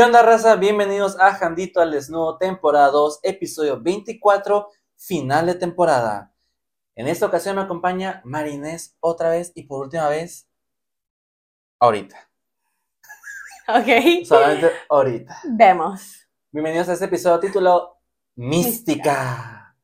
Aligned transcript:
¿Qué 0.00 0.04
onda, 0.04 0.22
raza? 0.22 0.56
Bienvenidos 0.56 1.20
a 1.20 1.34
Jandito 1.34 1.78
al 1.78 1.90
Desnudo, 1.90 2.38
temporada 2.38 2.88
2, 2.90 3.20
episodio 3.22 3.78
24, 3.82 4.70
final 4.96 5.44
de 5.44 5.56
temporada. 5.56 6.32
En 6.94 7.06
esta 7.06 7.26
ocasión 7.26 7.56
me 7.56 7.60
acompaña 7.60 8.22
Marinés 8.24 8.96
otra 9.00 9.28
vez 9.28 9.52
y 9.54 9.64
por 9.64 9.84
última 9.84 10.08
vez, 10.08 10.48
ahorita. 11.78 12.16
Ok. 13.68 14.24
Solamente 14.24 14.70
ahorita. 14.88 15.38
Vemos. 15.44 16.26
Bienvenidos 16.50 16.88
a 16.88 16.94
este 16.94 17.04
episodio 17.04 17.38
titulado 17.38 17.98
Mística. 18.36 19.76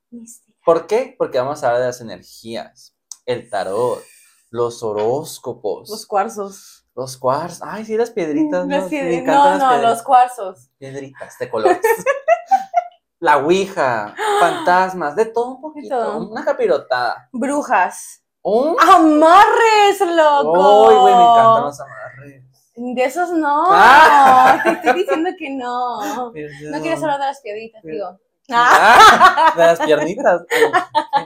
¿Por 0.65 0.87
qué? 0.87 1.15
Porque 1.19 1.37
vamos 1.37 1.63
a 1.63 1.67
hablar 1.67 1.83
de 1.83 1.89
las 1.89 2.01
energías, 2.01 2.97
el 3.27 3.51
tarot, 3.51 4.03
los 4.49 4.83
horóscopos, 4.83 5.91
Los 5.91 6.07
cuarzos. 6.07 6.76
Los 6.97 7.17
cuarzos. 7.19 7.61
Ay, 7.63 7.85
sí, 7.85 7.97
las 7.97 8.11
piedritas. 8.11 8.67
Las 8.67 8.85
¿no? 8.85 8.89
pied- 8.89 9.05
Me 9.05 9.19
encantan 9.19 9.59
no, 9.59 9.77
no, 9.77 9.83
los 9.91 10.03
cuarzos. 10.03 10.69
Piedritas 10.79 11.39
de 11.39 11.49
colores. 11.51 11.79
La 13.19 13.39
ouija, 13.39 14.15
fantasmas, 14.41 15.17
de 15.17 15.25
todo 15.27 15.55
un 15.55 15.61
poquito. 15.63 15.97
todo. 15.99 16.29
Una 16.31 16.45
capirotada. 16.45 17.29
Brujas. 17.33 18.23
Un. 18.43 18.77
¡Amarres, 18.81 20.01
loco! 20.01 20.89
¡Uy, 20.89 20.95
güey! 20.95 21.15
Me 21.15 21.23
encantan 21.23 21.63
los 21.65 21.81
amarres. 21.81 22.43
De 22.77 23.05
esos 23.05 23.31
no. 23.31 23.65
Ah. 23.71 24.61
Te 24.65 24.71
estoy 24.73 24.93
diciendo 25.01 25.31
que 25.39 25.51
no. 25.51 26.27
No 26.27 26.33
quieres 26.33 27.03
hablar 27.03 27.19
de 27.21 27.27
las 27.27 27.41
piedritas, 27.41 27.83
digo. 27.83 28.19
Ah. 28.49 29.53
De 29.57 29.65
las 29.67 29.81
piernitas. 29.81 30.41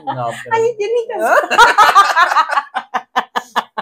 No, 0.05 0.29
pero- 0.43 0.55
Ay, 0.55 0.75
piedritas. 0.75 1.39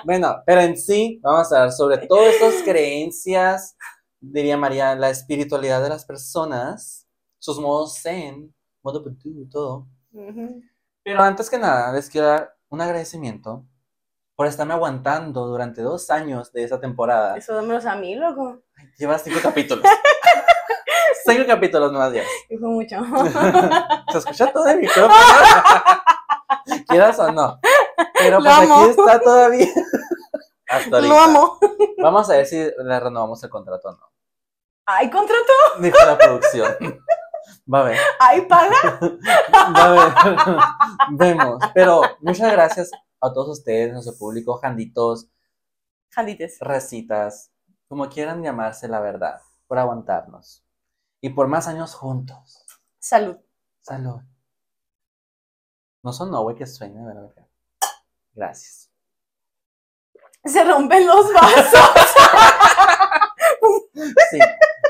Bueno, 0.05 0.41
pero 0.45 0.61
en 0.61 0.77
sí, 0.77 1.19
vamos 1.21 1.51
a 1.51 1.57
hablar 1.57 1.71
sobre 1.71 1.97
todas 2.07 2.33
estas 2.33 2.63
creencias, 2.63 3.75
diría 4.19 4.57
María, 4.57 4.95
la 4.95 5.09
espiritualidad 5.09 5.81
de 5.81 5.89
las 5.89 6.05
personas, 6.05 7.07
sus 7.37 7.59
modos 7.59 7.99
zen, 8.01 8.53
modo 8.81 9.03
vudú, 9.03 9.49
todo. 9.49 9.87
Ujú. 10.13 10.61
Pero 11.03 11.21
antes 11.21 11.49
que 11.49 11.57
nada, 11.57 11.91
les 11.93 12.09
quiero 12.09 12.27
dar 12.27 12.55
un 12.69 12.81
agradecimiento 12.81 13.65
por 14.35 14.47
estarme 14.47 14.73
aguantando 14.73 15.47
durante 15.47 15.81
dos 15.81 16.09
años 16.09 16.51
de 16.53 16.63
esa 16.63 16.79
temporada. 16.79 17.35
Eso 17.35 17.53
dámelos 17.53 17.85
a 17.85 17.95
mí, 17.95 18.15
loco. 18.15 18.61
Llevas 18.97 19.23
cinco 19.23 19.39
capítulos. 19.43 19.83
cinco 21.25 21.43
capítulos 21.45 21.91
nomás 21.91 22.13
ya. 22.13 22.23
Y 22.49 22.57
fue 22.57 22.69
mucho. 22.69 22.95
Se 24.11 24.17
escucha 24.17 24.51
todo 24.53 24.67
el 24.67 24.79
micrófono. 24.79 25.13
Quieras 26.87 27.19
o 27.19 27.31
no. 27.31 27.59
Pero 28.19 28.39
pues 28.39 28.53
amo. 28.53 28.75
aquí 28.81 28.89
está 28.91 29.19
todavía. 29.19 29.67
Hasta 30.69 30.95
ahorita. 30.97 31.13
Lo 31.13 31.19
amo. 31.19 31.59
Vamos 32.01 32.29
a 32.29 32.33
ver 32.33 32.45
si 32.45 32.57
le 32.57 32.99
renovamos 32.99 33.43
el 33.43 33.49
contrato 33.49 33.89
o 33.89 33.91
no. 33.93 34.11
Ay, 34.85 35.09
contrato. 35.09 35.51
Dijo 35.79 35.97
la 36.05 36.17
producción. 36.17 36.75
Va 37.71 37.81
a 37.81 37.83
ver. 37.83 37.99
Ay, 38.19 38.41
paga. 38.41 38.99
Va 39.75 39.83
a 39.85 39.89
ver. 39.91 40.13
Vemos. 41.11 41.63
Pero 41.73 42.01
muchas 42.21 42.51
gracias 42.51 42.91
a 43.21 43.33
todos 43.33 43.59
ustedes, 43.59 43.91
nuestro 43.91 44.17
público, 44.17 44.57
janditos, 44.57 45.27
Jandites. 46.11 46.57
racitas, 46.59 47.51
como 47.87 48.07
quieran 48.09 48.41
llamarse 48.43 48.87
la 48.87 48.99
verdad, 48.99 49.41
por 49.67 49.77
aguantarnos. 49.77 50.63
Y 51.21 51.29
por 51.31 51.47
más 51.47 51.67
años 51.67 51.95
juntos. 51.95 52.65
Salud. 52.99 53.37
Salud. 53.81 54.21
No 56.01 56.13
son 56.13 56.31
no, 56.31 56.41
güey, 56.43 56.55
que 56.55 56.65
sueña, 56.65 57.05
¿verdad? 57.05 57.33
Gracias. 58.33 58.89
Se 60.45 60.63
rompen 60.63 61.05
los 61.05 61.33
vasos. 61.33 61.79
Sí. 64.31 64.39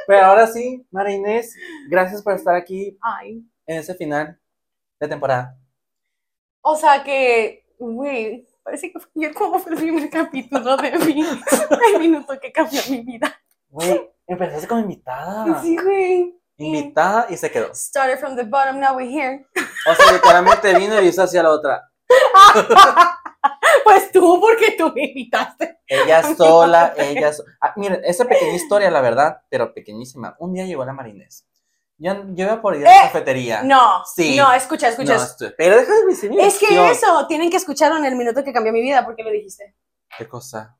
Pero 0.07 0.25
ahora 0.25 0.47
sí, 0.47 0.85
María 0.91 1.16
Inés, 1.16 1.55
gracias 1.89 2.22
por 2.22 2.33
estar 2.33 2.55
aquí 2.55 2.97
Ay. 3.01 3.44
en 3.66 3.77
ese 3.77 3.94
final 3.95 4.39
de 5.00 5.07
temporada. 5.07 5.57
O 6.61 6.75
sea 6.75 7.03
que, 7.03 7.66
güey, 7.77 8.47
parece 8.63 8.91
que 8.91 9.00
fue 9.00 9.33
como 9.33 9.59
fue 9.59 9.73
el 9.73 9.77
primer 9.77 10.09
capítulo 10.09 10.77
de 10.77 10.97
mí. 11.00 11.23
El 11.94 12.00
minuto 12.00 12.39
que 12.39 12.51
cambió 12.51 12.81
mi 12.89 13.01
vida. 13.01 13.39
Güey, 13.69 14.09
empezaste 14.27 14.67
como 14.67 14.81
invitada. 14.81 15.61
Sí, 15.61 15.77
güey. 15.77 16.35
Invitada 16.57 17.27
y 17.29 17.38
se 17.38 17.50
quedó. 17.50 17.73
Started 17.73 18.19
from 18.19 18.35
the 18.35 18.44
bottom, 18.44 18.79
now 18.79 18.95
we're 18.95 19.09
here. 19.09 19.45
O 19.88 19.95
sea, 19.95 20.11
literalmente 20.11 20.75
vino 20.75 21.01
y 21.01 21.07
hizo 21.07 21.23
hacia 21.23 21.44
la 21.44 21.51
otra. 21.51 21.89
Pues 23.83 24.11
tú, 24.11 24.39
porque 24.41 24.75
tú 24.77 24.91
me 24.94 25.05
invitaste. 25.05 25.79
Ella 25.88 26.22
sola, 26.35 26.94
ella 26.97 27.31
sola. 27.33 27.50
miren, 27.75 28.01
esa 28.03 28.25
pequeña 28.25 28.53
historia, 28.53 28.91
la 28.91 29.01
verdad, 29.01 29.41
pero 29.50 29.73
pequeñísima. 29.73 30.35
Un 30.39 30.53
día 30.53 30.66
llegó 30.66 30.83
la 30.85 30.94
Marinés. 30.94 31.45
Yo, 31.97 32.13
yo 32.33 32.45
iba 32.45 32.61
por 32.61 32.75
ir 32.75 32.85
a 32.88 32.89
la 32.91 32.97
Eh, 32.97 33.01
cafetería. 33.03 33.63
No, 33.63 34.03
Sí. 34.05 34.35
no, 34.38 34.51
escucha, 34.53 34.89
escucha. 34.89 35.17
No, 35.17 35.23
pero 35.57 35.77
deja 35.77 35.94
de 35.94 36.05
decir 36.05 36.31
es 36.39 36.57
que 36.59 36.91
eso, 36.91 37.27
tienen 37.27 37.50
que 37.50 37.57
escucharlo 37.57 37.97
en 37.97 38.05
el 38.05 38.16
minuto 38.16 38.44
que 38.44 38.53
cambió 38.53 38.72
mi 38.72 38.81
vida, 38.81 39.03
porque 39.05 39.23
lo 39.23 39.31
dijiste. 39.31 39.75
¿Qué 40.17 40.27
cosa? 40.27 40.77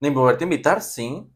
¿Ni 0.00 0.10
volverte 0.10 0.44
a 0.44 0.46
invitar? 0.46 0.82
Sí. 0.82 1.26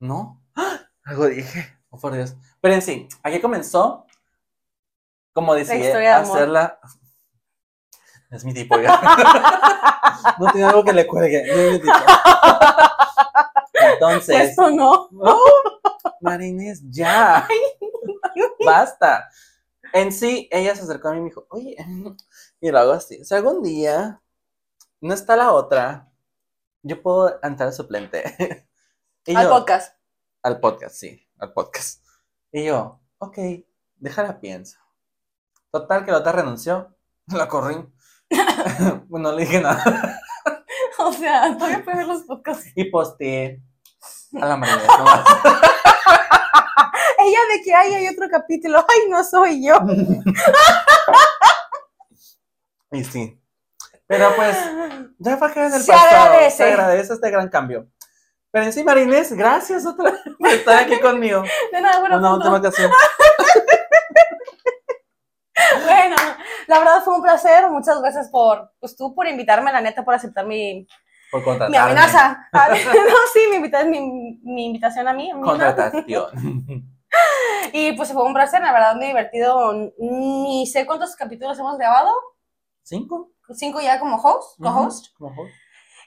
¿No? 0.00 0.42
¡Ah! 0.54 0.80
Algo 1.04 1.26
dije. 1.26 1.78
Oh, 1.90 1.98
por 1.98 2.12
Dios. 2.14 2.34
Pero 2.60 2.74
en 2.74 2.82
sí, 2.82 3.08
aquí 3.22 3.40
comenzó. 3.40 4.06
Como 5.32 5.54
decía, 5.54 6.18
hacerla. 6.18 6.78
Es 8.34 8.44
mi 8.44 8.52
tipo, 8.52 8.78
ya. 8.80 9.00
no 10.38 10.50
tiene 10.50 10.66
algo 10.66 10.84
que 10.84 10.92
le 10.92 11.06
cuelgue. 11.06 11.46
No 11.46 11.52
es 11.52 11.72
mi 11.72 11.78
tipo. 11.80 11.94
Entonces. 13.92 14.50
Esto 14.50 14.70
no. 14.70 15.08
¡No! 15.12 15.38
Marines, 16.20 16.82
ya. 16.90 17.46
Basta. 18.64 19.28
En 19.92 20.10
sí, 20.10 20.48
ella 20.50 20.74
se 20.74 20.82
acercó 20.82 21.08
a 21.08 21.12
mí 21.12 21.18
y 21.18 21.20
me 21.20 21.28
dijo, 21.28 21.46
oye, 21.50 21.76
y 22.60 22.70
lo 22.70 22.78
hago 22.78 22.92
así. 22.92 23.24
Si 23.24 23.34
algún 23.34 23.62
día 23.62 24.20
no 25.00 25.14
está 25.14 25.36
la 25.36 25.52
otra, 25.52 26.10
yo 26.82 27.00
puedo 27.00 27.38
entrar 27.42 27.72
suplente. 27.72 28.68
Y 29.26 29.34
Al 29.34 29.44
yo, 29.44 29.50
podcast. 29.52 29.96
al 30.42 30.60
podcast, 30.60 30.96
sí, 30.96 31.26
al 31.38 31.54
podcast. 31.54 32.04
Y 32.52 32.66
yo, 32.66 33.00
ok, 33.16 33.38
déjala 33.96 34.38
piensa. 34.38 34.84
Total 35.70 36.04
que 36.04 36.10
la 36.10 36.18
otra 36.18 36.32
renunció, 36.32 36.94
la 37.28 37.48
corrí. 37.48 37.76
bueno, 39.08 39.30
no 39.30 39.36
le 39.36 39.44
dije 39.44 39.60
nada. 39.60 40.20
O 40.98 41.12
sea, 41.12 41.56
todavía 41.56 41.82
puedes 41.84 41.98
ver 41.98 42.06
los 42.06 42.22
podcasts. 42.22 42.70
Y 42.74 42.84
posteé 42.84 43.60
a 44.40 44.46
la 44.46 44.56
nomás. 44.56 44.78
Ella 47.18 47.38
de 47.52 47.62
que 47.64 47.74
ay, 47.74 47.94
hay 47.94 48.08
otro 48.08 48.28
capítulo. 48.30 48.84
Ay, 48.88 49.08
no 49.08 49.24
soy 49.24 49.64
yo. 49.64 49.76
Y 52.92 53.04
sí. 53.04 53.40
Pero 54.06 54.34
pues, 54.36 54.56
ya 55.18 55.36
fue 55.36 55.52
en 55.54 55.74
el 55.74 55.82
Se 55.82 55.92
pasado. 55.92 56.22
agradece. 56.22 56.56
Se 56.56 56.64
agradece 56.64 57.14
este 57.14 57.30
gran 57.30 57.48
cambio. 57.48 57.88
Pero 58.50 58.66
en 58.66 58.72
sí, 58.72 58.84
Marinés, 58.84 59.32
gracias 59.32 59.84
otra 59.86 60.12
vez 60.12 60.20
por 60.38 60.48
estar 60.48 60.84
aquí 60.84 61.00
conmigo. 61.00 61.42
De 61.72 61.80
nada, 61.80 61.98
bueno, 62.00 62.18
Una 62.18 62.34
última 62.34 62.58
ocasión. 62.58 62.90
La 66.66 66.78
verdad 66.78 67.02
fue 67.04 67.14
un 67.14 67.22
placer. 67.22 67.68
Muchas 67.70 68.00
gracias 68.00 68.28
por, 68.28 68.72
pues 68.80 68.96
tú 68.96 69.14
por 69.14 69.26
invitarme, 69.26 69.72
la 69.72 69.80
neta, 69.80 70.04
por 70.04 70.14
aceptar 70.14 70.46
mi, 70.46 70.86
Por 71.30 71.42
mi 71.70 71.76
amenaza. 71.76 72.48
A 72.52 72.68
no, 72.70 72.74
sí, 73.32 73.40
mi, 73.50 73.56
invita- 73.56 73.84
mi, 73.84 74.40
mi 74.42 74.66
invitación 74.66 75.08
a 75.08 75.12
mí. 75.12 75.30
a 75.30 75.34
mí, 75.34 75.40
¿no? 75.40 75.46
Contratación. 75.46 76.90
Y 77.72 77.92
pues 77.92 78.12
fue 78.12 78.24
un 78.24 78.34
placer, 78.34 78.60
la 78.60 78.72
verdad, 78.72 78.96
muy 78.96 79.06
divertido. 79.06 79.72
Ni 79.98 80.66
sé 80.66 80.84
cuántos 80.84 81.14
capítulos 81.14 81.56
hemos 81.58 81.78
grabado. 81.78 82.12
¿Cinco? 82.82 83.30
Cinco 83.54 83.80
ya 83.80 84.00
como 84.00 84.16
host, 84.16 84.60
co-host. 84.60 85.06
Ujú, 85.06 85.14
como 85.28 85.42
host. 85.42 85.54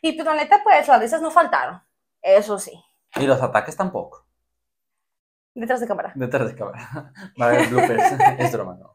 Y 0.02 0.14
pues 0.14 0.26
la 0.26 0.34
neta, 0.36 0.62
pues 0.64 0.88
las 0.88 1.00
risas 1.00 1.22
no 1.22 1.32
faltaron. 1.32 1.82
Eso 2.22 2.60
sí. 2.60 2.72
Y 3.16 3.26
los 3.26 3.42
ataques 3.42 3.76
tampoco. 3.78 4.26
Detrás 5.54 5.80
de 5.80 5.88
cámara. 5.88 6.12
Detrás 6.16 6.48
de 6.50 6.56
cámara. 6.56 7.12
Va 7.42 7.46
a 7.46 7.50
haber 7.50 7.68
bloopers. 7.70 8.12
es 8.38 8.52
broma, 8.52 8.76
no. 8.80 8.94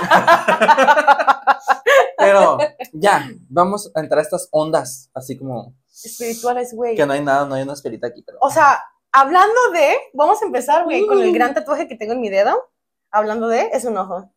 Pero 2.16 2.58
ya, 2.92 3.28
vamos 3.48 3.90
a 3.94 4.00
entrar 4.00 4.18
a 4.20 4.22
estas 4.22 4.48
ondas, 4.52 5.10
así 5.14 5.36
como 5.36 5.74
Espirituales, 6.04 6.72
güey. 6.74 6.96
que 6.96 7.04
no 7.06 7.12
hay 7.12 7.22
nada, 7.22 7.46
no 7.46 7.54
hay 7.54 7.62
una 7.62 7.72
esperita 7.74 8.06
aquí, 8.06 8.22
pero 8.22 8.38
O 8.40 8.50
sea, 8.50 8.82
hablando 9.12 9.70
de, 9.72 9.96
vamos 10.14 10.40
a 10.42 10.46
empezar, 10.46 10.84
güey, 10.84 11.06
con 11.06 11.20
el 11.20 11.30
Mm. 11.30 11.34
gran 11.34 11.54
tatuaje 11.54 11.86
que 11.88 11.96
tengo 11.96 12.12
en 12.14 12.20
mi 12.20 12.30
dedo. 12.30 12.70
Hablando 13.10 13.48
de, 13.48 13.68
es 13.72 13.84
un 13.84 13.96
ojo. 13.98 14.32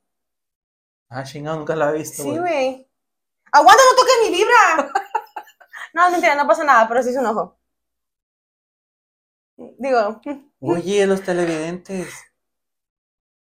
ah, 1.10 1.24
chingado, 1.24 1.58
nunca 1.58 1.76
la 1.76 1.92
he 1.92 1.98
visto. 1.98 2.24
Sí, 2.24 2.30
güey. 2.30 2.40
güey. 2.40 2.90
¡Aguanta, 3.52 3.82
no 3.90 3.96
toques 3.98 4.16
mi 4.24 4.32
vibra! 4.38 4.92
no, 5.94 6.10
mentira, 6.12 6.36
no 6.36 6.48
pasa 6.48 6.64
nada, 6.64 6.88
pero 6.88 7.02
sí 7.04 7.10
es 7.12 7.18
un 7.18 7.26
ojo. 7.28 7.58
Digo, 9.58 10.22
Oye, 10.60 11.06
los 11.08 11.22
televidentes. 11.22 12.14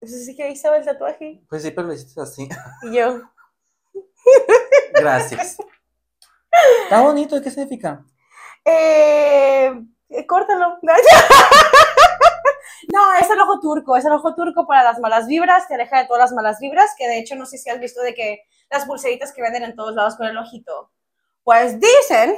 Pues 0.09 0.25
sí 0.25 0.35
que 0.35 0.43
ahí 0.43 0.53
estaba 0.53 0.77
el 0.77 0.85
tatuaje. 0.85 1.41
Pues 1.49 1.63
sí, 1.63 1.71
pero 1.71 1.87
lo 1.87 1.93
hiciste 1.93 2.21
así. 2.21 2.47
Y 2.83 2.95
yo, 2.95 3.21
Gracias. 4.93 5.57
Está 6.83 7.01
bonito, 7.01 7.41
¿qué 7.41 7.51
significa? 7.51 8.03
eh, 8.65 9.71
eh, 10.09 10.25
córtalo. 10.27 10.79
No, 12.93 13.13
es 13.19 13.29
el 13.29 13.39
ojo 13.39 13.59
turco, 13.59 13.97
es 13.97 14.05
el 14.05 14.11
ojo 14.11 14.35
turco 14.35 14.67
para 14.67 14.83
las 14.83 14.99
malas 14.99 15.27
vibras, 15.27 15.67
te 15.67 15.73
aleja 15.75 15.99
de 15.99 16.07
todas 16.07 16.21
las 16.21 16.33
malas 16.33 16.59
vibras, 16.59 16.91
que 16.97 17.07
de 17.07 17.17
hecho 17.17 17.35
no 17.35 17.45
sé 17.45 17.57
si 17.57 17.69
has 17.69 17.79
visto 17.79 18.01
de 18.01 18.13
que 18.13 18.43
las 18.69 18.85
pulseritas 18.85 19.33
que 19.33 19.41
venden 19.41 19.63
en 19.63 19.75
todos 19.75 19.95
lados 19.95 20.15
con 20.15 20.27
el 20.27 20.37
ojito. 20.37 20.91
Pues 21.43 21.79
dicen, 21.79 22.35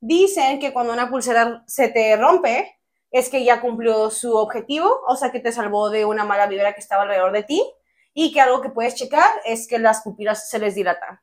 dicen 0.00 0.58
que 0.58 0.72
cuando 0.72 0.92
una 0.92 1.10
pulsera 1.10 1.62
se 1.66 1.88
te 1.88 2.16
rompe, 2.16 2.78
es 3.16 3.28
que 3.28 3.44
ya 3.44 3.60
cumplió 3.60 4.10
su 4.10 4.36
objetivo, 4.36 5.02
o 5.06 5.14
sea 5.16 5.30
que 5.30 5.38
te 5.40 5.52
salvó 5.52 5.88
de 5.88 6.04
una 6.04 6.24
mala 6.24 6.46
vibra 6.48 6.72
que 6.74 6.80
estaba 6.80 7.02
alrededor 7.02 7.30
de 7.32 7.44
ti, 7.44 7.64
y 8.12 8.32
que 8.32 8.40
algo 8.40 8.60
que 8.60 8.70
puedes 8.70 8.94
checar 8.96 9.28
es 9.44 9.68
que 9.68 9.78
las 9.78 10.02
pupilas 10.02 10.48
se 10.50 10.58
les 10.58 10.74
dilatan. 10.74 11.20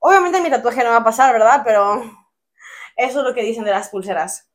Obviamente 0.00 0.40
mi 0.40 0.50
tatuaje 0.50 0.84
no 0.84 0.90
va 0.90 0.96
a 0.96 1.04
pasar, 1.04 1.32
¿verdad? 1.32 1.62
Pero 1.64 2.02
eso 2.96 3.20
es 3.20 3.24
lo 3.26 3.34
que 3.34 3.42
dicen 3.42 3.64
de 3.64 3.70
las 3.70 3.88
pulseras. 3.88 4.50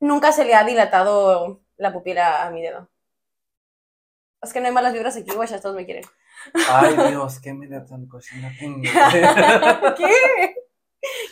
Nunca 0.00 0.32
se 0.32 0.44
le 0.44 0.54
ha 0.54 0.64
dilatado 0.64 1.62
la 1.76 1.92
pupila 1.92 2.44
a 2.46 2.50
mi 2.50 2.62
dedo. 2.62 2.88
Es 4.42 4.52
que 4.52 4.60
no 4.60 4.66
hay 4.68 4.72
malas 4.72 4.92
vibras 4.92 5.16
aquí, 5.16 5.30
güey, 5.34 5.48
ya 5.48 5.60
todos 5.60 5.74
me 5.76 5.84
quieren. 5.84 6.04
Ay, 6.68 6.96
Dios, 7.10 7.40
qué 7.40 7.52
media 7.52 7.84
tan 7.84 8.06
cocina 8.06 8.50
tengo. 8.58 8.82
¿Qué? 9.96 10.54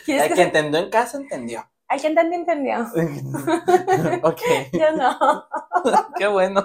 ¿Quieres 0.05 0.23
El 0.23 0.29
que 0.29 0.29
que 0.29 0.35
se- 0.35 0.41
entendió 0.43 0.79
en 0.79 0.89
casa 0.89 1.17
entendió. 1.17 1.69
Hay 1.91 1.99
quien 1.99 2.13
te 2.13 2.21
entendió. 2.21 2.81
ok, 4.23 4.41
Yo 4.73 4.91
no. 4.95 5.47
qué 6.17 6.27
bueno. 6.27 6.63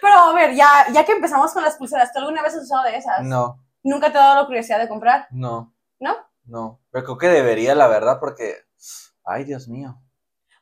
Pero 0.00 0.14
a 0.14 0.32
ver, 0.34 0.54
ya, 0.54 0.86
ya 0.92 1.04
que 1.04 1.12
empezamos 1.12 1.52
con 1.52 1.62
las 1.62 1.76
pulseras, 1.76 2.12
¿tú 2.12 2.18
alguna 2.18 2.42
vez 2.42 2.56
has 2.56 2.64
usado 2.64 2.82
de 2.84 2.96
esas? 2.96 3.22
No, 3.22 3.64
¿Nunca 3.84 4.10
te 4.10 4.18
ha 4.18 4.22
dado 4.22 4.42
la 4.42 4.46
curiosidad 4.46 4.80
de 4.80 4.88
comprar? 4.88 5.28
no, 5.30 5.72
¿No? 6.00 6.16
no. 6.44 6.80
Pero 6.90 7.04
creo 7.04 7.18
que 7.18 7.28
debería, 7.28 7.74
la 7.76 7.86
verdad, 7.86 8.18
porque. 8.18 8.56
Ay, 9.24 9.44
Dios 9.44 9.68
mío. 9.68 10.02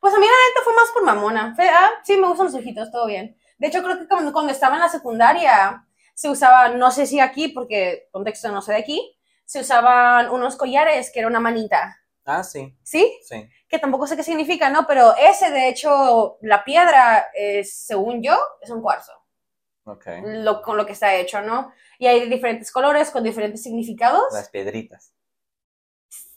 Pues 0.00 0.14
a 0.14 0.19
mí 0.19 0.26
la 0.26 0.32
neta 0.32 0.64
fue 0.64 0.75
más 0.75 0.91
por 0.93 1.05
mamona. 1.05 1.55
Fue, 1.56 1.69
ah, 1.69 1.91
sí, 2.05 2.19
me 2.19 2.29
gustan 2.29 2.46
los 2.46 2.55
ojitos, 2.55 2.93
todo 2.93 3.06
bien. 3.06 3.37
De 3.56 3.69
hecho, 3.69 3.82
creo 3.82 3.99
que 3.99 4.06
cuando, 4.06 4.32
cuando 4.32 4.52
estaba 4.52 4.75
en 4.75 4.82
la 4.82 4.88
secundaria 4.88 5.87
se 6.14 6.29
usaba, 6.29 6.69
no 6.69 6.91
sé 6.91 7.06
si 7.06 7.20
aquí, 7.20 7.49
porque 7.49 8.08
contexto 8.12 8.52
no 8.52 8.61
sé 8.61 8.73
de 8.73 8.79
aquí, 8.79 9.19
se 9.46 9.61
usaban 9.61 10.31
unos 10.31 10.56
collares 10.56 11.11
que 11.11 11.20
era 11.20 11.29
una 11.29 11.41
manita. 11.41 11.96
Ah, 12.30 12.44
sí, 12.44 12.76
¿Sí? 12.82 13.19
sí. 13.25 13.48
Que 13.69 13.78
tampoco 13.78 14.06
sé 14.06 14.16
qué 14.16 14.22
significa, 14.22 14.69
¿no? 14.69 14.86
Pero 14.86 15.14
ese, 15.16 15.50
de 15.50 15.69
hecho, 15.69 16.36
la 16.42 16.62
piedra, 16.62 17.28
es, 17.34 17.75
según 17.86 18.22
yo, 18.22 18.36
es 18.60 18.69
un 18.70 18.82
cuarzo. 18.82 19.12
Ok. 19.84 20.06
Lo, 20.25 20.60
con 20.60 20.76
lo 20.76 20.84
que 20.84 20.92
está 20.92 21.14
hecho, 21.14 21.40
¿no? 21.40 21.72
Y 21.98 22.06
hay 22.06 22.20
de 22.20 22.26
diferentes 22.26 22.70
colores, 22.70 23.10
con 23.10 23.25
diferentes 23.25 23.62
significados. 23.62 24.25
Las 24.32 24.50
piedritas. 24.50 25.14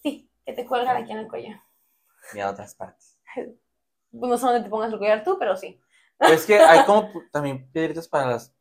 Sí, 0.01 0.31
que 0.45 0.53
te 0.53 0.65
cuelgan 0.65 0.95
aquí 0.95 1.11
en 1.11 1.17
el 1.19 1.27
cuello. 1.27 1.55
Y 2.33 2.39
a 2.39 2.49
otras 2.49 2.73
partes. 2.75 3.17
No 4.13 4.37
sé 4.37 4.45
dónde 4.45 4.61
te 4.63 4.69
pongas 4.69 4.91
el 4.91 4.99
collar 4.99 5.23
tú, 5.23 5.37
pero 5.39 5.55
sí. 5.55 5.79
Pues 6.17 6.45
que 6.45 6.59
hay 6.59 6.83
como 6.85 7.09
también 7.31 7.71
piedritas 7.71 8.09
para 8.09 8.25
las, 8.27 8.53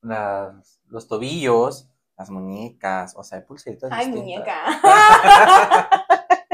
las- 0.00 0.80
los 0.88 1.08
tobillos, 1.08 1.88
las 2.16 2.30
muñecas, 2.30 3.14
o 3.16 3.24
sea, 3.24 3.38
hay 3.38 3.44
pulseritas 3.44 3.90
Ay, 3.92 4.12
distintas. 4.12 4.22
muñeca. 4.22 6.01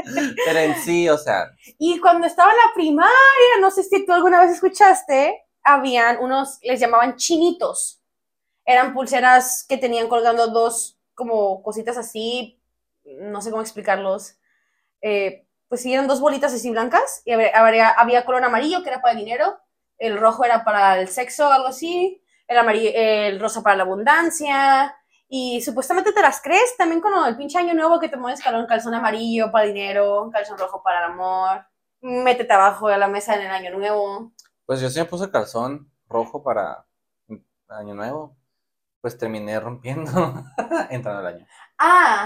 Pero 0.45 0.59
en 0.59 0.75
sí, 0.75 1.09
o 1.09 1.17
sea, 1.17 1.51
Y 1.77 1.99
cuando 1.99 2.27
estaba 2.27 2.51
en 2.51 2.57
la 2.57 2.73
primaria, 2.73 3.59
no 3.61 3.71
sé 3.71 3.83
si 3.83 4.05
tú 4.05 4.13
alguna 4.13 4.41
vez 4.41 4.51
escuchaste, 4.51 5.43
habían 5.63 6.17
unos, 6.19 6.59
les 6.63 6.79
llamaban 6.79 7.15
chinitos. 7.15 8.01
Eran 8.65 8.93
pulseras 8.93 9.65
que 9.67 9.77
tenían 9.77 10.07
colgando 10.07 10.47
dos 10.47 10.99
como 11.15 11.61
cositas 11.63 11.97
así, 11.97 12.61
no 13.03 13.41
sé 13.41 13.49
cómo 13.51 13.61
explicarlos. 13.61 14.37
Eh, 15.01 15.45
pues 15.67 15.85
eran 15.85 16.07
dos 16.07 16.19
bolitas 16.19 16.53
así 16.53 16.69
blancas 16.71 17.21
y 17.25 17.31
había, 17.31 17.49
había, 17.49 17.89
había 17.89 18.25
color 18.25 18.43
amarillo 18.43 18.81
que 18.83 18.89
era 18.89 19.01
para 19.01 19.13
el 19.13 19.19
dinero, 19.19 19.59
el 19.97 20.17
rojo 20.17 20.43
era 20.43 20.63
para 20.63 20.99
el 20.99 21.07
sexo, 21.09 21.51
algo 21.51 21.67
así, 21.67 22.23
el, 22.47 22.57
amarillo, 22.57 22.89
el 22.93 23.39
rosa 23.39 23.61
para 23.61 23.75
la 23.75 23.83
abundancia. 23.83 24.95
Y 25.31 25.61
supuestamente 25.61 26.11
te 26.11 26.21
las 26.21 26.41
crees 26.41 26.75
también 26.75 27.01
con 27.01 27.13
el 27.25 27.37
pinche 27.37 27.59
año 27.59 27.75
nuevo 27.75 27.99
que 27.99 28.09
te 28.09 28.17
mueves 28.17 28.41
calón, 28.41 28.65
calzón 28.65 28.95
amarillo 28.95 29.51
para 29.51 29.67
dinero, 29.67 30.29
calzón 30.33 30.57
rojo 30.57 30.81
para 30.81 31.05
el 31.05 31.11
amor, 31.11 31.65
métete 32.01 32.51
abajo 32.51 32.87
de 32.87 32.97
la 32.97 33.07
mesa 33.07 33.35
en 33.35 33.41
el 33.41 33.51
año 33.51 33.77
nuevo. 33.77 34.31
pues 34.65 34.81
yo 34.81 34.89
sí 34.89 34.99
me 34.99 35.05
puse 35.05 35.29
calzón 35.29 35.91
rojo 36.07 36.41
para 36.41 36.85
Año 37.69 37.93
Nuevo. 37.93 38.35
Pues 39.01 39.17
terminé 39.17 39.59
rompiendo 39.59 40.11
entrando 40.89 41.21
el 41.21 41.35
año. 41.35 41.47
Ah, 41.77 42.25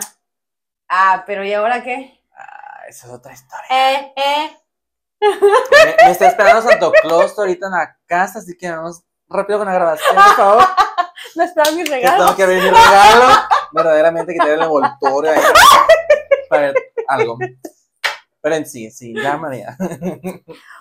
ah, 0.89 1.23
pero 1.27 1.43
¿y 1.45 1.53
ahora 1.53 1.83
qué? 1.83 2.19
Ah, 2.35 2.83
esa 2.87 3.07
es 3.07 3.13
otra 3.13 3.33
historia. 3.33 3.67
Eh, 3.69 4.13
eh. 4.15 4.57
Me, 5.21 6.05
me 6.05 6.11
está 6.11 6.27
esperando 6.27 6.61
Santo 6.61 6.91
Claus 7.01 7.37
ahorita 7.37 7.67
en 7.67 7.73
la 7.73 7.97
casa, 8.05 8.39
así 8.39 8.57
que 8.57 8.71
vamos 8.71 9.03
rápido 9.27 9.59
con 9.59 9.67
la 9.67 9.73
grabación, 9.73 10.15
por 10.15 10.35
favor. 10.35 10.63
No 11.35 11.43
esperaba 11.43 11.75
Que 11.75 11.83
regalos. 11.85 12.25
tengo 12.25 12.35
que 12.37 12.43
abrir 12.43 12.63
mi 12.63 12.69
regalo. 12.69 13.25
Verdaderamente 13.71 14.33
que 14.33 14.39
tener 14.39 14.53
el 14.55 14.61
envoltorio 14.63 15.31
ahí 15.31 15.39
para 16.49 16.61
ver 16.63 16.75
algo. 17.07 17.37
Pero 18.41 18.55
en 18.55 18.65
sí, 18.65 18.91
sí, 18.91 19.13
ya 19.21 19.37
María. 19.37 19.77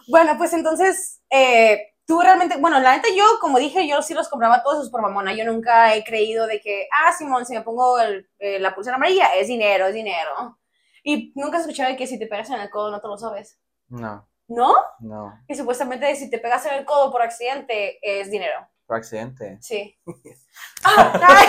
Bueno, 0.09 0.37
pues 0.37 0.53
entonces, 0.53 1.21
eh, 1.31 1.95
tú 2.07 2.21
realmente, 2.21 2.57
bueno, 2.59 2.81
la 2.81 2.97
neta 2.97 3.09
yo, 3.17 3.25
como 3.41 3.59
dije, 3.59 3.87
yo 3.89 4.03
sí 4.03 4.15
los 4.15 4.29
compraba 4.29 4.63
todos 4.63 4.79
esos 4.81 4.91
por 4.91 5.01
mamona. 5.01 5.33
Yo 5.35 5.45
nunca 5.45 5.95
he 5.95 6.03
creído 6.05 6.47
de 6.47 6.61
que, 6.61 6.89
ah, 6.93 7.13
Simón, 7.13 7.47
si 7.47 7.55
me 7.55 7.63
pongo 7.63 7.99
el- 8.01 8.29
eh, 8.41 8.59
la 8.59 8.75
pulsera 8.75 8.97
amarilla, 8.97 9.29
es 9.37 9.47
dinero, 9.49 9.87
es 9.87 9.95
dinero. 9.95 10.59
Y 11.05 11.33
nunca 11.37 11.59
he 11.59 11.61
escuchado 11.61 11.91
de 11.91 11.97
que 11.97 12.07
si 12.07 12.19
te 12.19 12.27
pegas 12.27 12.51
en 12.51 12.61
el 12.61 12.69
codo 12.71 12.91
no 12.91 13.01
te 13.01 13.09
lo 13.09 13.17
sabes. 13.17 13.59
No, 13.89 14.29
¿No? 14.49 14.75
no, 15.01 15.33
Y 15.49 15.55
supuestamente 15.55 16.15
si 16.17 16.29
te 16.31 16.39
pegas 16.39 16.67
en 16.67 16.75
el 16.75 16.85
codo 16.85 17.11
por 17.13 17.23
accidente 17.23 17.99
es 18.03 18.31
dinero. 18.31 18.69
Por 18.93 18.99
accidente. 18.99 19.59
Sí. 19.63 19.99
Ah. 20.85 21.47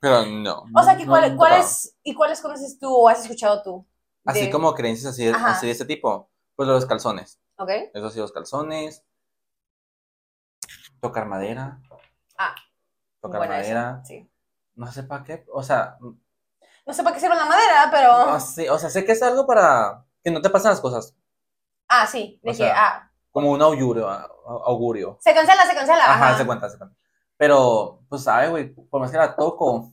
Pero 0.00 0.24
no. 0.26 0.64
o 0.74 0.82
sea, 0.82 0.96
que 0.96 1.04
no, 1.04 1.10
cuál- 1.10 1.32
no, 1.32 1.36
¿cuáles 1.36 1.96
y 2.04 2.14
cuáles 2.14 2.40
conoces 2.40 2.78
tú 2.78 2.94
o 2.94 3.08
has 3.08 3.20
escuchado 3.22 3.62
tú? 3.62 3.86
Así 4.24 4.48
como 4.50 4.72
creencias 4.74 5.12
así, 5.12 5.26
Ajá. 5.28 5.50
así 5.52 5.66
de 5.66 5.72
este 5.72 5.84
tipo. 5.84 6.30
Pues 6.54 6.68
los 6.68 6.86
calzones. 6.86 7.40
¿Ok? 7.56 7.70
Eso 7.92 8.10
sí, 8.10 8.20
los 8.20 8.30
calzones. 8.32 9.02
Tocar 11.00 11.26
madera. 11.26 11.80
Ah, 12.38 12.54
Tocar 13.20 13.38
Buena 13.40 13.60
esa, 13.60 13.74
madera. 13.74 14.02
Sí. 14.04 14.30
No 14.76 14.90
sé 14.92 15.02
para 15.02 15.24
qué. 15.24 15.44
O 15.52 15.62
sea, 15.62 15.98
No 16.00 16.92
sé 16.94 17.02
para 17.02 17.14
qué 17.14 17.20
sirve 17.20 17.34
la 17.34 17.46
madera, 17.46 17.88
pero. 17.90 18.26
no 18.26 18.40
sé, 18.40 18.70
o 18.70 18.78
sea, 18.78 18.90
sé 18.90 19.04
que 19.04 19.12
es 19.12 19.22
algo 19.22 19.46
para 19.46 20.04
que 20.22 20.30
no 20.30 20.40
te 20.40 20.50
pasen 20.50 20.70
las 20.70 20.80
cosas. 20.80 21.14
Ah, 21.88 22.06
sí. 22.06 22.38
De 22.42 22.50
O 22.50 22.52
que, 22.52 22.56
sea, 22.58 22.74
ah. 22.76 23.07
Como 23.38 23.52
un 23.52 23.62
augurio. 23.62 24.08
augurio. 24.08 25.16
Se 25.20 25.32
cancela, 25.32 25.64
se 25.64 25.72
cancela. 25.72 26.04
Ajá, 26.12 26.30
Ajá. 26.30 26.38
se 26.38 26.44
cuenta, 26.44 26.68
se 26.68 26.76
cuenta. 26.76 26.96
Pero, 27.36 28.00
pues, 28.08 28.24
sabe, 28.24 28.48
güey, 28.48 28.74
por 28.74 29.00
más 29.00 29.12
que 29.12 29.16
la 29.16 29.36
toco. 29.36 29.92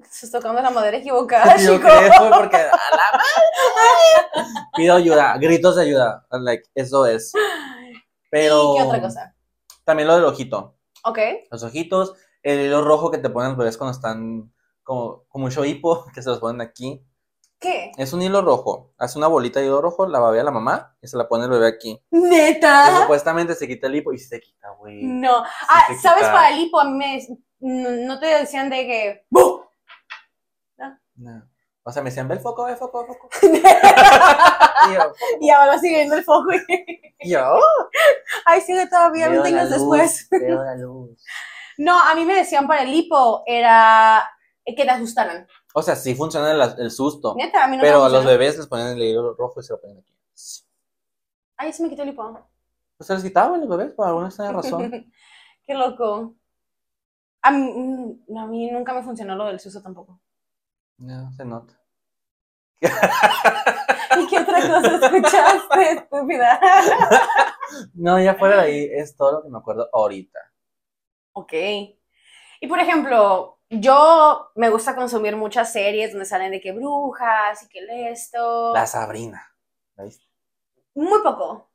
Estás 0.00 0.30
tocando 0.30 0.62
la 0.62 0.70
madera 0.70 0.96
equivocada, 0.98 1.56
yo 1.58 1.74
chico. 1.74 1.88
creo, 1.88 2.30
porque 2.30 2.56
a 2.58 2.70
la 2.70 3.18
madre. 3.18 4.62
Pido 4.76 4.94
ayuda, 4.94 5.36
gritos 5.38 5.74
de 5.74 5.82
ayuda. 5.82 6.24
Like, 6.30 6.62
eso 6.76 7.04
es. 7.04 7.32
Pero. 8.30 8.74
¿Y 8.74 8.78
qué 8.78 8.84
otra 8.84 9.02
cosa? 9.02 9.34
También 9.82 10.06
lo 10.06 10.14
del 10.14 10.24
ojito. 10.24 10.76
Ok. 11.02 11.18
Los 11.50 11.64
ojitos, 11.64 12.14
el 12.44 12.60
hilo 12.60 12.84
rojo 12.84 13.10
que 13.10 13.18
te 13.18 13.28
ponen 13.28 13.50
los 13.50 13.58
bebés 13.58 13.76
cuando 13.76 13.90
están 13.96 14.52
como, 14.84 15.24
como 15.26 15.46
un 15.46 15.66
hipo, 15.66 16.06
que 16.14 16.22
se 16.22 16.30
los 16.30 16.38
ponen 16.38 16.60
aquí. 16.60 17.04
¿Qué? 17.62 17.92
Es 17.96 18.12
un 18.12 18.20
hilo 18.20 18.42
rojo. 18.42 18.92
Hace 18.98 19.16
una 19.18 19.28
bolita 19.28 19.60
de 19.60 19.66
hilo 19.66 19.80
rojo, 19.80 20.06
la 20.06 20.18
babea 20.18 20.42
la 20.42 20.50
mamá 20.50 20.96
y 21.00 21.06
se 21.06 21.16
la 21.16 21.28
pone 21.28 21.44
el 21.44 21.50
bebé 21.50 21.68
aquí. 21.68 21.98
Y 22.10 22.18
¿Neta? 22.18 23.02
supuestamente 23.02 23.54
se 23.54 23.68
quita 23.68 23.86
el 23.86 23.94
hipo 23.94 24.12
y 24.12 24.18
se 24.18 24.40
quita, 24.40 24.70
güey. 24.78 25.04
No. 25.04 25.44
Ah, 25.68 25.86
¿sabes? 26.02 26.24
Para 26.24 26.50
el 26.50 26.58
hipo, 26.60 26.80
a 26.80 26.84
mí 26.84 26.92
me. 26.92 27.24
No 27.60 27.90
no 28.14 28.18
te 28.18 28.26
decían 28.26 28.68
de 28.68 28.76
que. 28.86 29.26
No. 29.30 29.62
O 31.84 31.90
sea, 31.90 32.02
me 32.02 32.10
decían, 32.10 32.28
ve 32.28 32.34
el 32.34 32.40
foco, 32.40 32.64
ve 32.64 32.72
el 32.72 32.76
foco, 32.76 33.06
ve 33.06 33.12
el 33.12 33.18
foco. 33.18 33.28
Y 34.90 34.94
yo, 34.94 35.12
y 35.40 35.50
ahora 35.50 35.78
siguiendo 35.78 36.16
el 36.16 36.24
foco. 36.24 36.48
y 37.20 37.30
yo, 37.30 37.56
Ay, 38.44 38.60
sigue 38.60 38.88
todavía 38.88 39.28
veo 39.28 39.42
20 39.42 39.50
la 39.56 39.62
años 39.62 39.78
luz, 39.78 39.78
después. 39.78 40.28
Veo 40.30 40.62
la 40.62 40.74
luz. 40.76 41.24
No, 41.78 41.98
a 41.98 42.14
mí 42.14 42.26
me 42.26 42.34
decían 42.34 42.66
para 42.66 42.82
el 42.82 42.92
hipo 42.92 43.42
era 43.46 44.28
que 44.64 44.74
te 44.84 44.90
asustaran. 44.90 45.48
O 45.74 45.82
sea, 45.82 45.96
sí 45.96 46.14
funciona 46.14 46.50
el, 46.52 46.60
el 46.78 46.90
susto. 46.90 47.34
Neta, 47.36 47.64
a 47.64 47.68
mí 47.68 47.76
no 47.76 47.82
Pero 47.82 48.00
me 48.00 48.06
a 48.06 48.08
los 48.08 48.24
bebés 48.24 48.56
les 48.58 48.66
ponen 48.66 48.88
el 48.88 49.02
hilo 49.02 49.34
rojo 49.34 49.60
y 49.60 49.62
se 49.62 49.72
lo 49.72 49.80
ponen 49.80 49.98
aquí. 49.98 50.12
Ay, 51.56 51.72
se 51.72 51.82
me 51.82 51.88
quitó 51.88 52.02
el 52.02 52.10
hipo. 52.10 52.50
Pues 52.96 53.06
se 53.06 53.14
les 53.14 53.22
quitaba 53.22 53.56
los 53.56 53.68
bebés 53.68 53.92
por 53.94 54.06
alguna 54.06 54.28
extraña 54.28 54.52
razón. 54.52 54.82
Qué 55.66 55.74
loco. 55.74 56.34
A 57.42 57.50
mí, 57.50 57.72
mm, 57.72 58.36
a 58.38 58.46
mí 58.46 58.70
nunca 58.70 58.92
me 58.94 59.02
funcionó 59.02 59.34
lo 59.36 59.46
del 59.46 59.60
suso 59.60 59.82
tampoco. 59.82 60.20
No, 60.98 61.32
se 61.32 61.44
nota. 61.44 61.78
¿Y 62.82 64.26
qué 64.26 64.38
otra 64.40 64.60
cosa 64.60 65.06
escuchaste, 65.06 65.92
estúpida? 65.92 66.60
No, 67.94 68.20
ya 68.20 68.34
fuera 68.34 68.56
de 68.56 68.62
ahí 68.62 68.90
es 68.92 69.16
todo 69.16 69.32
lo 69.32 69.42
que 69.42 69.48
me 69.48 69.56
acuerdo 69.58 69.88
ahorita. 69.94 70.38
ok. 71.32 71.52
Y 72.60 72.66
por 72.68 72.78
ejemplo, 72.78 73.58
yo 73.80 74.50
me 74.54 74.68
gusta 74.68 74.94
consumir 74.94 75.34
muchas 75.36 75.72
series 75.72 76.12
donde 76.12 76.26
salen 76.26 76.50
de 76.52 76.60
que 76.60 76.72
brujas 76.72 77.62
y 77.62 77.68
que 77.68 78.10
esto. 78.10 78.72
La 78.74 78.86
Sabrina. 78.86 79.42
¿La 79.96 80.04
viste? 80.04 80.24
Muy 80.94 81.22
poco. 81.22 81.70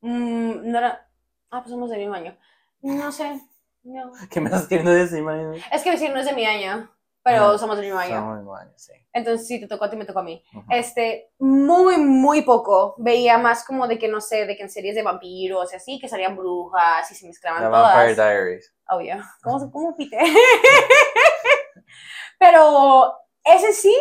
Mm, 0.00 0.70
no 0.70 0.78
era- 0.78 1.06
Ah, 1.50 1.60
pues 1.62 1.70
somos 1.70 1.90
del 1.90 2.00
mismo 2.00 2.14
año. 2.14 2.36
No 2.82 3.10
sé. 3.12 3.40
No. 3.82 4.12
¿Qué 4.30 4.40
me 4.40 4.46
estás 4.48 4.66
queriendo 4.66 4.92
decir? 4.92 5.24
Es 5.72 5.82
que 5.82 5.92
decir 5.92 6.12
no 6.12 6.18
es 6.20 6.26
de 6.26 6.32
mi 6.32 6.44
año, 6.46 6.90
pero 7.22 7.44
Ajá. 7.50 7.58
somos 7.58 7.76
del 7.76 7.86
mismo 7.86 8.00
año. 8.00 8.16
Somos 8.16 8.30
del 8.34 8.38
mismo 8.44 8.56
año, 8.56 8.72
sí. 8.76 8.92
Entonces 9.12 9.46
sí, 9.46 9.60
te 9.60 9.66
tocó 9.68 9.84
a 9.84 9.90
ti, 9.90 9.96
me 9.96 10.04
tocó 10.04 10.20
a 10.20 10.22
mí. 10.24 10.42
Este, 10.70 11.32
muy, 11.38 11.96
muy 11.98 12.42
poco. 12.42 12.94
Veía 12.98 13.38
más 13.38 13.64
como 13.64 13.86
de 13.88 13.98
que, 13.98 14.08
no 14.08 14.20
sé, 14.20 14.46
de 14.46 14.56
que 14.56 14.62
en 14.64 14.70
series 14.70 14.94
de 14.94 15.02
vampiros 15.02 15.72
y 15.72 15.76
así, 15.76 15.98
que 16.00 16.08
salían 16.08 16.36
brujas 16.36 17.10
y 17.10 17.14
se 17.14 17.26
mezclaban 17.26 17.62
The 17.62 17.68
todas. 17.68 17.94
Vampire 17.94 18.14
Diaries. 18.14 18.74
Oh, 18.88 19.00
yeah. 19.00 19.24
¿Cómo, 19.42 19.70
cómo 19.70 19.96
pite? 19.96 20.18
Pero 22.40 23.18
ese 23.44 23.74
sí, 23.74 23.94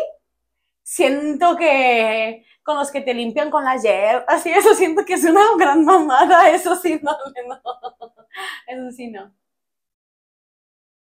siento 0.82 1.58
que 1.58 2.46
con 2.64 2.78
los 2.78 2.90
que 2.90 3.02
te 3.02 3.14
limpian 3.14 3.52
con 3.52 3.66
la 3.66 3.76
hierba, 3.76 4.24
así, 4.30 4.50
eso 4.50 4.74
siento 4.76 5.04
que 5.04 5.16
es 5.16 5.26
una 5.26 5.42
gran 5.58 5.84
mamada. 5.84 6.50
Eso 6.50 6.78
sí, 6.78 7.02
no, 7.04 7.12
no. 7.48 7.62
Eso 8.66 8.92
sí, 8.96 9.12
no. 9.12 9.36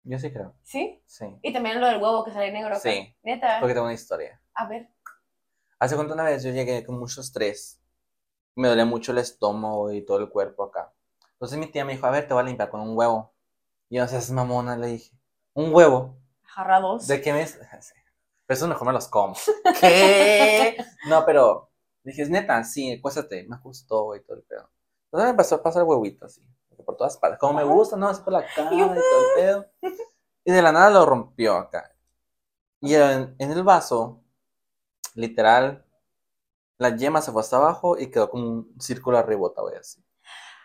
Yo 0.04 0.20
sí 0.20 0.32
creo. 0.32 0.54
¿Sí? 0.62 1.02
Sí. 1.04 1.26
Y 1.42 1.52
también 1.52 1.80
lo 1.80 1.88
del 1.88 2.00
huevo 2.00 2.22
que 2.24 2.30
sale 2.30 2.52
negro. 2.52 2.68
acá. 2.68 2.78
Sí. 2.78 3.12
Neta. 3.24 3.58
Porque 3.58 3.74
tengo 3.74 3.86
una 3.86 3.94
historia. 3.94 4.40
A 4.54 4.68
ver. 4.68 4.88
Hace 5.80 5.96
cuenta 5.96 6.14
una 6.14 6.22
vez 6.22 6.44
yo 6.44 6.52
llegué 6.52 6.84
con 6.86 6.96
mucho 6.96 7.20
estrés. 7.20 7.82
Me 8.54 8.68
dolía 8.68 8.84
mucho 8.84 9.10
el 9.10 9.18
estómago 9.18 9.90
y 9.90 10.04
todo 10.06 10.18
el 10.18 10.30
cuerpo 10.30 10.62
acá. 10.62 10.92
Entonces 11.32 11.58
mi 11.58 11.66
tía 11.66 11.84
me 11.84 11.94
dijo, 11.94 12.06
a 12.06 12.12
ver, 12.12 12.28
te 12.28 12.34
voy 12.34 12.44
a 12.44 12.46
limpiar 12.46 12.70
con 12.70 12.80
un 12.82 12.96
huevo. 12.96 13.34
Y 13.88 13.96
yo, 13.96 14.02
no 14.02 14.08
seas 14.08 14.30
mamona, 14.30 14.76
le 14.76 14.86
dije. 14.86 15.12
¿Un 15.54 15.74
huevo? 15.74 16.16
Jarrados. 16.56 17.06
¿De 17.06 17.20
qué 17.20 17.34
me...? 17.34 17.46
Pero 18.46 18.56
eso 18.56 18.66
mejor 18.66 18.86
me 18.86 18.92
los 18.94 19.08
como. 19.08 19.36
¿Qué? 19.80 20.76
No, 21.08 21.26
pero 21.26 21.68
dije, 22.04 22.22
es 22.22 22.30
neta, 22.30 22.62
sí, 22.62 22.92
acuéstate. 22.92 23.44
Me 23.48 23.58
gustó 23.58 24.14
y 24.14 24.22
todo 24.22 24.36
el 24.36 24.44
pedo. 24.44 24.70
Entonces 25.06 25.24
me 25.24 25.30
empezó 25.30 25.56
a 25.56 25.62
pasar 25.64 25.82
huevito 25.82 26.26
así. 26.26 26.40
Por 26.84 26.96
todas 26.96 27.16
partes. 27.16 27.40
Como 27.40 27.54
me 27.54 27.64
gusta, 27.64 27.96
¿no? 27.96 28.08
Así 28.08 28.22
por 28.22 28.32
la 28.32 28.46
cara 28.46 28.72
y 28.72 28.78
todo 28.78 28.94
el 28.94 29.34
pedo. 29.34 29.66
Y 30.44 30.52
de 30.52 30.62
la 30.62 30.70
nada 30.70 30.90
lo 30.90 31.04
rompió 31.04 31.56
acá. 31.56 31.92
Y 32.80 32.94
en, 32.94 33.34
en 33.36 33.50
el 33.50 33.64
vaso, 33.64 34.22
literal, 35.16 35.84
la 36.78 36.94
yema 36.94 37.20
se 37.20 37.32
fue 37.32 37.40
hasta 37.40 37.56
abajo 37.56 37.98
y 37.98 38.12
quedó 38.12 38.30
como 38.30 38.44
un 38.44 38.80
círculo 38.80 39.18
arribota, 39.18 39.62
güey, 39.62 39.74
así. 39.74 40.04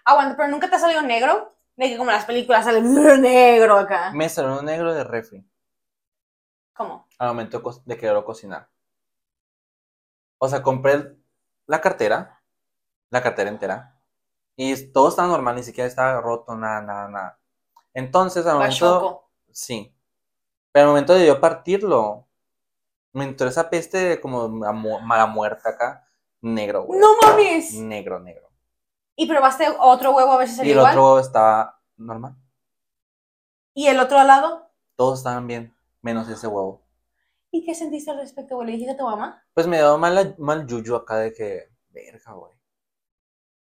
Aguanta, 0.06 0.38
pero 0.38 0.50
nunca 0.50 0.70
te 0.70 0.76
ha 0.76 0.80
salido 0.80 1.02
negro. 1.02 1.58
De 1.76 1.90
que 1.90 1.98
como 1.98 2.12
en 2.12 2.18
las 2.18 2.26
películas 2.26 2.64
sale 2.64 2.80
negro 2.82 3.76
acá. 3.76 4.12
Me 4.14 4.30
salió 4.30 4.62
negro 4.62 4.94
de 4.94 5.04
refri 5.04 5.51
¿Cómo? 6.74 7.08
al 7.18 7.28
momento 7.28 7.62
de, 7.86 7.98
quererlo 7.98 8.26
cocinar. 8.26 8.70
O 10.40 10.48
sea, 10.48 10.64
compré 10.64 11.16
la 11.68 11.82
cartera, 11.82 12.42
la 13.12 13.22
cartera 13.22 13.50
entera, 13.50 14.02
y 14.56 14.92
todo 14.92 15.10
estaba 15.10 15.28
normal, 15.28 15.56
ni 15.56 15.64
siquiera 15.64 15.88
estaba 15.88 16.20
roto, 16.20 16.56
nada, 16.56 16.82
nada, 16.82 17.08
nada. 17.08 17.40
Entonces, 17.94 18.46
al 18.48 18.56
momento, 18.56 19.30
sí, 19.52 19.96
pero 20.72 20.86
al 20.86 20.92
momento 20.94 21.14
de 21.14 21.28
yo 21.28 21.40
partirlo, 21.40 22.28
me 23.14 23.26
entró 23.26 23.48
esa 23.48 23.70
peste 23.70 24.20
como 24.20 24.48
mala 24.50 25.28
muerta 25.28 25.70
acá, 25.70 26.08
negro, 26.42 26.86
güey. 26.86 27.00
No 27.00 27.18
mames. 27.22 27.74
Negro, 27.74 28.20
negro. 28.20 28.50
¿Y 29.16 29.28
probaste 29.28 29.68
otro 29.80 30.12
huevo 30.12 30.32
a 30.32 30.38
ver 30.38 30.48
si 30.48 30.54
Y 30.54 30.58
salió 30.58 30.72
el 30.74 30.80
igual? 30.80 30.98
otro 30.98 31.20
estaba 31.20 31.80
normal. 31.98 32.36
¿Y 33.74 33.88
el 33.88 34.00
otro 34.00 34.18
al 34.18 34.28
lado? 34.28 34.72
Todos 34.96 35.20
estaban 35.20 35.46
bien, 35.46 35.76
menos 36.02 36.30
ese 36.30 36.48
huevo. 36.48 36.84
¿Y 37.52 37.64
qué 37.66 37.76
sentiste 37.76 38.12
al 38.12 38.18
respecto, 38.18 38.56
güey? 38.56 38.68
¿Le 38.68 38.74
dijiste 38.74 38.94
a 38.94 38.98
tu 38.98 39.04
mamá? 39.04 39.44
Pues 39.54 39.68
me 39.68 39.78
dio 39.78 39.98
mal, 39.98 40.36
mal 40.38 40.66
yuyu 40.68 40.96
acá 40.96 41.18
de 41.18 41.34
que, 41.34 41.70
verga, 41.90 42.34
güey. 42.34 42.54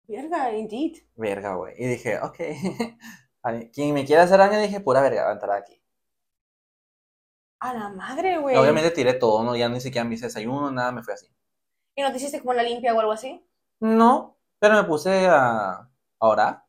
Verga, 0.07 0.51
indeed. 0.53 0.97
Verga, 1.15 1.55
güey. 1.55 1.73
Y 1.77 1.87
dije, 1.87 2.19
ok. 2.19 2.37
Quien 3.73 3.93
me 3.93 4.05
quiera 4.05 4.23
hacer 4.23 4.37
daño, 4.37 4.59
dije, 4.59 4.79
pura 4.81 5.01
verga, 5.01 5.23
va 5.23 5.29
a 5.31 5.33
entrar 5.33 5.57
aquí. 5.57 5.81
A 7.59 7.73
la 7.73 7.89
madre, 7.89 8.37
güey. 8.39 8.55
Obviamente 8.57 8.91
tiré 8.91 9.13
todo, 9.13 9.43
¿no? 9.43 9.55
Ya 9.55 9.69
ni 9.69 9.79
siquiera 9.81 10.03
me 10.07 10.15
hice 10.15 10.25
desayuno, 10.25 10.71
nada, 10.71 10.91
me 10.91 11.03
fui 11.03 11.13
así. 11.13 11.27
¿Y 11.95 12.01
no 12.01 12.11
te 12.11 12.17
hiciste 12.17 12.39
como 12.39 12.53
la 12.53 12.63
limpia 12.63 12.93
o 12.93 12.99
algo 12.99 13.11
así? 13.11 13.45
No, 13.79 14.37
pero 14.59 14.75
me 14.75 14.83
puse 14.83 15.27
a, 15.27 15.71
a 15.73 16.27
orar. 16.27 16.63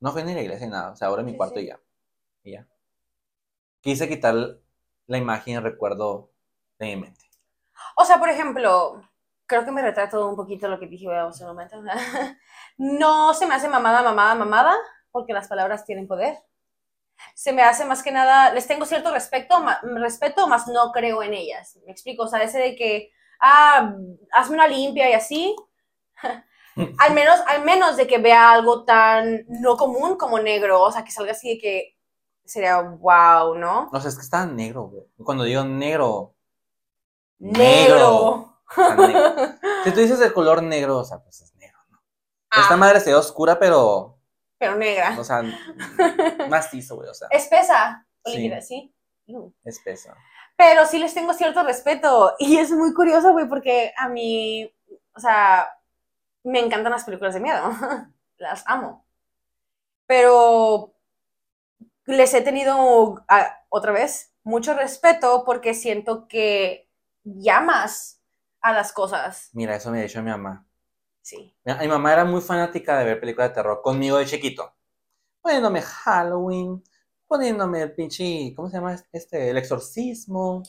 No 0.00 0.12
fui 0.12 0.22
ni 0.24 0.32
a 0.32 0.34
la 0.36 0.42
iglesia 0.42 0.66
ni 0.66 0.72
nada. 0.72 0.92
O 0.92 0.96
sea, 0.96 1.08
ahora 1.08 1.20
en 1.22 1.26
mi 1.26 1.32
Sí, 1.32 1.36
cuarto 1.36 1.60
sí. 1.60 1.64
y 1.64 1.66
ya. 1.68 1.80
Y 2.42 2.52
ya. 2.52 2.66
Quise 3.80 4.08
quitar 4.08 4.34
la 5.08 5.18
imagen 5.18 5.54
y 5.54 5.58
recuerdo 5.58 6.30
de 6.78 6.86
mi 6.86 6.96
mente. 7.02 7.26
O 7.96 8.04
sea, 8.04 8.18
por 8.18 8.28
ejemplo, 8.28 9.02
creo 9.46 9.64
que 9.64 9.70
me 9.72 9.82
retrato 9.82 10.28
un 10.28 10.36
poquito 10.36 10.68
lo 10.68 10.78
que 10.78 10.86
dije 10.86 11.08
hace 11.14 11.44
un 11.44 11.50
momento. 11.50 11.82
no 12.78 13.34
se 13.34 13.46
me 13.46 13.54
hace 13.54 13.68
mamada, 13.68 14.02
mamada, 14.02 14.34
mamada, 14.34 14.76
porque 15.10 15.32
las 15.32 15.48
palabras 15.48 15.84
tienen 15.84 16.06
poder. 16.08 16.38
Se 17.34 17.52
me 17.52 17.62
hace 17.62 17.84
más 17.84 18.02
que 18.02 18.12
nada, 18.12 18.52
les 18.52 18.66
tengo 18.66 18.84
cierto 18.86 19.12
respeto, 19.12 19.60
ma- 19.60 19.80
respeto, 19.82 20.46
más 20.48 20.66
no 20.68 20.92
creo 20.92 21.22
en 21.22 21.34
ellas. 21.34 21.78
Me 21.86 21.92
explico, 21.92 22.24
o 22.24 22.28
sea, 22.28 22.42
ese 22.42 22.58
de 22.58 22.76
que, 22.76 23.10
ah, 23.40 23.92
hazme 24.32 24.54
una 24.56 24.68
limpia 24.68 25.10
y 25.10 25.14
así. 25.14 25.56
al 26.98 27.14
menos, 27.14 27.40
al 27.46 27.64
menos 27.64 27.96
de 27.96 28.06
que 28.06 28.18
vea 28.18 28.52
algo 28.52 28.84
tan 28.84 29.44
no 29.48 29.76
común 29.76 30.16
como 30.16 30.38
negro, 30.40 30.82
o 30.82 30.92
sea, 30.92 31.04
que 31.04 31.12
salga 31.12 31.32
así 31.32 31.50
de 31.56 31.58
que 31.58 31.97
sería 32.48 32.80
wow, 32.80 33.54
¿no? 33.56 33.88
O 33.92 34.00
sea, 34.00 34.08
es 34.08 34.16
que 34.16 34.22
estaba 34.22 34.46
negro, 34.46 34.84
güey. 34.88 35.04
Cuando 35.24 35.44
digo 35.44 35.64
negro, 35.64 36.34
Negro. 37.38 38.60
negro. 38.96 39.54
Si 39.84 39.92
tú 39.92 40.00
dices 40.00 40.20
el 40.20 40.32
color 40.32 40.62
negro, 40.62 40.98
o 40.98 41.04
sea, 41.04 41.18
pues 41.22 41.40
es 41.40 41.54
negro, 41.56 41.78
¿no? 41.90 41.98
Esta 42.60 42.74
Ah, 42.74 42.76
madre 42.76 43.00
se 43.00 43.10
ve 43.10 43.16
oscura, 43.16 43.58
pero, 43.58 44.18
pero 44.58 44.74
negra. 44.76 45.16
o 45.18 45.24
sea, 45.24 45.42
mastizo, 46.50 46.96
güey, 46.96 47.08
o 47.08 47.14
sea, 47.14 47.28
Espesa 47.30 48.06
o 48.22 48.30
Sí. 48.30 48.38
líquida, 48.38 48.60
¿sí? 48.60 48.94
Espeso. 49.64 50.10
Pero 50.56 50.86
sí 50.86 50.98
les 50.98 51.14
tengo 51.14 51.32
cierto 51.34 51.62
respeto. 51.62 52.34
Y 52.38 52.56
es 52.58 52.70
muy 52.72 52.92
curioso, 52.94 53.30
güey, 53.32 53.48
porque 53.48 53.92
a 53.96 54.08
mí, 54.08 54.74
o 55.14 55.20
sea, 55.20 55.68
me 56.42 56.58
encantan 56.60 56.90
las 56.92 57.04
películas 57.04 57.34
de 57.34 57.40
miedo. 57.40 57.62
Las 58.38 58.64
amo. 58.66 59.04
Pero 60.06 60.94
les 62.14 62.34
he 62.34 62.40
tenido, 62.40 63.24
ah, 63.28 63.64
otra 63.68 63.92
vez, 63.92 64.34
mucho 64.42 64.74
respeto 64.74 65.44
porque 65.44 65.74
siento 65.74 66.26
que 66.26 66.90
llamas 67.22 68.22
a 68.60 68.72
las 68.72 68.92
cosas. 68.92 69.50
Mira, 69.52 69.76
eso 69.76 69.90
me 69.90 70.00
ha 70.00 70.02
dicho 70.02 70.22
mi 70.22 70.30
mamá. 70.30 70.66
Sí. 71.20 71.54
Mi, 71.64 71.74
mi 71.74 71.88
mamá 71.88 72.12
era 72.12 72.24
muy 72.24 72.40
fanática 72.40 72.98
de 72.98 73.04
ver 73.04 73.20
películas 73.20 73.50
de 73.50 73.54
terror 73.54 73.82
conmigo 73.82 74.16
de 74.18 74.26
chiquito. 74.26 74.74
Poniéndome 75.42 75.82
Halloween, 75.82 76.82
poniéndome 77.26 77.82
el 77.82 77.94
pinche, 77.94 78.52
¿cómo 78.56 78.68
se 78.70 78.76
llama 78.76 78.96
este? 79.12 79.50
El 79.50 79.58
exorcismo. 79.58 80.62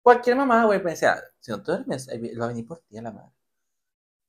Cualquier 0.00 0.36
mamá, 0.36 0.64
güey, 0.64 0.82
me 0.82 0.92
decía, 0.92 1.20
si 1.40 1.50
no 1.50 1.62
te 1.62 1.72
duermes, 1.72 2.08
a 2.08 2.12
venir 2.46 2.66
por 2.66 2.78
ti 2.78 2.98
a 2.98 3.02
la 3.02 3.12
madre. 3.12 3.32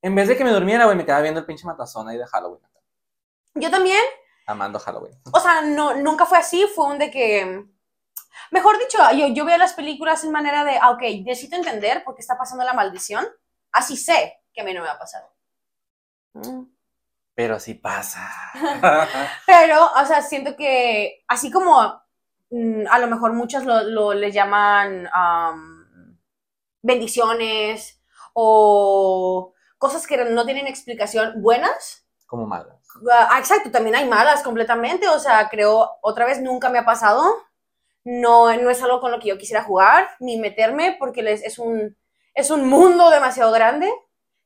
En 0.02 0.16
vez 0.16 0.28
de 0.28 0.36
que 0.36 0.44
me 0.44 0.52
durmiera, 0.52 0.86
güey, 0.86 0.98
me 0.98 1.06
quedaba 1.06 1.22
viendo 1.22 1.40
el 1.40 1.46
pinche 1.46 1.66
matazón 1.66 2.10
ahí 2.10 2.18
de 2.18 2.26
Halloween. 2.26 2.62
Yo 3.56 3.70
también, 3.70 4.02
Amando 4.46 4.80
Halloween. 4.80 5.14
o 5.32 5.40
sea, 5.40 5.62
no, 5.62 5.96
nunca 5.96 6.26
fue 6.26 6.38
así, 6.38 6.66
fue 6.74 6.88
un 6.88 7.00
de 7.00 7.10
que, 7.10 7.66
mejor 8.52 8.78
dicho, 8.80 8.98
yo, 9.16 9.28
yo 9.28 9.46
veo 9.46 9.58
las 9.58 9.74
películas 9.74 10.24
en 10.24 10.32
manera 10.32 10.64
de, 10.64 10.78
ah, 10.82 10.92
ok, 10.92 11.02
necesito 11.26 11.56
entender 11.56 12.04
por 12.04 12.16
qué 12.16 12.22
está 12.22 12.38
pasando 12.38 12.64
la 12.64 12.74
maldición, 12.74 13.26
así 13.72 13.98
sé 13.98 14.42
que 14.54 14.62
a 14.62 14.64
mí 14.64 14.74
no 14.74 14.82
me 14.82 14.88
va 14.88 14.94
a 14.94 15.00
pasar. 15.00 15.24
Mm. 16.34 16.64
Pero 17.36 17.60
sí 17.60 17.74
pasa. 17.74 18.30
Pero, 19.48 19.90
o 19.96 20.06
sea, 20.06 20.22
siento 20.22 20.56
que, 20.56 21.24
así 21.28 21.52
como 21.52 22.02
mm, 22.52 22.84
a 22.90 23.00
lo 23.00 23.08
mejor 23.08 23.34
muchos 23.34 23.64
lo, 23.64 23.84
lo 23.84 24.14
le 24.14 24.32
llaman 24.32 25.10
am, 25.12 26.20
bendiciones 26.82 28.02
o 28.34 29.54
cosas 29.78 30.06
que 30.06 30.18
no 30.26 30.46
tienen 30.46 30.68
explicación 30.68 31.42
buenas, 31.42 32.06
Como 32.28 32.46
malas. 32.46 32.83
Ah, 33.12 33.38
exacto, 33.40 33.72
también 33.72 33.96
hay 33.96 34.08
malas 34.08 34.44
completamente, 34.44 35.08
o 35.08 35.20
sea, 35.20 35.50
creo, 35.50 35.90
otra 36.02 36.26
vez 36.26 36.42
nunca 36.42 36.70
me 36.70 36.80
ha 36.80 36.86
pasado, 36.86 37.24
no, 38.04 38.56
no 38.56 38.70
es 38.70 38.82
algo 38.84 39.00
con 39.00 39.12
lo 39.12 39.20
que 39.20 39.30
yo 39.30 39.38
quisiera 39.38 39.64
jugar, 39.64 40.10
ni 40.20 40.40
meterme, 40.40 40.96
porque 41.00 41.24
les, 41.24 41.44
es, 41.44 41.60
un, 41.60 41.98
es 42.34 42.52
un 42.52 42.68
mundo 42.68 43.10
demasiado 43.10 43.52
grande, 43.52 43.92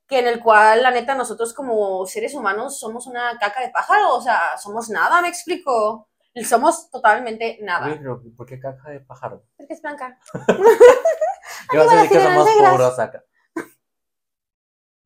que 0.08 0.20
en 0.20 0.28
el 0.28 0.42
cual, 0.42 0.84
la 0.84 0.92
neta, 0.92 1.16
nosotros 1.16 1.54
como 1.54 2.06
seres 2.06 2.34
humanos 2.34 2.80
somos 2.80 3.08
una 3.08 3.38
caca 3.38 3.62
de 3.62 3.70
pájaro, 3.70 4.16
o 4.16 4.22
sea, 4.22 4.58
somos 4.58 4.90
nada, 4.90 5.22
me 5.22 5.28
explico, 5.28 6.08
somos 6.46 6.90
totalmente 6.90 7.60
nada. 7.62 7.88
Güey, 7.88 8.00
pero 8.00 8.22
¿por 8.36 8.46
qué 8.46 8.60
caja 8.60 8.90
de 8.90 9.02
pájaro? 9.02 9.44
Porque 9.58 9.74
es 9.74 9.82
blanca. 9.82 10.18
Yo 11.74 11.82
Arriba 11.82 11.92
a 11.92 11.96
decir 12.04 12.18
que 12.18 12.24
somos 12.24 12.50
puros 12.72 13.00
acá. 13.00 13.24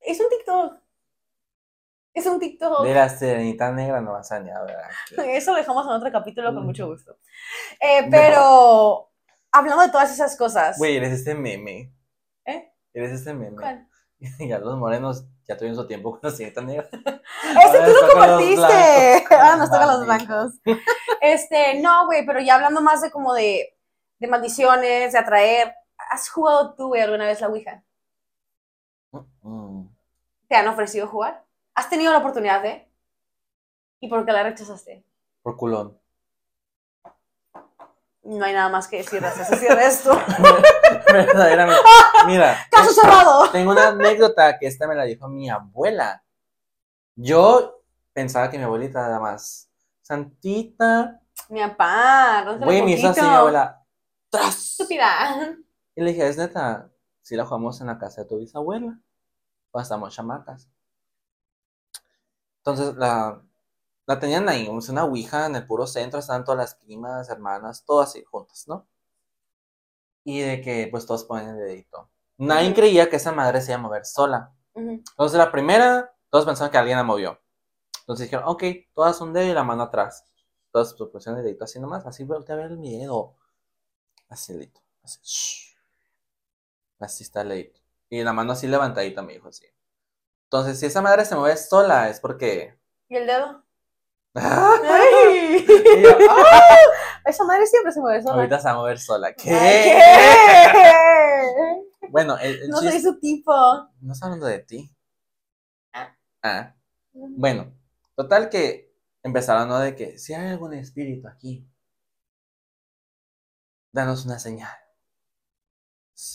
Es 0.01 0.19
un 0.19 0.29
TikTok. 0.29 0.80
Es 2.13 2.25
un 2.25 2.39
TikTok. 2.39 2.83
De 2.83 2.93
la 2.93 3.09
serenita 3.09 3.71
negra 3.71 4.01
no 4.01 4.13
vas 4.13 4.31
a 4.31 4.39
ni 4.39 4.49
a 4.49 4.61
ver. 4.61 4.75
aquí. 5.19 5.29
Eso 5.31 5.51
lo 5.51 5.57
dejamos 5.57 5.85
en 5.85 5.93
otro 5.93 6.11
capítulo 6.11 6.53
con 6.53 6.65
mucho 6.65 6.87
gusto. 6.87 7.17
Eh, 7.79 8.07
pero 8.09 9.11
hablando 9.51 9.83
de 9.83 9.91
todas 9.91 10.11
esas 10.11 10.35
cosas. 10.37 10.77
Güey, 10.77 10.97
eres 10.97 11.13
este 11.13 11.35
meme. 11.35 11.93
¿Eh? 12.45 12.73
Eres 12.93 13.11
este 13.11 13.33
meme. 13.33 13.57
¿Cuál? 13.57 13.87
Y 14.39 14.51
a 14.51 14.59
los 14.59 14.77
morenos 14.77 15.25
ya 15.47 15.57
tuvieron 15.57 15.75
su 15.75 15.87
tiempo 15.87 16.11
con 16.11 16.19
la 16.21 16.29
señorita 16.29 16.61
negra. 16.61 16.87
Ese 16.93 17.79
tú 17.83 17.91
lo 17.91 18.07
compartiste. 18.11 19.35
Ahora 19.35 19.55
nos 19.55 19.71
tocan 19.71 19.87
los 19.87 20.05
blancos. 20.05 20.53
Este, 21.19 21.81
no, 21.81 22.05
güey, 22.05 22.23
pero 22.23 22.39
ya 22.39 22.55
hablando 22.55 22.81
más 22.81 23.01
de 23.01 23.09
como 23.09 23.33
de, 23.33 23.75
de 24.19 24.27
maldiciones, 24.27 25.13
de 25.13 25.17
atraer. 25.17 25.73
¿Has 26.11 26.29
jugado 26.29 26.75
tú, 26.75 26.89
güey, 26.89 27.01
alguna 27.01 27.25
vez 27.25 27.41
la 27.41 27.47
Ouija? 27.47 27.83
Mm. 29.41 29.87
¿Te 30.47 30.55
han 30.55 30.67
ofrecido 30.67 31.07
jugar? 31.07 31.43
¿Has 31.75 31.89
tenido 31.89 32.11
la 32.11 32.19
oportunidad 32.19 32.61
de? 32.61 32.89
¿Y 33.99 34.09
por 34.09 34.25
qué 34.25 34.31
la 34.31 34.43
rechazaste? 34.43 35.05
Por 35.41 35.55
culón. 35.55 35.97
No 38.23 38.45
hay 38.45 38.53
nada 38.53 38.69
más 38.69 38.87
que 38.87 38.97
decir, 38.97 39.23
se 39.23 39.55
cierra 39.57 39.85
esto. 39.85 40.11
Verdaderamente. 41.11 41.81
Mira. 42.27 42.55
¡Caso 42.71 42.91
eh, 42.91 42.93
cerrado! 42.93 43.49
Tengo 43.51 43.71
una 43.71 43.89
anécdota 43.89 44.59
que 44.59 44.67
esta 44.67 44.87
me 44.87 44.95
la 44.95 45.03
dijo 45.05 45.27
mi 45.27 45.49
abuela. 45.49 46.23
Yo 47.15 47.83
pensaba 48.13 48.49
que 48.49 48.57
mi 48.57 48.63
abuelita 48.63 49.05
era 49.07 49.19
más 49.19 49.69
santita. 50.01 51.19
Mi 51.49 51.61
papá, 51.61 52.57
Güey, 52.59 52.83
me 52.83 52.91
hizo 52.91 53.09
así 53.09 53.21
mi 53.21 53.27
abuela. 53.27 53.83
¡Tras! 54.29 54.71
Estúpida. 54.71 55.57
Y 55.95 56.01
le 56.01 56.11
dije, 56.11 56.27
es 56.27 56.37
neta, 56.37 56.89
si 57.21 57.35
la 57.35 57.45
jugamos 57.45 57.81
en 57.81 57.87
la 57.87 57.97
casa 57.97 58.21
de 58.21 58.27
tu 58.27 58.37
bisabuela. 58.37 58.99
Estamos 59.73 60.13
chamacas. 60.13 60.69
Entonces 62.61 62.95
la, 62.95 63.41
la 64.05 64.19
tenían 64.19 64.47
ahí, 64.49 64.67
una 64.67 65.03
ouija 65.03 65.47
en 65.47 65.55
el 65.55 65.65
puro 65.65 65.87
centro, 65.87 66.19
estaban 66.19 66.43
todas 66.43 66.57
las 66.57 66.75
primas, 66.75 67.29
hermanas, 67.29 67.83
todas 67.85 68.09
así 68.09 68.23
juntas, 68.23 68.67
¿no? 68.67 68.87
Y 70.23 70.41
de 70.41 70.61
que 70.61 70.87
pues 70.91 71.05
todos 71.05 71.23
ponen 71.23 71.49
el 71.49 71.57
dedito. 71.57 72.09
Nadie 72.37 72.73
creía 72.73 73.09
que 73.09 73.15
esa 73.15 73.31
madre 73.31 73.61
se 73.61 73.71
iba 73.71 73.79
a 73.79 73.81
mover 73.81 74.05
sola. 74.05 74.53
Entonces 74.75 75.37
la 75.37 75.51
primera, 75.51 76.15
todos 76.29 76.45
pensaban 76.45 76.71
que 76.71 76.77
alguien 76.77 76.97
la 76.97 77.03
movió. 77.03 77.39
Entonces 78.01 78.27
dijeron, 78.27 78.45
ok, 78.47 78.63
todas 78.93 79.19
un 79.21 79.33
dedo 79.33 79.49
y 79.49 79.53
la 79.53 79.63
mano 79.63 79.83
atrás. 79.83 80.25
Todas 80.71 80.93
pues, 80.93 81.09
pusieron 81.09 81.39
el 81.39 81.45
dedito 81.45 81.65
así 81.65 81.79
nomás, 81.79 82.05
así 82.05 82.23
voltea 82.23 82.55
a 82.55 82.59
ver 82.59 82.71
el 82.71 82.77
miedo. 82.77 83.35
Así 84.29 84.53
el 84.53 84.59
dedito, 84.59 84.81
así. 85.03 85.19
shh. 85.23 85.77
Así 86.99 87.23
está 87.23 87.41
el 87.41 87.49
dedito. 87.49 87.79
Y 88.09 88.23
la 88.23 88.33
mano 88.33 88.53
así 88.53 88.67
levantadita, 88.67 89.21
me 89.21 89.33
dijo 89.33 89.49
así. 89.49 89.65
Entonces, 90.51 90.81
si 90.81 90.85
esa 90.85 91.01
madre 91.01 91.23
se 91.23 91.33
mueve 91.33 91.55
sola, 91.55 92.09
es 92.09 92.19
porque. 92.19 92.77
¿Y 93.07 93.15
el 93.15 93.25
dedo? 93.25 93.63
¡Ay! 94.33 94.79
¡Ay! 94.83 95.65
Y 95.97 96.01
yo, 96.03 96.09
¡ah! 96.29 96.77
Esa 97.25 97.45
madre 97.45 97.65
siempre 97.65 97.93
se 97.93 98.01
mueve 98.01 98.21
sola. 98.21 98.35
Ahorita 98.35 98.59
se 98.59 98.65
va 98.65 98.71
a 98.71 98.75
mover 98.75 98.99
sola. 98.99 99.33
¿Qué? 99.33 99.49
Ay, 99.49 100.71
¿qué? 100.73 101.87
Bueno, 102.09 102.37
el, 102.37 102.63
el 102.63 102.69
No 102.69 102.79
soy 102.79 102.99
su 102.99 103.17
tipo. 103.17 103.53
No 104.01 104.11
está 104.11 104.25
hablando 104.25 104.45
de 104.45 104.59
ti. 104.59 104.93
Ah. 105.93 106.17
Ah. 106.43 106.75
Bueno, 107.13 107.71
total 108.15 108.49
que 108.49 108.93
empezaron, 109.23 109.69
¿no? 109.69 109.79
De 109.79 109.95
que 109.95 110.17
si 110.17 110.33
hay 110.33 110.49
algún 110.49 110.73
espíritu 110.73 111.29
aquí, 111.29 111.65
danos 113.93 114.25
una 114.25 114.37
señal. 114.37 114.75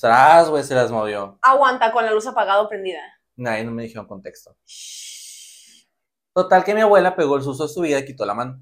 Tras, 0.00 0.48
güey, 0.48 0.64
se 0.64 0.74
las 0.74 0.90
movió. 0.90 1.38
Aguanta 1.42 1.92
con 1.92 2.06
la 2.06 2.12
luz 2.12 2.26
apagada 2.26 2.62
o 2.62 2.68
prendida. 2.70 3.02
Nadie 3.36 3.64
no 3.64 3.70
me 3.72 3.82
dijeron 3.82 4.06
contexto. 4.06 4.56
Total 6.34 6.64
que 6.64 6.74
mi 6.74 6.80
abuela 6.82 7.16
pegó 7.16 7.36
el 7.36 7.42
susto 7.42 7.66
de 7.66 7.72
su 7.72 7.80
vida 7.80 7.98
y 7.98 8.04
quitó 8.04 8.26
la 8.26 8.34
mano. 8.34 8.60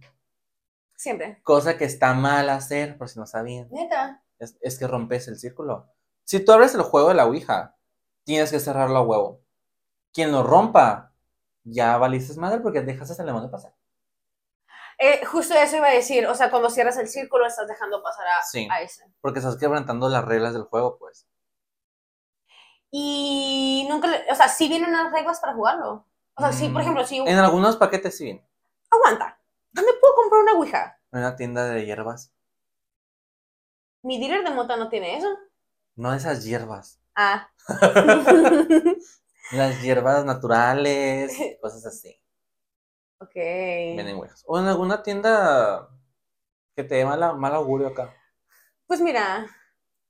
Siempre. 0.96 1.40
Cosa 1.42 1.76
que 1.76 1.84
está 1.84 2.14
mal 2.14 2.48
hacer, 2.50 2.96
por 2.96 3.08
si 3.08 3.18
no 3.18 3.26
sabían. 3.26 3.68
Neta. 3.70 4.22
Es, 4.38 4.56
es 4.60 4.78
que 4.78 4.86
rompes 4.86 5.28
el 5.28 5.38
círculo. 5.38 5.88
Si 6.24 6.44
tú 6.44 6.52
abres 6.52 6.74
el 6.74 6.82
juego 6.82 7.08
de 7.08 7.14
la 7.14 7.26
Ouija, 7.26 7.76
tienes 8.24 8.50
que 8.50 8.60
cerrarlo 8.60 8.98
a 8.98 9.02
huevo. 9.02 9.42
Quien 10.12 10.32
lo 10.32 10.42
rompa, 10.42 11.12
ya 11.64 11.96
valices 11.98 12.36
madre 12.36 12.60
porque 12.60 12.80
dejas 12.80 13.18
el 13.18 13.26
demonio 13.26 13.50
pasar. 13.50 13.74
Eh, 14.98 15.24
justo 15.26 15.54
eso 15.54 15.76
iba 15.76 15.88
a 15.88 15.92
decir. 15.92 16.26
O 16.26 16.34
sea, 16.34 16.50
cuando 16.50 16.70
cierras 16.70 16.96
el 16.98 17.08
círculo, 17.08 17.46
estás 17.46 17.66
dejando 17.66 18.02
pasar 18.02 18.26
a, 18.28 18.42
Sí. 18.44 18.68
a 18.70 18.80
ese. 18.80 19.04
Porque 19.20 19.40
estás 19.40 19.56
quebrantando 19.56 20.08
las 20.08 20.24
reglas 20.24 20.54
del 20.54 20.62
juego, 20.62 20.96
pues. 20.98 21.26
Y 22.96 23.88
nunca. 23.90 24.06
le- 24.06 24.30
o 24.30 24.34
sea, 24.36 24.46
sí 24.48 24.68
vienen 24.68 24.92
las 24.92 25.12
reglas 25.12 25.40
para 25.40 25.52
jugarlo. 25.54 26.06
O 26.36 26.40
sea, 26.40 26.52
sí, 26.52 26.68
por 26.68 26.76
Mm, 26.78 26.80
ejemplo, 26.82 27.04
si. 27.04 27.16
En 27.18 27.38
algunos 27.38 27.76
paquetes 27.76 28.16
sí 28.16 28.22
viene. 28.24 28.48
Aguanta. 28.88 29.36
¿Dónde 29.72 29.90
puedo 30.00 30.14
comprar 30.14 30.42
una 30.42 30.52
Ouija? 30.52 31.00
En 31.10 31.18
una 31.18 31.34
tienda 31.34 31.66
de 31.66 31.84
hierbas. 31.84 32.32
Mi 34.02 34.20
dealer 34.20 34.44
de 34.44 34.50
mota 34.54 34.76
no 34.76 34.88
tiene 34.88 35.16
eso. 35.16 35.26
No 35.96 36.14
esas 36.14 36.44
hierbas. 36.44 37.00
Ah. 37.16 37.50
Las 39.52 39.82
hierbas 39.82 40.24
naturales, 40.24 41.36
cosas 41.60 41.84
así. 41.86 42.16
ok. 43.18 43.34
Vienen 43.34 44.16
Ouijas. 44.16 44.44
O 44.46 44.56
en 44.60 44.66
alguna 44.66 45.02
tienda 45.02 45.88
que 46.76 46.84
te 46.84 46.94
dé 46.94 47.04
mala, 47.04 47.32
mal 47.32 47.54
augurio 47.54 47.88
acá. 47.88 48.14
Pues 48.86 49.00
mira, 49.00 49.46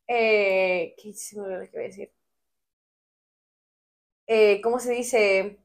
eh, 0.07 0.95
¿qué 1.03 1.15
se 1.15 1.37
me 1.37 1.43
olvidó 1.45 1.61
lo 1.61 1.65
que 1.71 1.77
iba 1.77 1.81
a 1.83 1.87
decir? 1.87 2.13
Eh, 4.27 4.61
¿cómo 4.63 4.79
se 4.79 4.93
dice? 4.93 5.59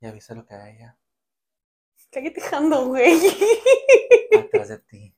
Ya 0.00 0.10
viste 0.10 0.34
lo 0.34 0.44
que 0.46 0.54
hay 0.54 0.76
allá. 0.76 0.96
Cállate, 2.10 2.40
Jando, 2.40 2.86
güey. 2.86 3.18
Atrás 4.38 4.68
de 4.68 4.78
ti. 4.80 5.14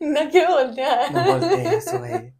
No 0.00 0.30
quiero 0.30 0.52
voltear. 0.52 1.12
No 1.12 1.24
voltees, 1.38 1.98
güey. 1.98 2.32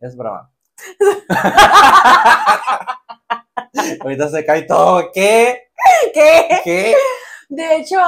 Es 0.00 0.16
broma. 0.16 0.50
Ahorita 4.00 4.28
se 4.28 4.44
cae 4.44 4.62
todo. 4.62 5.10
¿Qué? 5.12 5.70
¿Qué? 6.14 6.60
¿Qué? 6.64 6.96
De 7.48 7.76
hecho, 7.76 7.98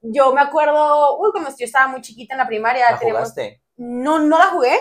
yo 0.00 0.32
me 0.34 0.40
acuerdo, 0.40 1.18
uy, 1.18 1.30
cuando 1.32 1.50
yo 1.50 1.64
estaba 1.64 1.88
muy 1.88 2.00
chiquita 2.00 2.34
en 2.34 2.38
la 2.38 2.46
primaria, 2.46 2.90
¿La 2.90 2.96
jugaste? 2.98 3.62
no, 3.76 4.18
no 4.18 4.38
la 4.38 4.46
jugué, 4.46 4.78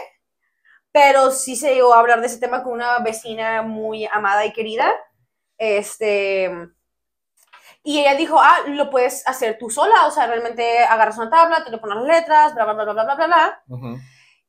pero 0.93 1.31
sí 1.31 1.55
se 1.55 1.73
llegó 1.73 1.93
a 1.93 1.99
hablar 1.99 2.21
de 2.21 2.27
ese 2.27 2.39
tema 2.39 2.63
con 2.63 2.73
una 2.73 2.99
vecina 2.99 3.63
muy 3.63 4.05
amada 4.05 4.45
y 4.45 4.53
querida. 4.53 4.93
Este, 5.57 6.51
y 7.83 7.99
ella 7.99 8.15
dijo, 8.15 8.39
ah, 8.39 8.59
lo 8.67 8.91
puedes 8.91 9.27
hacer 9.27 9.57
tú 9.57 9.71
sola, 9.71 10.05
o 10.05 10.11
sea, 10.11 10.27
realmente 10.27 10.83
agarras 10.83 11.17
una 11.17 11.31
tabla, 11.31 11.63
te 11.65 11.71
le 11.71 11.79
pones 11.79 11.97
las 11.97 12.05
letras, 12.05 12.53
bla, 12.53 12.63
bla, 12.65 12.73
bla, 12.75 12.83
bla, 12.83 12.93
bla, 12.93 13.15
bla, 13.15 13.25
bla. 13.25 13.63
Uh 13.67 13.77
-huh. 13.77 14.01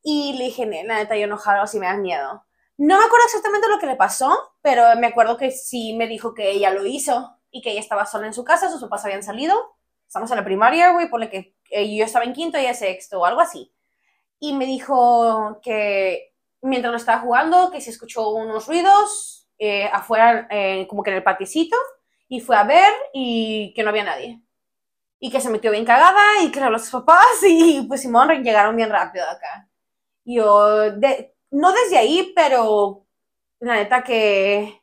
Y 0.02 0.34
le 0.34 0.44
dije, 0.44 0.66
la 0.66 0.96
neta, 0.96 1.16
yo 1.16 1.24
enojado, 1.24 1.66
si 1.66 1.78
me 1.78 1.86
das 1.86 1.98
miedo. 1.98 2.44
No 2.76 2.98
me 2.98 3.04
acuerdo 3.04 3.24
exactamente 3.24 3.68
lo 3.68 3.78
que 3.78 3.86
le 3.86 3.96
pasó, 3.96 4.54
pero 4.60 4.84
me 4.98 5.06
acuerdo 5.06 5.38
que 5.38 5.50
sí 5.50 5.94
me 5.94 6.06
dijo 6.06 6.34
que 6.34 6.50
ella 6.50 6.70
lo 6.70 6.84
hizo 6.84 7.38
y 7.50 7.62
que 7.62 7.70
ella 7.70 7.80
estaba 7.80 8.04
sola 8.04 8.26
en 8.26 8.34
su 8.34 8.44
casa, 8.44 8.68
sus 8.68 8.82
papás 8.82 9.04
habían 9.06 9.22
salido. 9.22 9.78
Estamos 10.06 10.30
en 10.30 10.36
la 10.36 10.44
primaria, 10.44 10.92
güey, 10.92 11.08
por 11.08 11.20
la 11.20 11.30
que 11.30 11.56
eh, 11.70 11.96
yo 11.96 12.04
estaba 12.04 12.26
en 12.26 12.34
quinto 12.34 12.58
y 12.58 12.62
ella 12.62 12.74
sexto 12.74 13.20
o 13.20 13.24
algo 13.24 13.40
así. 13.40 13.72
Y 14.38 14.52
me 14.52 14.66
dijo 14.66 15.60
que 15.62 16.33
mientras 16.64 16.92
lo 16.92 16.98
estaba 16.98 17.20
jugando, 17.20 17.70
que 17.70 17.80
se 17.80 17.90
escuchó 17.90 18.30
unos 18.30 18.66
ruidos 18.68 19.48
eh, 19.58 19.86
afuera, 19.92 20.48
eh, 20.50 20.86
como 20.88 21.02
que 21.02 21.10
en 21.10 21.16
el 21.18 21.22
paticito, 21.24 21.76
y 22.28 22.40
fue 22.40 22.56
a 22.56 22.64
ver 22.64 22.92
y 23.14 23.72
que 23.74 23.82
no 23.84 23.90
había 23.90 24.04
nadie. 24.04 24.40
Y 25.20 25.30
que 25.30 25.40
se 25.40 25.50
metió 25.50 25.70
bien 25.70 25.84
cagada 25.86 26.42
y 26.42 26.50
que 26.50 26.60
le 26.60 26.66
a 26.66 26.70
papás 26.92 27.26
y 27.48 27.82
pues 27.88 28.02
Simón 28.02 28.28
llegaron 28.44 28.76
bien 28.76 28.90
rápido 28.90 29.24
acá. 29.28 29.68
Yo, 30.24 30.92
de- 30.92 31.34
no 31.52 31.72
desde 31.72 31.98
ahí, 31.98 32.32
pero 32.36 33.06
la 33.60 33.76
neta 33.76 34.04
que 34.04 34.82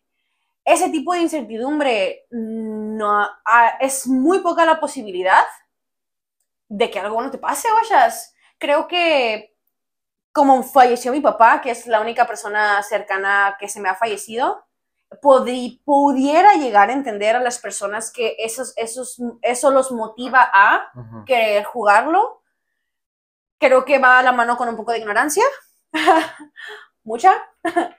ese 0.66 0.90
tipo 0.90 1.14
de 1.14 1.22
incertidumbre 1.22 2.28
no 2.32 3.22
ah, 3.46 3.78
es 3.82 4.08
muy 4.08 4.40
poca 4.42 4.66
la 4.66 4.80
posibilidad 4.80 5.44
de 6.70 6.90
que 6.90 7.00
algo 7.00 7.22
no 7.22 7.32
te 7.32 7.38
pase, 7.38 7.68
vayas. 7.74 8.34
Creo 8.58 8.88
que 8.88 9.51
como 10.32 10.64
falleció 10.64 11.12
mi 11.12 11.22
papá, 11.22 11.62
que 11.62 11.72
es 11.72 11.88
la 11.88 12.00
única 12.02 12.26
persona 12.28 12.82
cercana 12.84 13.58
que 13.60 13.68
se 13.70 13.80
me 13.82 13.90
ha 13.90 13.96
fallecido, 13.96 14.66
podrí- 15.22 15.82
pudiera 15.84 16.54
llegar 16.54 16.90
a 16.90 16.94
entender 16.94 17.36
a 17.36 17.40
las 17.42 17.60
personas 17.60 18.12
que 18.12 18.36
esos, 18.40 18.74
esos, 18.78 19.18
eso 19.42 19.72
los 19.72 19.92
motiva 19.92 20.50
a 20.54 20.92
querer 21.26 21.64
jugarlo. 21.66 22.42
Creo 23.60 23.84
que 23.86 24.00
va 24.00 24.20
a 24.20 24.24
la 24.24 24.32
mano 24.32 24.56
con 24.58 24.70
un 24.70 24.76
poco 24.78 24.92
de 24.92 25.00
ignorancia. 25.00 25.44
Mucha. 27.04 27.34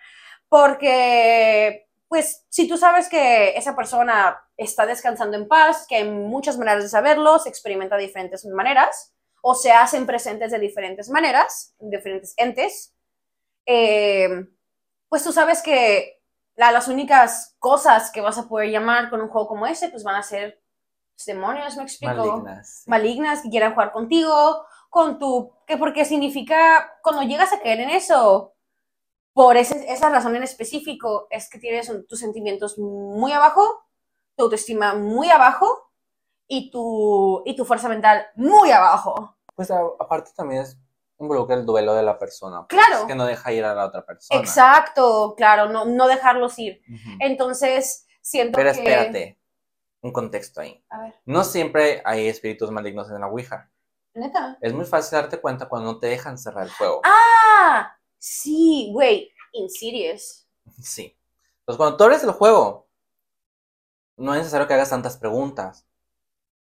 Porque, 0.48 1.88
pues, 2.08 2.44
si 2.48 2.68
tú 2.68 2.76
sabes 2.76 3.08
que 3.08 3.56
esa 3.56 3.74
persona 3.74 4.38
está 4.56 4.86
descansando 4.86 5.36
en 5.36 5.48
paz, 5.48 5.86
que 5.88 5.96
hay 5.96 6.08
muchas 6.10 6.58
maneras 6.58 6.82
de 6.82 6.88
saberlo, 6.88 7.38
se 7.38 7.48
experimenta 7.48 7.96
de 7.96 8.02
diferentes 8.02 8.44
maneras, 8.46 9.11
o 9.42 9.54
se 9.54 9.72
hacen 9.72 10.06
presentes 10.06 10.50
de 10.52 10.58
diferentes 10.58 11.10
maneras, 11.10 11.74
en 11.80 11.90
diferentes 11.90 12.32
entes, 12.38 12.94
eh, 13.66 14.28
pues 15.08 15.22
tú 15.24 15.32
sabes 15.32 15.62
que 15.62 16.22
la- 16.54 16.72
las 16.72 16.88
únicas 16.88 17.54
cosas 17.58 18.10
que 18.10 18.20
vas 18.20 18.38
a 18.38 18.48
poder 18.48 18.70
llamar 18.70 19.10
con 19.10 19.20
un 19.20 19.28
juego 19.28 19.48
como 19.48 19.66
ese, 19.66 19.88
pues 19.90 20.04
van 20.04 20.16
a 20.16 20.22
ser 20.22 20.62
pues, 21.14 21.26
demonios, 21.26 21.76
me 21.76 21.82
explico 21.82 22.14
Malignas. 22.14 22.82
sí. 22.84 22.90
malignas 22.90 23.42
que 23.42 23.50
quieran 23.50 23.74
jugar 23.74 23.92
contigo 23.92 24.64
con 24.90 25.18
tu, 25.18 25.52
que 25.66 25.76
porque 25.76 26.04
significa, 26.04 26.98
cuando 27.02 27.22
llegas 27.22 27.52
a 27.52 27.60
caer 27.60 27.80
en 27.80 27.90
eso, 27.90 28.54
por 29.34 29.56
ese- 29.56 29.90
esa 29.92 30.08
razón 30.10 30.36
en 30.36 30.42
específico, 30.42 31.26
es 31.30 31.48
que 31.50 31.58
tienes 31.58 31.90
tus 32.08 32.18
sentimientos 32.20 32.78
muy 32.78 33.32
abajo, 33.32 33.62
tu 34.36 34.44
autoestima 34.44 34.94
muy 34.94 35.30
abajo 35.30 35.91
y 36.48 36.70
tu, 36.70 37.42
y 37.46 37.56
tu 37.56 37.64
fuerza 37.64 37.88
mental 37.88 38.26
muy 38.36 38.70
abajo. 38.70 39.36
Pues 39.54 39.70
a- 39.70 39.80
aparte 39.98 40.30
también 40.36 40.62
es 40.62 40.78
involucra 41.18 41.54
el 41.54 41.64
duelo 41.64 41.94
de 41.94 42.02
la 42.02 42.18
persona. 42.18 42.66
pues, 42.66 42.84
Claro. 42.84 43.06
Que 43.06 43.14
no 43.14 43.24
deja 43.26 43.52
ir 43.52 43.64
a 43.64 43.74
la 43.74 43.86
otra 43.86 44.04
persona. 44.04 44.40
Exacto, 44.40 45.34
claro, 45.36 45.68
no, 45.68 45.84
no 45.84 46.08
dejarlos 46.08 46.58
ir. 46.58 46.82
Entonces, 47.20 48.06
siento 48.20 48.56
Pero 48.56 48.72
que... 48.72 48.78
espérate, 48.78 49.38
un 50.00 50.12
contexto 50.12 50.60
ahí. 50.60 50.84
A 50.90 51.00
ver, 51.02 51.14
No 51.24 51.44
siempre 51.44 52.02
hay 52.04 52.26
espíritus 52.26 52.70
malignos 52.72 53.08
en 53.08 53.20
la 53.20 53.28
Ouija. 53.28 53.70
neta. 54.14 54.58
Es 54.60 54.72
muy 54.72 54.84
fácil 54.84 55.16
darte 55.16 55.40
cuenta 55.40 55.68
cuando 55.68 55.92
no 55.92 55.98
te 56.00 56.08
dejan 56.08 56.36
cerrar 56.38 56.64
el 56.64 56.72
juego. 56.72 57.00
Ah, 57.04 57.96
sí, 58.18 58.90
güey, 58.92 59.30
Insidious. 59.52 60.48
Sí. 60.82 61.16
Entonces, 61.60 61.76
cuando 61.76 61.96
tú 61.96 62.02
abres 62.04 62.24
el 62.24 62.32
juego, 62.32 62.88
no 64.16 64.32
es 64.34 64.40
necesario 64.40 64.66
que 64.66 64.74
hagas 64.74 64.90
tantas 64.90 65.16
preguntas. 65.16 65.86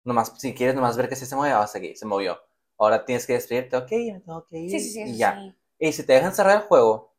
Nomás, 0.04 0.34
si 0.38 0.54
quieres 0.54 0.76
nomás 0.76 0.98
ver 0.98 1.08
que 1.10 1.16
sí 1.16 1.26
se 1.26 1.36
mueve, 1.36 1.54
vas 1.54 1.70
a 1.70 1.74
seguir, 1.74 1.98
se 1.98 2.06
movió. 2.06 2.40
Ahora 2.78 3.06
tienes 3.06 3.28
que 3.28 3.34
despedirte, 3.34 3.78
ok, 3.78 3.92
me 3.92 4.20
tengo 4.26 4.46
que 4.48 4.58
ir. 4.58 4.72
Sí, 4.72 4.80
sí, 4.80 4.92
sí, 4.94 5.02
y 5.12 5.18
ya. 5.18 5.56
Y 5.78 5.92
si 5.94 6.04
te 6.06 6.14
dejan 6.14 6.34
cerrar 6.34 6.58
el 6.58 6.68
juego, 6.68 7.16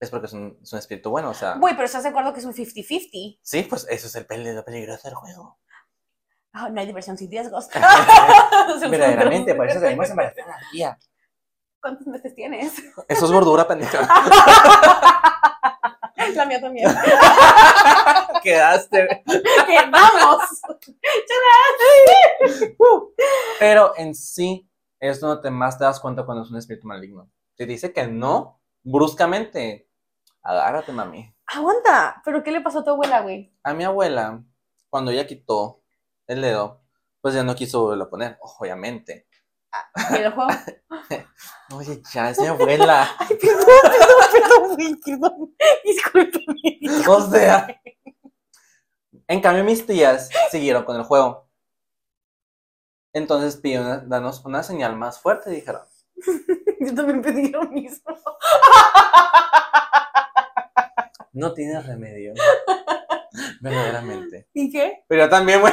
es 0.00 0.10
porque 0.10 0.26
es 0.26 0.32
un, 0.32 0.58
es 0.62 0.72
un 0.72 0.78
espíritu 0.78 1.10
bueno, 1.10 1.30
o 1.30 1.34
sea. 1.34 1.54
Güey, 1.54 1.74
pero 1.74 1.86
¿estás 1.86 2.02
de 2.02 2.10
acuerdo 2.10 2.32
que 2.32 2.40
es 2.40 2.44
un 2.46 2.52
50-50? 2.54 3.38
Sí, 3.42 3.62
pues 3.62 3.86
eso 3.88 4.06
es 4.06 4.14
el 4.16 4.26
pel- 4.28 4.54
lo 4.54 4.64
peligroso 4.64 5.08
del 5.08 5.14
juego. 5.14 5.58
Ah, 6.52 6.68
no 6.70 6.80
hay 6.80 6.86
diversión 6.86 7.16
sin 7.16 7.30
riesgos. 7.30 7.68
Verdaderamente, 8.90 9.54
por 9.54 9.68
eso 9.68 9.80
salimos 9.80 10.10
embarazadas, 10.10 10.56
tía. 10.72 10.98
¿Cuántos 11.80 12.06
meses 12.06 12.34
tienes? 12.34 12.74
Eso 13.06 13.24
es 13.24 13.30
gordura, 13.32 13.66
pendeja. 13.66 14.00
La 16.34 16.46
mía 16.46 16.60
también. 16.60 16.88
Quedaste. 18.42 19.22
Que 19.26 19.90
¡Vamos! 19.90 20.42
Pero 23.58 23.92
en 23.96 24.14
sí, 24.14 24.68
es 25.00 25.20
donde 25.20 25.42
te 25.42 25.50
más 25.50 25.78
te 25.78 25.84
das 25.84 26.00
cuenta 26.00 26.24
cuando 26.24 26.42
es 26.42 26.50
un 26.50 26.58
espíritu 26.58 26.86
maligno. 26.86 27.30
Si 27.56 27.64
dice 27.66 27.92
que 27.92 28.06
no, 28.06 28.60
bruscamente, 28.82 29.88
agárrate, 30.42 30.92
mami. 30.92 31.34
Aguanta, 31.46 32.20
¿pero 32.24 32.42
qué 32.42 32.52
le 32.52 32.60
pasó 32.60 32.80
a 32.80 32.84
tu 32.84 32.90
abuela, 32.90 33.20
güey? 33.20 33.52
A 33.62 33.72
mi 33.72 33.84
abuela, 33.84 34.42
cuando 34.90 35.10
ella 35.10 35.26
quitó 35.26 35.82
el 36.26 36.42
dedo, 36.42 36.82
pues 37.20 37.34
ya 37.34 37.42
no 37.42 37.54
quiso 37.54 37.80
volverlo 37.80 38.04
a 38.04 38.10
poner, 38.10 38.38
obviamente. 38.40 39.27
¿Y 40.10 40.16
el 40.16 40.32
juego? 40.32 40.50
Oye, 41.74 42.02
ya, 42.12 42.30
es 42.30 42.38
mi 42.38 42.46
abuela. 42.46 43.08
Ay, 43.18 43.36
perdón, 43.36 43.66
perdón, 43.82 44.76
perdón, 44.76 44.98
perdón. 45.04 45.54
Discúlpame. 45.84 46.80
O 47.06 47.30
sea. 47.30 47.80
En 49.26 49.40
cambio, 49.42 49.64
mis 49.64 49.84
tías 49.84 50.30
siguieron 50.50 50.84
con 50.84 50.96
el 50.96 51.02
juego. 51.02 51.48
Entonces 53.12 53.56
pidieron 53.56 54.08
danos 54.08 54.44
una 54.44 54.62
señal 54.62 54.96
más 54.96 55.20
fuerte, 55.20 55.50
dijeron. 55.50 55.82
Yo 56.80 56.94
también 56.94 57.20
pedí 57.20 57.48
lo 57.50 57.62
mismo. 57.64 58.16
No 61.32 61.52
tiene 61.52 61.80
remedio. 61.80 62.34
Verdaderamente. 63.60 64.48
¿Y 64.54 64.70
qué? 64.70 65.04
Pero 65.08 65.24
yo 65.24 65.28
también, 65.28 65.60
güey. 65.60 65.72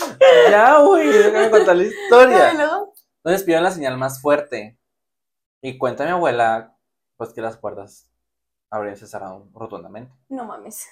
ya, 0.50 0.78
güey, 0.80 1.08
déjame 1.08 1.50
contar 1.50 1.76
la 1.76 1.82
¿Y 1.82 1.86
historia. 1.86 2.52
luego? 2.54 2.92
Entonces 3.18 3.42
pidieron 3.42 3.64
la 3.64 3.70
señal 3.70 3.96
más 3.98 4.20
fuerte. 4.20 4.78
Y 5.62 5.78
cuenta 5.78 6.04
mi 6.04 6.10
abuela, 6.10 6.76
pues 7.16 7.32
que 7.32 7.40
las 7.40 7.56
puertas 7.56 8.10
abrían 8.70 8.94
y 8.94 8.98
se 8.98 9.06
cerraron 9.06 9.50
rotundamente. 9.52 10.12
No 10.28 10.44
mames. 10.44 10.86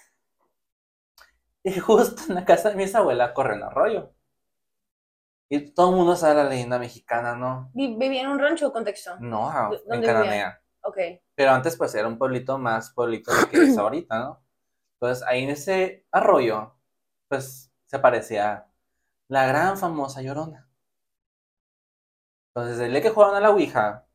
Y 1.63 1.79
justo 1.79 2.23
en 2.29 2.35
la 2.35 2.45
casa 2.45 2.71
de 2.71 2.77
mi 2.77 2.85
abuela 2.93 3.33
corre 3.33 3.55
un 3.55 3.63
arroyo. 3.63 4.13
Y 5.49 5.71
todo 5.73 5.91
el 5.91 5.97
mundo 5.97 6.17
sabe 6.17 6.35
la 6.37 6.45
leyenda 6.45 6.79
mexicana, 6.79 7.37
¿no? 7.37 7.71
Vi- 7.75 7.97
¿Vivía 7.97 8.23
en 8.23 8.29
un 8.29 8.39
rancho 8.39 8.69
o 8.69 8.73
contexto? 8.73 9.17
No, 9.21 9.49
ah, 9.49 9.71
¿Dó- 9.71 9.95
en? 9.95 10.03
Cananea. 10.03 10.61
Ok. 10.83 10.99
Pero 11.35 11.51
antes 11.53 11.77
pues 11.77 11.95
era 11.95 12.09
un 12.09 12.19
pueblito 12.19 12.59
más 12.59 12.93
pueblito 12.93 13.33
de 13.35 13.49
que 13.49 13.63
es 13.65 13.79
ahorita, 13.79 14.19
¿no? 14.19 14.43
Entonces 15.01 15.25
ahí 15.27 15.45
en 15.45 15.51
ese 15.51 16.07
arroyo, 16.11 16.75
pues 17.29 17.71
se 17.87 17.97
aparecía 17.97 18.67
la 19.29 19.47
gran 19.47 19.79
famosa 19.79 20.23
Llorona. 20.23 20.69
Entonces, 22.55 22.81
el 22.81 22.93
día 22.93 23.03
que 23.03 23.11
jugaron 23.11 23.37
a 23.37 23.41
la 23.41 23.51
Ouija, 23.51 24.07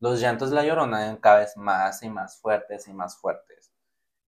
los 0.00 0.20
llantos 0.20 0.50
de 0.50 0.56
la 0.56 0.64
Llorona 0.64 1.04
eran 1.04 1.16
cada 1.18 1.38
vez 1.38 1.56
más 1.56 2.02
y 2.02 2.10
más 2.10 2.40
fuertes 2.40 2.86
y 2.88 2.92
más 2.92 3.16
fuertes. 3.16 3.72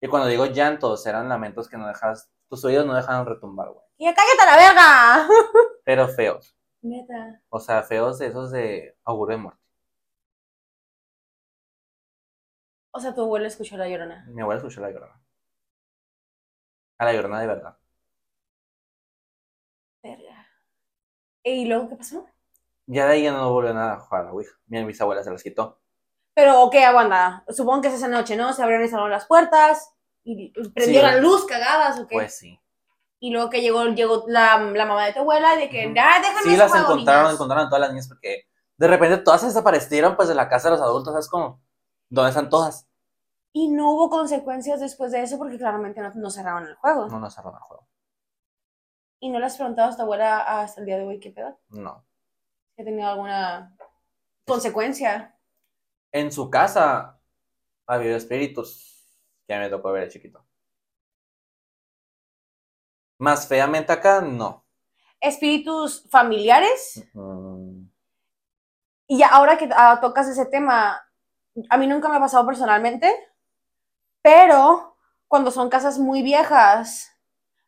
Y 0.01 0.09
cuando 0.09 0.29
digo 0.29 0.47
llantos, 0.47 1.07
eran 1.07 1.29
lamentos 1.29 1.69
que 1.69 1.77
no 1.77 1.87
dejas, 1.87 2.31
tus 2.49 2.65
oídos 2.65 2.87
no 2.87 2.95
dejaron 2.95 3.27
retumbar, 3.27 3.71
güey. 3.71 3.85
¡Ya 3.99 4.15
cállate 4.15 4.43
a 4.43 4.47
la 4.47 4.57
verga! 4.57 5.29
Pero 5.85 6.09
feos. 6.09 6.57
Neta. 6.83 7.43
O 7.51 7.61
sea, 7.61 7.83
feos 7.83 8.19
de 8.19 8.29
esos 8.29 8.51
de 8.51 8.97
augurio 9.05 9.37
de 9.37 9.43
muerte. 9.43 9.61
O 12.93 13.01
sea, 13.01 13.15
tu 13.15 13.23
abuelo 13.23 13.47
escuchó 13.47 13.77
la 13.77 13.89
llorona. 13.89 14.25
Mi 14.29 14.43
abuela 14.43 14.59
escuchó 14.59 14.81
la 14.81 14.91
Llorona. 14.91 15.21
A 16.99 17.05
la 17.05 17.13
Llorona 17.13 17.41
de 17.41 17.47
verdad. 17.47 17.77
Verga. 20.03 20.47
¿Y 21.43 21.65
luego 21.67 21.89
qué 21.89 21.97
pasó? 21.97 22.27
Ya 22.87 23.07
de 23.07 23.13
ahí 23.13 23.23
ya 23.23 23.33
no 23.33 23.53
volvió 23.53 23.73
nada 23.73 23.95
a 23.95 24.01
jugar 24.01 24.23
a 24.23 24.25
la 24.27 24.33
Ouija. 24.33 24.53
Mi 24.67 24.85
bisabuela 24.85 25.23
se 25.23 25.31
las 25.31 25.43
quitó. 25.43 25.79
Pero, 26.35 26.63
ok, 26.63 26.75
aguanta. 26.77 27.45
Supongo 27.49 27.83
que 27.83 27.89
es 27.89 27.95
esa 27.95 28.09
noche, 28.09 28.37
¿no? 28.37 28.53
Se 28.53 28.63
abrieron 28.63 28.85
y 28.87 28.89
cerraron 28.89 29.11
las 29.11 29.27
puertas. 29.27 29.95
Y 30.25 30.51
prendió 30.75 31.01
Sí. 31.01 31.07
la 31.07 31.17
luz, 31.17 31.47
cagadas, 31.47 31.99
¿o 31.99 32.07
qué? 32.07 32.15
Pues 32.15 32.37
sí. 32.37 32.59
Y 33.21 33.31
luego 33.33 33.51
que 33.51 33.61
llegó, 33.61 33.85
llegó 33.87 34.25
la, 34.29 34.59
la 34.59 34.87
mamá 34.87 35.07
de 35.07 35.13
tu 35.13 35.21
abuela 35.21 35.55
y 35.57 35.61
de 35.61 35.69
que, 35.69 35.87
Ujú. 35.87 35.97
ah, 35.99 36.19
déjame 36.21 36.43
Sí, 36.43 36.57
las 36.57 36.71
juego, 36.71 36.87
encontraron, 36.93 37.23
niñas". 37.25 37.35
encontraron 37.35 37.67
a 37.67 37.69
todas 37.69 37.81
las 37.81 37.91
niñas 37.91 38.09
porque 38.09 38.45
de 38.77 38.87
repente 38.89 39.19
todas 39.19 39.41
se 39.43 39.49
desaparecieron 39.49 40.17
pues 40.17 40.29
de 40.29 40.35
la 40.35 40.49
casa 40.49 40.69
de 40.69 40.77
los 40.77 40.81
adultos, 40.83 41.13
¿sabes 41.13 41.29
cómo? 41.29 41.61
¿Dónde 42.09 42.31
están 42.31 42.49
todas? 42.49 42.87
Y 43.53 43.69
no 43.69 43.91
hubo 43.93 44.09
consecuencias 44.09 44.81
después 44.81 45.13
de 45.13 45.23
eso 45.23 45.37
porque 45.37 45.59
claramente 45.59 46.01
no, 46.01 46.13
no 46.15 46.31
cerraron 46.31 46.67
el 46.67 46.75
juego. 46.77 47.09
No, 47.09 47.19
no 47.21 47.31
cerraron 47.31 47.57
el 47.59 47.63
juego. 47.63 47.87
Y 49.21 49.29
no 49.29 49.39
le 49.39 49.47
has 49.47 49.57
preguntado 49.57 49.93
a 49.93 49.97
tu 49.97 50.03
abuela 50.03 50.41
hasta 50.63 50.81
el 50.81 50.87
día 50.87 50.97
de 50.97 51.05
hoy 51.05 51.21
qué 51.21 51.31
pedo. 51.31 51.59
No. 51.69 52.05
Ha 52.79 52.83
tenido 52.85 53.09
alguna 53.09 53.77
consecuencia. 54.47 55.37
En 56.13 56.33
su 56.33 56.51
casa 56.51 57.21
ha 57.87 57.95
habido 57.95 58.17
espíritus 58.17 59.15
que 59.47 59.55
a 59.55 59.59
mí 59.59 59.65
me 59.65 59.71
tocó 59.71 59.93
ver 59.93 60.05
de 60.05 60.11
chiquito. 60.11 60.45
Más 63.19 63.47
feamente 63.47 63.93
acá, 63.93 64.21
no. 64.23 64.65
Espíritus 65.21 66.09
familiares. 66.11 67.05
Mm, 67.13 67.85
Y 69.09 69.23
ahora 69.23 69.59
que 69.59 69.69
ah, 69.75 69.99
tocas 70.01 70.29
ese 70.29 70.47
tema, 70.47 70.99
a 71.69 71.77
mí 71.77 71.87
nunca 71.87 72.09
me 72.09 72.17
ha 72.17 72.21
pasado 72.21 72.47
personalmente, 72.47 73.13
pero 74.23 74.97
cuando 75.29 75.51
son 75.51 75.69
casas 75.69 75.99
muy 75.99 76.23
viejas, 76.23 77.10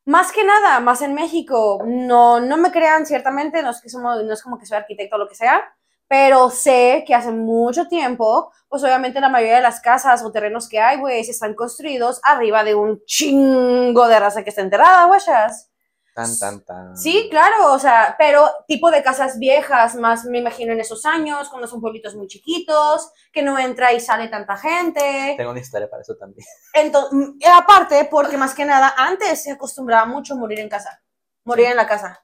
más 0.04 0.32
que 0.32 0.44
nada, 0.44 0.80
más 0.80 1.02
en 1.02 1.14
México, 1.14 1.82
no, 1.84 2.40
no 2.40 2.56
me 2.56 2.72
crean 2.72 3.06
ciertamente, 3.06 3.62
no 3.62 3.70
es, 3.70 3.80
que 3.80 3.88
somos, 3.88 4.24
no 4.24 4.32
es 4.32 4.42
como 4.42 4.58
que 4.58 4.66
soy 4.66 4.78
arquitecto 4.78 5.16
o 5.16 5.18
lo 5.18 5.28
que 5.28 5.34
sea, 5.34 5.62
pero 6.08 6.50
sé 6.50 7.04
que 7.06 7.14
hace 7.14 7.30
mucho 7.30 7.88
tiempo, 7.88 8.52
pues 8.68 8.82
obviamente 8.84 9.20
la 9.20 9.30
mayoría 9.30 9.56
de 9.56 9.62
las 9.62 9.80
casas 9.80 10.22
o 10.22 10.30
terrenos 10.30 10.68
que 10.68 10.78
hay, 10.78 10.98
güey, 10.98 11.20
están 11.20 11.54
construidos 11.54 12.20
arriba 12.24 12.64
de 12.64 12.74
un 12.74 13.02
chingo 13.06 14.06
de 14.08 14.20
raza 14.20 14.42
que 14.42 14.50
está 14.50 14.60
enterrada, 14.60 15.06
güeyas. 15.06 15.71
Tan, 16.14 16.38
tan, 16.38 16.64
tan. 16.64 16.96
Sí, 16.96 17.28
claro, 17.30 17.72
o 17.72 17.78
sea, 17.78 18.16
pero 18.18 18.46
tipo 18.68 18.90
de 18.90 19.02
casas 19.02 19.38
viejas, 19.38 19.94
más 19.94 20.26
me 20.26 20.38
imagino 20.38 20.72
en 20.72 20.80
esos 20.80 21.06
años, 21.06 21.48
cuando 21.48 21.66
son 21.66 21.80
pueblitos 21.80 22.14
muy 22.14 22.26
chiquitos, 22.26 23.10
que 23.32 23.42
no 23.42 23.58
entra 23.58 23.94
y 23.94 24.00
sale 24.00 24.28
tanta 24.28 24.56
gente. 24.58 25.34
Tengo 25.38 25.52
una 25.52 25.60
historia 25.60 25.88
para 25.88 26.02
eso 26.02 26.14
también. 26.16 26.46
Entonces, 26.74 27.18
aparte, 27.50 28.06
porque 28.10 28.36
más 28.36 28.54
que 28.54 28.66
nada, 28.66 28.94
antes 28.96 29.42
se 29.42 29.52
acostumbraba 29.52 30.04
mucho 30.04 30.36
morir 30.36 30.60
en 30.60 30.68
casa, 30.68 31.02
morir 31.44 31.66
en 31.66 31.76
la 31.76 31.86
casa, 31.86 32.22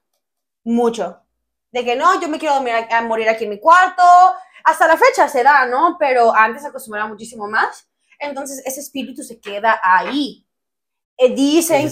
mucho. 0.64 1.22
De 1.70 1.82
que 1.82 1.96
no, 1.96 2.20
yo 2.20 2.28
me 2.28 2.38
quiero 2.38 2.56
dormir 2.56 2.74
a, 2.74 2.98
a 2.98 3.02
morir 3.02 3.28
aquí 3.28 3.44
en 3.44 3.50
mi 3.50 3.60
cuarto, 3.60 4.02
hasta 4.64 4.86
la 4.86 4.98
fecha 4.98 5.28
se 5.28 5.42
da, 5.42 5.64
¿no? 5.64 5.96
Pero 5.98 6.34
antes 6.34 6.60
se 6.60 6.68
acostumbraba 6.68 7.08
muchísimo 7.08 7.48
más, 7.48 7.88
entonces 8.18 8.62
ese 8.66 8.80
espíritu 8.80 9.22
se 9.22 9.40
queda 9.40 9.80
ahí. 9.82 10.47
Eh, 11.18 11.30
dicen 11.34 11.82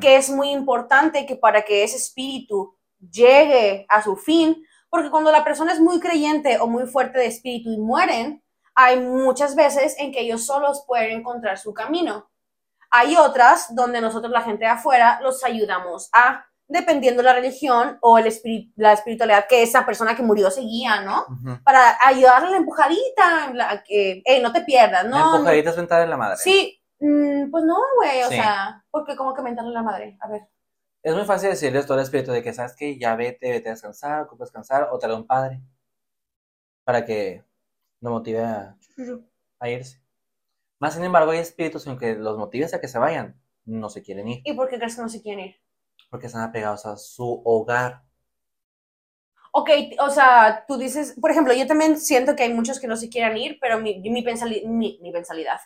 que 0.00 0.16
es 0.16 0.30
muy 0.30 0.50
importante 0.50 1.26
que 1.26 1.36
para 1.36 1.62
que 1.62 1.82
ese 1.82 1.96
espíritu 1.96 2.76
llegue 3.10 3.84
a 3.88 4.02
su 4.02 4.16
fin, 4.16 4.64
porque 4.88 5.10
cuando 5.10 5.30
la 5.32 5.42
persona 5.44 5.72
es 5.72 5.80
muy 5.80 5.98
creyente 6.00 6.58
o 6.60 6.66
muy 6.68 6.86
fuerte 6.86 7.18
de 7.18 7.26
espíritu 7.26 7.70
y 7.70 7.78
mueren, 7.78 8.42
hay 8.74 9.00
muchas 9.00 9.54
veces 9.56 9.96
en 9.98 10.12
que 10.12 10.20
ellos 10.20 10.46
solos 10.46 10.84
pueden 10.86 11.10
encontrar 11.18 11.58
su 11.58 11.74
camino. 11.74 12.30
Hay 12.90 13.16
otras 13.16 13.74
donde 13.74 14.00
nosotros, 14.00 14.30
la 14.32 14.42
gente 14.42 14.64
de 14.64 14.70
afuera, 14.70 15.18
los 15.22 15.42
ayudamos 15.44 16.08
a 16.12 16.44
dependiendo 16.68 17.22
de 17.22 17.28
la 17.28 17.34
religión 17.34 17.96
o 18.00 18.18
el 18.18 18.26
espiri- 18.26 18.72
la 18.76 18.92
espiritualidad 18.92 19.46
que 19.48 19.62
esa 19.62 19.86
persona 19.86 20.16
que 20.16 20.22
murió 20.22 20.50
seguía, 20.50 21.00
¿no? 21.00 21.24
Para 21.64 21.96
ayudarle 22.04 22.50
la 22.50 22.56
empujadita, 22.56 23.50
la, 23.54 23.82
que, 23.84 24.20
"Ey, 24.24 24.42
no 24.42 24.52
te 24.52 24.62
pierdas, 24.62 25.04
La 25.04 25.10
¿no? 25.10 25.36
empujadita 25.36 25.70
es 25.70 25.76
mentar 25.76 26.02
en 26.02 26.10
la 26.10 26.16
madre. 26.16 26.36
Sí, 26.38 26.75
mm, 27.00 27.50
pues 27.50 27.64
no, 27.64 27.76
güey, 27.96 28.22
o 28.22 28.28
Sí. 28.30 28.36
sea, 28.36 28.84
porque 28.90 29.16
como 29.16 29.34
que 29.34 29.42
mentarle 29.42 29.72
la 29.72 29.82
madre, 29.82 30.16
a 30.20 30.28
ver. 30.28 30.42
Es 31.02 31.14
muy 31.14 31.24
fácil 31.24 31.48
decirle 31.48 31.78
esto 31.78 31.94
al 31.94 32.00
espíritu 32.00 32.32
de 32.32 32.42
que, 32.42 32.52
¿sabes 32.52 32.76
qué? 32.76 32.98
Ya 32.98 33.16
vete, 33.16 33.50
vete 33.50 33.70
a 33.70 33.72
descansar, 33.72 34.20
ocupa 34.24 34.44
descansar, 34.44 34.88
o 34.92 34.98
te 34.98 35.10
un 35.10 35.26
padre. 35.26 35.62
Para 36.84 37.04
que 37.04 37.44
lo 38.00 38.10
motive 38.10 38.42
a, 38.44 38.76
a 39.60 39.70
irse. 39.70 40.02
Más 40.80 40.94
sin 40.94 41.04
embargo, 41.04 41.32
hay 41.32 41.38
espíritus 41.40 41.84
que 41.84 41.90
aunque 41.90 42.14
los 42.16 42.38
motives 42.38 42.74
a 42.74 42.80
que 42.80 42.88
se 42.88 42.98
vayan, 42.98 43.40
no 43.66 43.90
se 43.90 44.02
quieren 44.02 44.28
ir. 44.28 44.42
¿Y 44.44 44.54
por 44.54 44.68
qué 44.68 44.78
crees 44.78 44.96
que 44.96 45.02
no 45.02 45.08
se 45.08 45.22
quieren 45.22 45.46
ir? 45.46 45.56
Porque 46.10 46.26
están 46.26 46.42
apegados 46.42 46.86
a 46.86 46.96
su 46.96 47.42
hogar. 47.44 48.02
Ok, 49.52 49.70
o 50.00 50.10
sea, 50.10 50.64
tú 50.68 50.76
dices, 50.76 51.16
por 51.20 51.30
ejemplo, 51.30 51.54
yo 51.54 51.66
también 51.66 51.98
siento 51.98 52.36
que 52.36 52.42
hay 52.42 52.52
muchos 52.52 52.78
que 52.78 52.86
no 52.88 52.96
se 52.96 53.08
quieran 53.08 53.36
ir, 53.38 53.58
pero 53.60 53.78
mi, 53.80 53.98
mi, 54.00 54.22
pensali- 54.22 54.66
mi, 54.66 54.98
mi 55.02 55.12
pensalidad, 55.12 55.58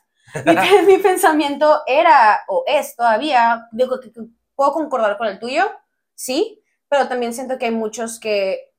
mi, 0.45 0.55
pe- 0.55 0.83
mi 0.87 0.99
pensamiento 0.99 1.83
era, 1.87 2.43
o 2.49 2.65
es 2.67 2.97
todavía, 2.97 3.69
digo 3.73 4.01
que, 4.01 4.13
que 4.13 4.21
puedo 4.55 4.73
concordar 4.73 5.17
con 5.19 5.27
el 5.27 5.39
tuyo, 5.39 5.71
sí, 6.15 6.63
pero 6.89 7.09
también 7.09 7.33
siento 7.33 7.59
que 7.59 7.67
hay 7.67 7.71
muchos 7.71 8.19
que, 8.21 8.73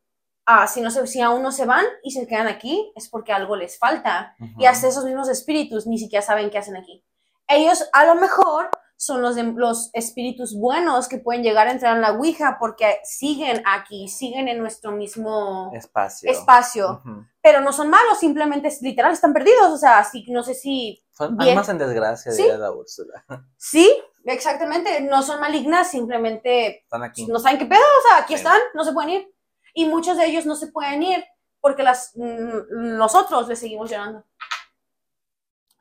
ah, 0.46 0.68
si, 0.68 0.82
no 0.82 0.92
se, 0.92 1.08
si 1.08 1.22
aún 1.22 1.42
no 1.42 1.52
se 1.52 1.66
van 1.66 1.86
y 2.04 2.12
se 2.12 2.28
quedan 2.28 2.48
aquí, 2.48 2.92
es 2.96 3.08
porque 3.10 3.32
algo 3.34 3.56
les 3.56 3.78
falta. 3.78 4.36
Y 4.58 4.66
hasta 4.66 4.88
esos 4.88 5.06
mismos 5.06 5.30
espíritus 5.30 5.88
ni 5.88 5.98
siquiera 5.98 6.22
saben 6.26 6.50
qué 6.50 6.58
hacen 6.58 6.76
aquí. 6.76 7.04
Ellos 7.48 7.88
a 7.94 8.06
lo 8.06 8.16
mejor 8.16 8.70
son 9.04 9.20
los, 9.24 9.34
de- 9.34 9.42
los 9.56 9.90
espíritus 9.94 10.56
buenos 10.56 11.08
que 11.08 11.18
pueden 11.18 11.42
llegar 11.42 11.68
a 11.68 11.72
entrar 11.72 11.96
en 11.96 12.04
la 12.04 12.12
Ouija 12.12 12.58
porque 12.60 13.00
siguen 13.04 13.64
aquí, 13.66 14.08
siguen 14.08 14.48
en 14.48 14.60
nuestro 14.60 14.92
mismo 14.92 15.72
Espacio. 15.74 16.30
espacio, 16.30 17.02
pero 17.42 17.62
no 17.62 17.74
son 17.74 17.90
malos, 17.90 18.20
simplemente 18.20 18.70
literal 18.82 19.12
están 19.12 19.34
perdidos, 19.34 19.72
o 19.72 19.78
sea, 19.78 19.98
así 19.98 20.24
no 20.30 20.44
sé 20.44 20.54
si 20.54 21.04
Son 21.18 21.36
Bien. 21.36 21.50
almas 21.52 21.70
en 21.70 21.80
desgracia, 21.80 22.32
Sí. 22.32 22.44
diría 22.44 22.60
la 22.60 22.72
Úrsula. 22.72 23.26
sí, 23.58 23.92
exactamente, 24.26 25.02
no 25.02 25.24
son 25.24 25.40
malignas, 25.40 25.90
simplemente 25.90 26.84
Están 26.84 27.02
aquí. 27.02 27.26
no 27.26 27.40
saben 27.40 27.58
qué 27.58 27.66
pedo, 27.66 27.80
o 27.82 28.08
sea, 28.08 28.18
aquí 28.24 28.34
Sí. 28.34 28.38
están, 28.38 28.60
no 28.76 28.84
se 28.84 28.92
pueden 28.94 29.10
ir. 29.10 29.36
Y 29.74 29.86
muchos 29.86 30.16
de 30.16 30.28
ellos 30.28 30.46
no 30.46 30.56
se 30.56 30.68
pueden 30.68 31.02
ir 31.02 31.26
porque 31.60 31.82
las, 31.82 32.12
mm, 32.16 32.98
nosotros 32.98 33.48
les 33.48 33.58
seguimos 33.58 33.90
llorando. 33.90 34.24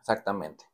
Exactamente. 0.00 0.64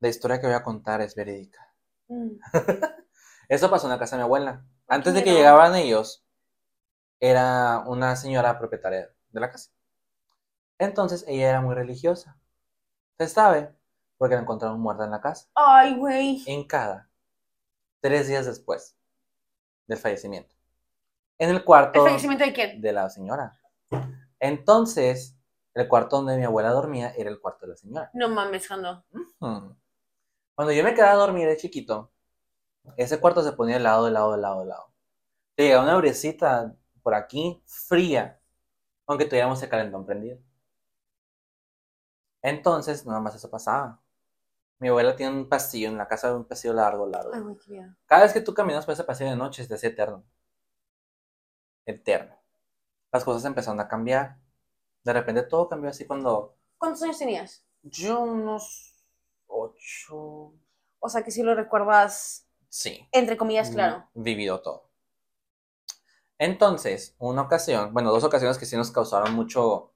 La 0.00 0.08
historia 0.08 0.38
que 0.40 0.46
voy 0.46 0.56
a 0.56 0.62
contar 0.62 1.00
es 1.00 1.14
verídica. 1.14 1.69
Mm. 2.10 2.40
Eso 3.48 3.70
pasó 3.70 3.86
en 3.86 3.92
la 3.92 3.98
casa 3.98 4.16
de 4.16 4.20
mi 4.20 4.24
abuela. 4.24 4.64
Antes 4.86 5.14
de 5.14 5.24
que 5.24 5.32
llegaban 5.32 5.74
ellos, 5.76 6.24
era 7.20 7.84
una 7.86 8.16
señora 8.16 8.58
propietaria 8.58 9.08
de 9.30 9.40
la 9.40 9.50
casa. 9.50 9.70
Entonces 10.78 11.24
ella 11.28 11.50
era 11.50 11.60
muy 11.60 11.74
religiosa. 11.74 12.36
Se 13.18 13.28
sabe 13.28 13.74
porque 14.18 14.34
la 14.34 14.42
encontraron 14.42 14.80
muerta 14.80 15.04
en 15.04 15.10
la 15.12 15.20
casa, 15.20 15.48
Ay, 15.54 15.96
güey. 15.96 16.42
en 16.46 16.66
cada, 16.66 17.08
tres 18.00 18.28
días 18.28 18.46
después 18.46 18.96
del 19.86 19.98
fallecimiento. 19.98 20.54
En 21.38 21.50
el 21.50 21.64
cuarto 21.64 22.00
¿El 22.04 22.10
fallecimiento 22.10 22.44
de 22.44 22.52
quién? 22.52 22.80
de 22.80 22.92
la 22.92 23.08
señora. 23.08 23.58
Entonces, 24.38 25.36
el 25.74 25.88
cuarto 25.88 26.16
donde 26.16 26.36
mi 26.36 26.44
abuela 26.44 26.70
dormía 26.70 27.12
era 27.16 27.30
el 27.30 27.40
cuarto 27.40 27.66
de 27.66 27.72
la 27.72 27.76
señora. 27.76 28.10
No 28.12 28.28
mames, 28.28 28.66
cuando. 28.68 29.04
Hmm. 29.38 29.72
Cuando 30.60 30.74
yo 30.74 30.84
me 30.84 30.92
quedaba 30.92 31.12
a 31.12 31.26
dormir 31.26 31.48
de 31.48 31.56
chiquito, 31.56 32.12
ese 32.98 33.18
cuarto 33.18 33.42
se 33.42 33.52
ponía 33.52 33.76
de 33.76 33.80
lado, 33.80 34.04
de 34.04 34.10
lado, 34.10 34.32
de 34.32 34.42
lado, 34.42 34.60
de 34.60 34.66
lado. 34.66 34.92
Te 35.54 35.62
llegaba 35.62 35.84
una 35.84 35.96
brisita 35.96 36.76
por 37.02 37.14
aquí, 37.14 37.62
fría, 37.64 38.38
aunque 39.06 39.24
tuviéramos 39.24 39.62
el 39.62 39.70
calentón 39.70 40.04
prendido. 40.04 40.38
Entonces, 42.42 43.06
nada 43.06 43.20
más 43.20 43.34
eso 43.34 43.48
pasaba. 43.48 44.02
Mi 44.78 44.88
abuela 44.88 45.16
tiene 45.16 45.34
un 45.34 45.48
pasillo 45.48 45.88
en 45.88 45.96
la 45.96 46.06
casa, 46.06 46.36
un 46.36 46.44
pasillo 46.44 46.74
largo, 46.74 47.06
largo. 47.06 47.32
Ay, 47.32 47.56
qué. 47.64 47.86
Cada 48.04 48.24
vez 48.24 48.34
que 48.34 48.42
tú 48.42 48.52
caminas 48.52 48.84
por 48.84 48.92
ese 48.92 49.04
pasillo 49.04 49.30
de 49.30 49.36
noche, 49.36 49.62
se 49.62 49.68
te 49.70 49.76
hace 49.76 49.86
eterno. 49.86 50.26
Eterno. 51.86 52.36
Las 53.10 53.24
cosas 53.24 53.46
empezaron 53.46 53.80
a 53.80 53.88
cambiar. 53.88 54.36
De 55.04 55.12
repente 55.14 55.42
todo 55.42 55.70
cambió 55.70 55.88
así 55.88 56.06
cuando 56.06 56.58
¿Cuántos 56.76 57.02
años 57.02 57.18
tenías? 57.18 57.64
yo 57.82 58.20
unos 58.20 58.89
ocho, 59.50 60.52
O 61.00 61.08
sea, 61.08 61.22
que 61.22 61.30
si 61.30 61.42
lo 61.42 61.54
recuerdas, 61.54 62.46
sí, 62.68 63.06
entre 63.12 63.36
comillas, 63.36 63.70
claro. 63.70 64.08
vivido 64.14 64.60
todo. 64.60 64.90
Entonces, 66.38 67.14
una 67.18 67.42
ocasión, 67.42 67.92
bueno, 67.92 68.10
dos 68.10 68.24
ocasiones 68.24 68.56
que 68.58 68.66
sí 68.66 68.76
nos 68.76 68.90
causaron 68.90 69.34
mucho 69.34 69.92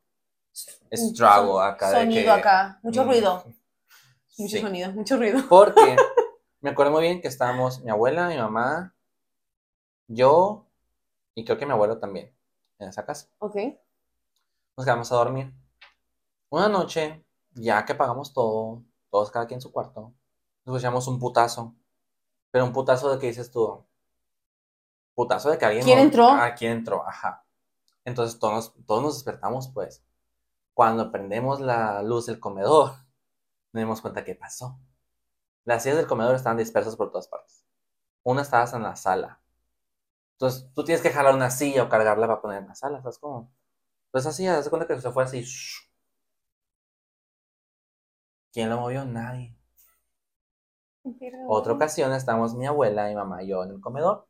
estrago 0.90 1.60
acá. 1.60 1.90
de 1.90 2.00
Sonido 2.02 2.34
que- 2.34 2.40
acá. 2.40 2.80
Mucho 2.82 3.04
Mm, 3.04 3.06
ruido. 3.08 3.44
Mucho 4.38 4.56
sí. 4.56 4.60
sonido, 4.60 4.90
mucho 4.92 5.16
ruido. 5.16 5.38
Porque 5.48 5.96
me 6.60 6.70
acuerdo 6.70 6.90
muy 6.92 7.02
bien 7.02 7.20
que 7.20 7.28
estábamos 7.28 7.80
mi 7.82 7.90
abuela, 7.90 8.28
mi 8.28 8.36
mamá, 8.36 8.94
yo 10.08 10.66
y 11.34 11.44
creo 11.44 11.56
que 11.58 11.66
mi 11.66 11.72
abuelo 11.72 11.98
también 11.98 12.34
en 12.78 12.88
esa 12.88 13.04
casa. 13.06 13.28
Ok. 13.38 13.56
Nos 14.76 14.84
quedamos 14.84 15.10
a 15.12 15.16
dormir. 15.16 15.52
Una 16.50 16.68
noche, 16.68 17.24
ya 17.52 17.84
que 17.84 17.94
pagamos 17.94 18.32
todo, 18.32 18.82
todos 19.14 19.30
cada 19.30 19.46
quien 19.46 19.58
en 19.58 19.62
su 19.62 19.70
cuarto, 19.70 20.12
nos 20.64 20.74
escuchamos 20.74 21.06
un 21.06 21.20
putazo. 21.20 21.72
Pero 22.50 22.64
un 22.64 22.72
putazo 22.72 23.12
de 23.12 23.20
que 23.20 23.28
dices 23.28 23.48
tú. 23.48 23.86
Putazo 25.14 25.50
de 25.50 25.58
que 25.58 25.64
alguien. 25.66 25.84
¿Quién 25.84 25.98
nos- 25.98 26.06
entró? 26.06 26.26
Ah, 26.30 26.52
¿quién 26.56 26.72
entró? 26.72 27.06
Ajá. 27.06 27.46
Entonces 28.04 28.40
todos 28.40 28.54
nos, 28.54 28.86
todos 28.86 29.02
nos 29.04 29.14
despertamos, 29.14 29.68
pues. 29.72 30.02
Cuando 30.72 31.12
prendemos 31.12 31.60
la 31.60 32.02
luz 32.02 32.26
del 32.26 32.40
comedor, 32.40 32.90
nos 33.72 33.80
dimos 33.82 34.00
cuenta 34.00 34.24
que 34.24 34.34
pasó. 34.34 34.80
Las 35.64 35.84
sillas 35.84 35.98
del 35.98 36.08
comedor 36.08 36.34
estaban 36.34 36.58
dispersas 36.58 36.96
por 36.96 37.12
todas 37.12 37.28
partes. 37.28 37.64
Una 38.24 38.42
estaba 38.42 38.68
en 38.76 38.82
la 38.82 38.96
sala. 38.96 39.40
Entonces 40.32 40.72
tú 40.74 40.82
tienes 40.82 41.02
que 41.02 41.10
jalar 41.10 41.36
una 41.36 41.50
silla 41.50 41.84
o 41.84 41.88
cargarla 41.88 42.26
para 42.26 42.42
poner 42.42 42.62
en 42.62 42.68
la 42.68 42.74
sala, 42.74 43.00
¿sabes 43.00 43.20
cómo? 43.20 43.52
Entonces 44.06 44.32
así, 44.32 44.48
haz 44.48 44.68
cuenta 44.68 44.88
que 44.88 45.00
se 45.00 45.12
fue 45.12 45.22
así. 45.22 45.42
shh. 45.44 45.88
¿Quién 48.54 48.70
lo 48.70 48.80
movió? 48.80 49.04
Nadie. 49.04 49.54
Otra 51.48 51.72
ocasión 51.74 52.12
estábamos 52.14 52.54
mi 52.54 52.66
abuela, 52.66 53.08
mi 53.08 53.14
mamá 53.14 53.42
y 53.42 53.48
yo 53.48 53.64
en 53.64 53.72
el 53.72 53.80
comedor. 53.80 54.26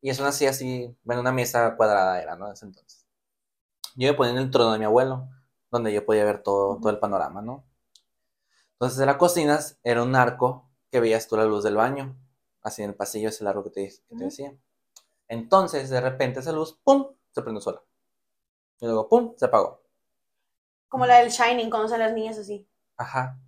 Y 0.00 0.10
es 0.10 0.20
una 0.20 0.32
silla 0.32 0.50
así, 0.50 0.96
bueno, 1.04 1.20
una 1.20 1.32
mesa 1.32 1.76
cuadrada 1.76 2.22
era, 2.22 2.36
¿no? 2.36 2.46
En 2.46 2.54
ese 2.54 2.66
entonces. 2.66 3.06
Yo 3.96 4.10
me 4.10 4.14
ponía 4.16 4.32
en 4.32 4.38
el 4.38 4.50
trono 4.50 4.72
de 4.72 4.78
mi 4.78 4.86
abuelo, 4.86 5.28
donde 5.70 5.92
yo 5.92 6.06
podía 6.06 6.24
ver 6.24 6.42
todo, 6.42 6.78
todo 6.78 6.90
el 6.90 6.98
panorama, 6.98 7.42
¿no? 7.42 7.64
Entonces 8.72 8.98
de 8.98 9.06
la 9.06 9.18
cocina 9.18 9.58
era 9.82 10.02
un 10.02 10.14
arco 10.16 10.68
que 10.90 11.00
veías 11.00 11.28
tú 11.28 11.36
la 11.36 11.44
luz 11.44 11.64
del 11.64 11.76
baño. 11.76 12.16
Así 12.62 12.82
en 12.82 12.90
el 12.90 12.96
pasillo 12.96 13.28
es 13.28 13.40
el 13.40 13.46
arco 13.46 13.64
que 13.64 13.70
te, 13.70 13.88
que 13.88 13.96
te 14.08 14.14
Ujú. 14.14 14.24
decía. 14.24 14.54
Entonces, 15.28 15.90
de 15.90 16.00
repente 16.00 16.40
esa 16.40 16.52
luz, 16.52 16.78
¡pum! 16.84 17.08
se 17.32 17.42
prendió 17.42 17.60
sola. 17.60 17.82
Y 18.80 18.86
luego, 18.86 19.08
¡pum! 19.08 19.34
se 19.36 19.46
apagó. 19.46 19.82
Como 20.88 21.06
la 21.06 21.18
del 21.18 21.30
Shining, 21.30 21.70
cuando 21.70 21.88
salen 21.88 22.06
las 22.08 22.14
niñas 22.14 22.38
así, 22.38 22.66
Ajá. 22.96 23.38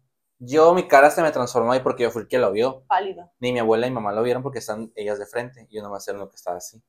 Yo, 0.40 0.72
mi 0.72 0.86
cara 0.86 1.10
se 1.10 1.20
me 1.22 1.32
transformó 1.32 1.72
ahí 1.72 1.80
porque 1.80 2.04
yo 2.04 2.10
fui 2.10 2.22
el 2.22 2.28
que 2.28 2.38
lo 2.38 2.52
vio. 2.52 2.84
pálido. 2.86 3.30
Ni 3.40 3.52
mi 3.52 3.58
abuela 3.58 3.86
y 3.86 3.90
mi 3.90 3.94
mamá 3.94 4.12
lo 4.12 4.22
vieron 4.22 4.42
porque 4.42 4.60
están 4.60 4.92
ellas 4.94 5.18
de 5.18 5.26
frente. 5.26 5.66
Y 5.68 5.76
yo 5.76 5.82
nomás 5.82 6.06
era 6.06 6.18
lo 6.18 6.30
que 6.30 6.36
estaba 6.36 6.58
así. 6.58 6.82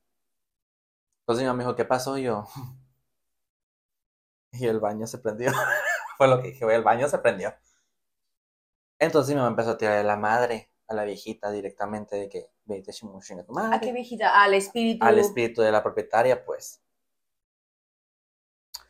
Entonces 1.22 1.42
mi 1.42 1.46
mamá 1.48 1.58
me 1.58 1.64
dijo, 1.64 1.76
¿qué 1.76 1.84
pasó? 1.84 2.16
Y 2.18 2.24
yo. 2.24 2.46
Y 4.52 4.66
el 4.66 4.80
baño 4.80 5.06
se 5.06 5.18
prendió. 5.18 5.52
Fue 6.18 6.26
lo 6.26 6.42
que 6.42 6.48
dije, 6.48 6.74
el 6.74 6.82
baño 6.82 7.08
se 7.08 7.18
prendió. 7.18 7.54
Entonces 8.98 9.32
mi 9.32 9.36
mamá 9.36 9.50
empezó 9.50 9.70
a 9.70 9.78
tirar 9.78 9.98
a 9.98 10.02
la 10.02 10.16
madre, 10.16 10.72
a 10.88 10.94
la 10.94 11.04
viejita 11.04 11.52
directamente, 11.52 12.16
de 12.16 12.28
que 12.28 12.50
vete 12.64 12.90
a 12.90 13.44
tu 13.44 13.52
madre. 13.52 13.76
¿A 13.76 13.80
qué 13.80 13.92
viejita? 13.92 14.42
Al 14.42 14.54
espíritu. 14.54 15.06
Al 15.06 15.18
espíritu 15.20 15.62
de 15.62 15.70
la 15.70 15.84
propietaria, 15.84 16.44
pues. 16.44 16.82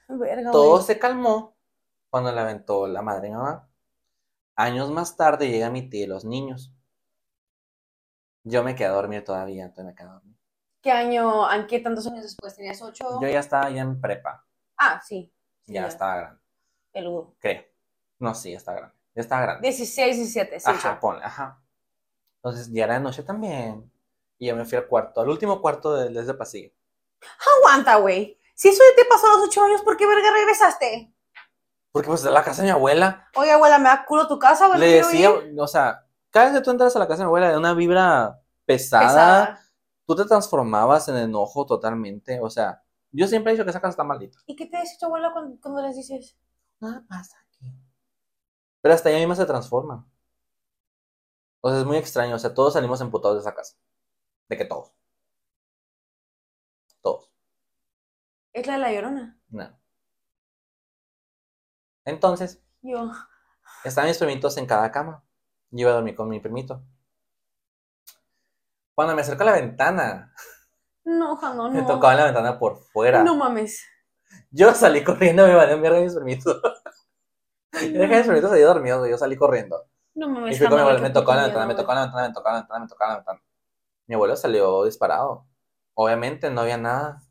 Verga, 0.09 0.51
Todo 0.51 0.73
güey. 0.77 0.85
se 0.85 0.99
calmó 0.99 1.57
cuando 2.11 2.33
le 2.33 2.41
aventó 2.41 2.87
la 2.87 3.03
madre 3.03 3.29
y 3.29 3.31
mamá. 3.31 3.69
Años 4.57 4.91
más 4.91 5.17
tarde 5.17 5.49
llega 5.49 5.71
mi 5.71 5.89
tía 5.89 6.05
y 6.05 6.07
los 6.09 6.25
niños. 6.25 6.73
Yo 8.45 8.63
me 8.63 8.75
quedé 8.75 8.89
a 8.89 8.93
dormir 8.93 9.25
todavía, 9.25 9.65
entonces 9.65 9.85
me 9.87 9.95
quedé 9.95 10.09
a 10.09 10.13
dormir. 10.13 10.37
¿Qué 10.83 10.91
año, 10.91 11.51
en 11.53 11.67
qué 11.67 11.81
tantos 11.81 12.07
años 12.07 12.23
después? 12.23 12.57
¿Tenías 12.57 12.81
ocho? 12.83 13.05
Yo 13.21 13.29
ya 13.29 13.41
estaba 13.41 13.71
ya 13.71 13.83
en 13.83 14.01
prepa, 14.01 14.47
Ah, 14.79 15.01
sí. 15.07 15.33
Sí, 15.61 15.75
ya 15.75 15.87
estaba 15.87 16.17
grande, 16.17 16.41
Peludo. 16.91 17.37
creo. 17.39 17.65
No, 18.19 18.35
sí, 18.35 18.53
ya 18.53 18.57
estaba 18.57 18.79
grande. 18.79 18.97
Ya 19.15 19.21
estaba 19.23 19.43
grande. 19.43 19.69
16, 19.69 20.17
17, 20.17 20.59
sí. 20.61 20.71
Ajá, 20.71 20.99
ponle, 20.99 21.23
ajá. 21.25 21.63
Entonces 22.37 22.71
ya 22.73 22.85
era 22.85 22.95
de 22.95 23.01
noche 23.01 23.23
también. 23.23 23.93
Y 24.39 24.47
yo 24.47 24.57
me 24.57 24.65
fui 24.65 24.79
al 24.79 24.87
cuarto, 24.87 25.21
al 25.21 25.29
último 25.29 25.61
cuarto 25.61 25.95
de, 25.95 26.09
de 26.09 26.21
ese 26.21 26.33
pasillo. 26.33 26.73
Aguanta, 27.59 27.97
güey. 27.97 28.39
Si 28.55 28.69
eso 28.69 28.83
ya 28.91 29.03
te 29.03 29.09
pasó 29.09 29.27
a 29.27 29.37
los 29.37 29.49
ocho 29.49 29.63
años, 29.63 29.83
¿por 29.83 29.99
qué 29.99 30.07
verga 30.07 30.33
regresaste? 30.33 31.13
Porque 31.93 32.07
pues 32.09 32.23
la 32.25 32.45
casa 32.45 32.63
de 32.63 32.69
mi 32.69 32.71
abuela. 32.73 33.29
Oye, 33.37 33.51
abuela, 33.51 33.79
me 33.79 33.85
da 33.89 34.05
culo 34.05 34.29
tu 34.29 34.39
casa, 34.39 34.69
güey. 34.69 34.79
Le 34.79 34.87
decía, 34.87 35.31
o 35.59 35.67
sea, 35.67 36.07
cada 36.31 36.47
vez 36.47 36.55
que 36.59 36.65
tú 36.65 36.71
entras 36.71 36.95
a 36.95 36.99
la 37.01 37.07
casa 37.09 37.19
de 37.19 37.25
mi 37.25 37.29
abuela 37.29 37.51
de 37.51 37.57
una 37.59 37.75
vibra 37.75 38.41
pesada, 38.65 39.09
Pesada. 39.09 39.61
tú 40.07 40.15
te 40.15 40.25
transformabas 40.25 41.09
en 41.09 41.17
enojo 41.17 41.67
totalmente. 41.67 42.39
O 42.41 42.49
sea, 42.49 42.83
yo 43.11 43.27
siempre 43.27 43.51
he 43.51 43.55
dicho 43.55 43.65
que 43.65 43.71
esa 43.71 43.81
casa 43.81 43.91
está 43.91 44.05
maldita. 44.05 44.39
¿Y 44.47 44.55
qué 44.55 44.67
te 44.67 44.81
dice 44.81 44.97
tu 45.01 45.07
abuela 45.07 45.33
cuando, 45.33 45.61
cuando 45.61 45.83
les 45.83 45.97
dices? 45.97 46.37
Nada 46.79 47.05
pasa 47.09 47.37
aquí. 47.49 47.75
Pero 48.81 48.95
hasta 48.95 49.11
ella 49.11 49.19
misma 49.19 49.35
se 49.35 49.45
transforma. 49.47 50.07
O 51.61 51.71
sea, 51.71 51.81
es 51.81 51.85
muy 51.85 51.97
extraño. 51.97 52.37
O 52.37 52.39
sea, 52.39 52.55
todos 52.55 52.73
salimos 52.75 53.01
emputados 53.01 53.37
de 53.37 53.41
esa 53.41 53.55
casa. 53.55 53.77
De 54.49 54.57
que 54.57 54.65
todos. 54.65 54.93
Todos. 57.03 57.31
Es 58.53 58.67
la 58.67 58.75
de 58.75 58.79
la 58.79 58.93
llorona. 58.93 59.41
No. 59.49 59.80
Entonces, 62.05 62.63
Yo. 62.83 63.11
estaban 63.85 64.09
mis 64.09 64.19
primitos 64.19 64.57
en 64.57 64.67
cada 64.67 64.91
cama. 64.91 65.23
Yo 65.71 65.83
iba 65.83 65.91
a 65.91 65.95
dormir 65.95 66.15
con 66.17 66.29
mi 66.29 66.41
primito. 66.41 66.83
Cuando 68.95 69.15
me 69.15 69.23
acerco 69.23 69.43
a 69.43 69.47
la 69.47 69.53
ventana, 69.53 70.35
No, 71.05 71.39
no. 71.55 71.71
me 71.71 71.83
tocaba 71.83 72.15
la 72.15 72.25
ventana 72.25 72.59
por 72.59 72.77
fuera. 72.79 73.23
No 73.23 73.37
mames. 73.37 73.83
Yo 74.51 74.75
salí 74.75 75.03
corriendo, 75.03 75.47
me 75.47 75.55
mandé 75.57 75.75
a 75.75 75.77
mierda 75.77 75.99
a 75.99 76.03
mis 76.03 76.15
primitos. 76.15 76.61
Yo 77.73 78.01
dejé 78.01 78.15
a 78.15 78.19
mis 78.19 78.27
primitos 78.27 78.53
ahí 78.53 78.63
dormidos, 78.63 79.09
yo 79.09 79.17
salí 79.17 79.37
corriendo. 79.37 79.87
No 80.15 80.27
Y 80.27 80.31
mames. 80.31 80.59
fui 80.59 80.67
con 80.67 80.75
mi 80.77 80.81
abuelo, 80.83 81.01
me 81.01 81.11
tocó 81.11 81.33
la 81.35 81.45
ventana, 81.45 81.67
me 81.67 81.75
tocó 81.77 81.95
la 81.95 82.03
ventana, 82.03 82.29
me 82.29 82.35
tocó 82.35 82.49
la 82.51 82.55
ventana, 82.57 82.81
me 82.81 82.89
tocó 82.89 83.07
la 83.07 83.15
ventana. 83.17 83.43
Mi 84.09 84.15
abuelo 84.17 84.37
salió 84.37 84.85
disparado. 84.85 85.47
Obviamente 85.95 86.51
no 86.51 86.63
había 86.63 86.77
nada. 86.77 87.23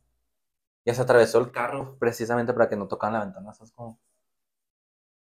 Ya 0.86 0.94
se 0.94 1.02
atravesó 1.02 1.40
el 1.40 1.52
carro 1.52 1.98
precisamente 2.00 2.54
para 2.54 2.70
que 2.70 2.78
no 2.78 2.88
tocaran 2.88 3.14
la 3.20 3.26
ventana. 3.26 3.54
¿sabes 3.54 3.72
cómo? 3.74 4.00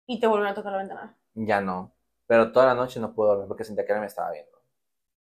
Y 0.07 0.21
te 0.21 0.27
vuelven 0.27 0.49
a 0.49 0.55
tocar 0.55 0.73
la 0.73 0.79
ventana. 0.79 1.19
Ya 1.35 1.61
no. 1.61 1.93
Pero 2.27 2.53
toda 2.53 2.67
la 2.67 2.75
noche 2.75 3.01
no 3.01 3.15
pude 3.15 3.29
dormir 3.29 3.49
porque 3.49 3.65
sentía 3.65 3.85
que 3.85 3.93
alguien 3.93 4.03
me 4.03 4.07
estaba 4.07 4.31
viendo. 4.31 4.59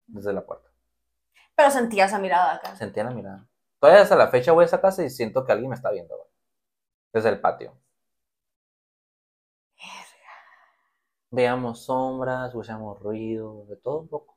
Desde 0.07 0.33
la 0.33 0.45
puerta. 0.45 0.69
Pero 1.55 1.71
sentía 1.71 2.07
esa 2.07 2.19
mirada 2.19 2.55
acá. 2.55 2.77
Sentía 2.77 3.05
la 3.05 3.11
mirada. 3.11 3.47
Todavía 3.79 4.03
hasta 4.03 4.17
la 4.17 4.29
fecha 4.29 4.53
voy 4.53 4.63
a 4.63 4.67
esa 4.67 4.81
casa 4.81 5.05
y 5.05 5.11
siento 5.11 5.45
que 5.45 5.53
alguien 5.53 5.71
me 5.71 5.77
está 5.77 5.91
viendo, 5.91 6.17
güey. 6.17 6.29
Desde 7.13 7.29
el 7.31 7.41
patio. 7.41 7.77
Veamos 11.31 11.85
sombras, 11.87 12.49
escuchamos 12.49 13.01
ruido, 13.01 13.65
de 13.65 13.77
todo 13.77 14.01
un 14.01 14.09
poco. 14.09 14.37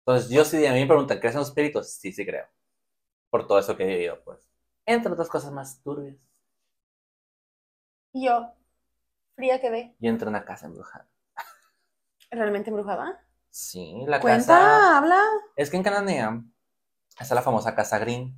Entonces, 0.00 0.30
yo 0.30 0.44
sí, 0.44 0.66
a 0.66 0.72
mí 0.72 0.80
me 0.80 0.86
preguntan, 0.86 1.18
¿crees 1.20 1.34
en 1.34 1.40
los 1.40 1.48
espíritus? 1.48 1.88
Sí, 1.92 2.12
sí 2.12 2.26
creo. 2.26 2.46
Por 3.30 3.46
todo 3.46 3.58
eso 3.58 3.76
que 3.76 3.84
he 3.84 3.86
vivido, 3.86 4.22
pues. 4.22 4.38
Entre 4.84 5.10
otras 5.10 5.28
cosas 5.28 5.52
más 5.52 5.82
turbias. 5.82 6.16
Y 8.12 8.26
yo, 8.26 8.52
fría 9.36 9.60
quedé. 9.60 9.94
Yo 10.00 10.10
entré 10.10 10.26
a 10.26 10.30
una 10.30 10.44
casa 10.44 10.66
embrujada. 10.66 11.08
¿Realmente 12.30 12.70
embrujada? 12.70 13.24
Sí, 13.50 14.04
la 14.06 14.20
Cuenta, 14.20 14.46
casa... 14.46 14.98
habla. 14.98 15.22
Es 15.56 15.70
que 15.70 15.76
en 15.76 15.82
Cananea 15.82 16.42
está 17.18 17.34
la 17.34 17.42
famosa 17.42 17.74
Casa 17.74 17.98
Green, 17.98 18.34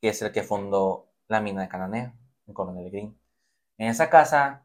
que 0.00 0.08
es 0.10 0.20
el 0.22 0.32
que 0.32 0.42
fundó 0.42 1.12
la 1.28 1.40
mina 1.40 1.62
de 1.62 1.68
Cananea, 1.68 2.14
en 2.46 2.54
Coronel 2.54 2.90
Green. 2.90 3.18
En 3.78 3.88
esa 3.88 4.10
casa 4.10 4.64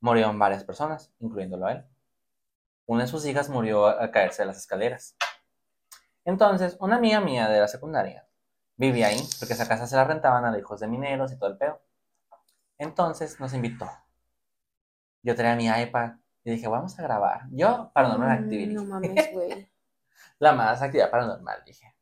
murieron 0.00 0.38
varias 0.38 0.64
personas, 0.64 1.12
incluyéndolo 1.18 1.66
a 1.66 1.72
él. 1.72 1.84
Una 2.86 3.02
de 3.02 3.08
sus 3.08 3.26
hijas 3.26 3.48
murió 3.48 3.86
al 3.86 4.10
caerse 4.12 4.42
de 4.42 4.46
las 4.46 4.58
escaleras. 4.58 5.16
Entonces, 6.24 6.76
una 6.80 6.96
amiga 6.96 7.20
mía 7.20 7.48
de 7.48 7.60
la 7.60 7.68
secundaria 7.68 8.26
vivía 8.76 9.08
ahí, 9.08 9.20
porque 9.38 9.54
esa 9.54 9.66
casa 9.66 9.86
se 9.86 9.96
la 9.96 10.04
rentaban 10.04 10.44
a 10.44 10.50
los 10.50 10.60
hijos 10.60 10.80
de 10.80 10.86
mineros 10.86 11.32
y 11.32 11.38
todo 11.38 11.50
el 11.50 11.58
pedo. 11.58 11.80
Entonces 12.78 13.38
nos 13.40 13.52
invitó. 13.54 13.88
Yo 15.22 15.34
traía 15.34 15.56
mi 15.56 15.66
iPad 15.66 16.12
y 16.44 16.52
dije, 16.52 16.68
vamos 16.68 16.98
a 16.98 17.02
grabar. 17.02 17.42
Yo, 17.50 17.90
Paranormal 17.92 18.40
Mm, 18.40 18.44
Activity. 18.44 18.74
No 18.74 18.84
mames, 18.86 19.32
güey. 19.32 19.70
La 20.38 20.52
más 20.52 20.82
actividad 20.82 21.10
paranormal, 21.10 21.62
dije. 21.64 21.94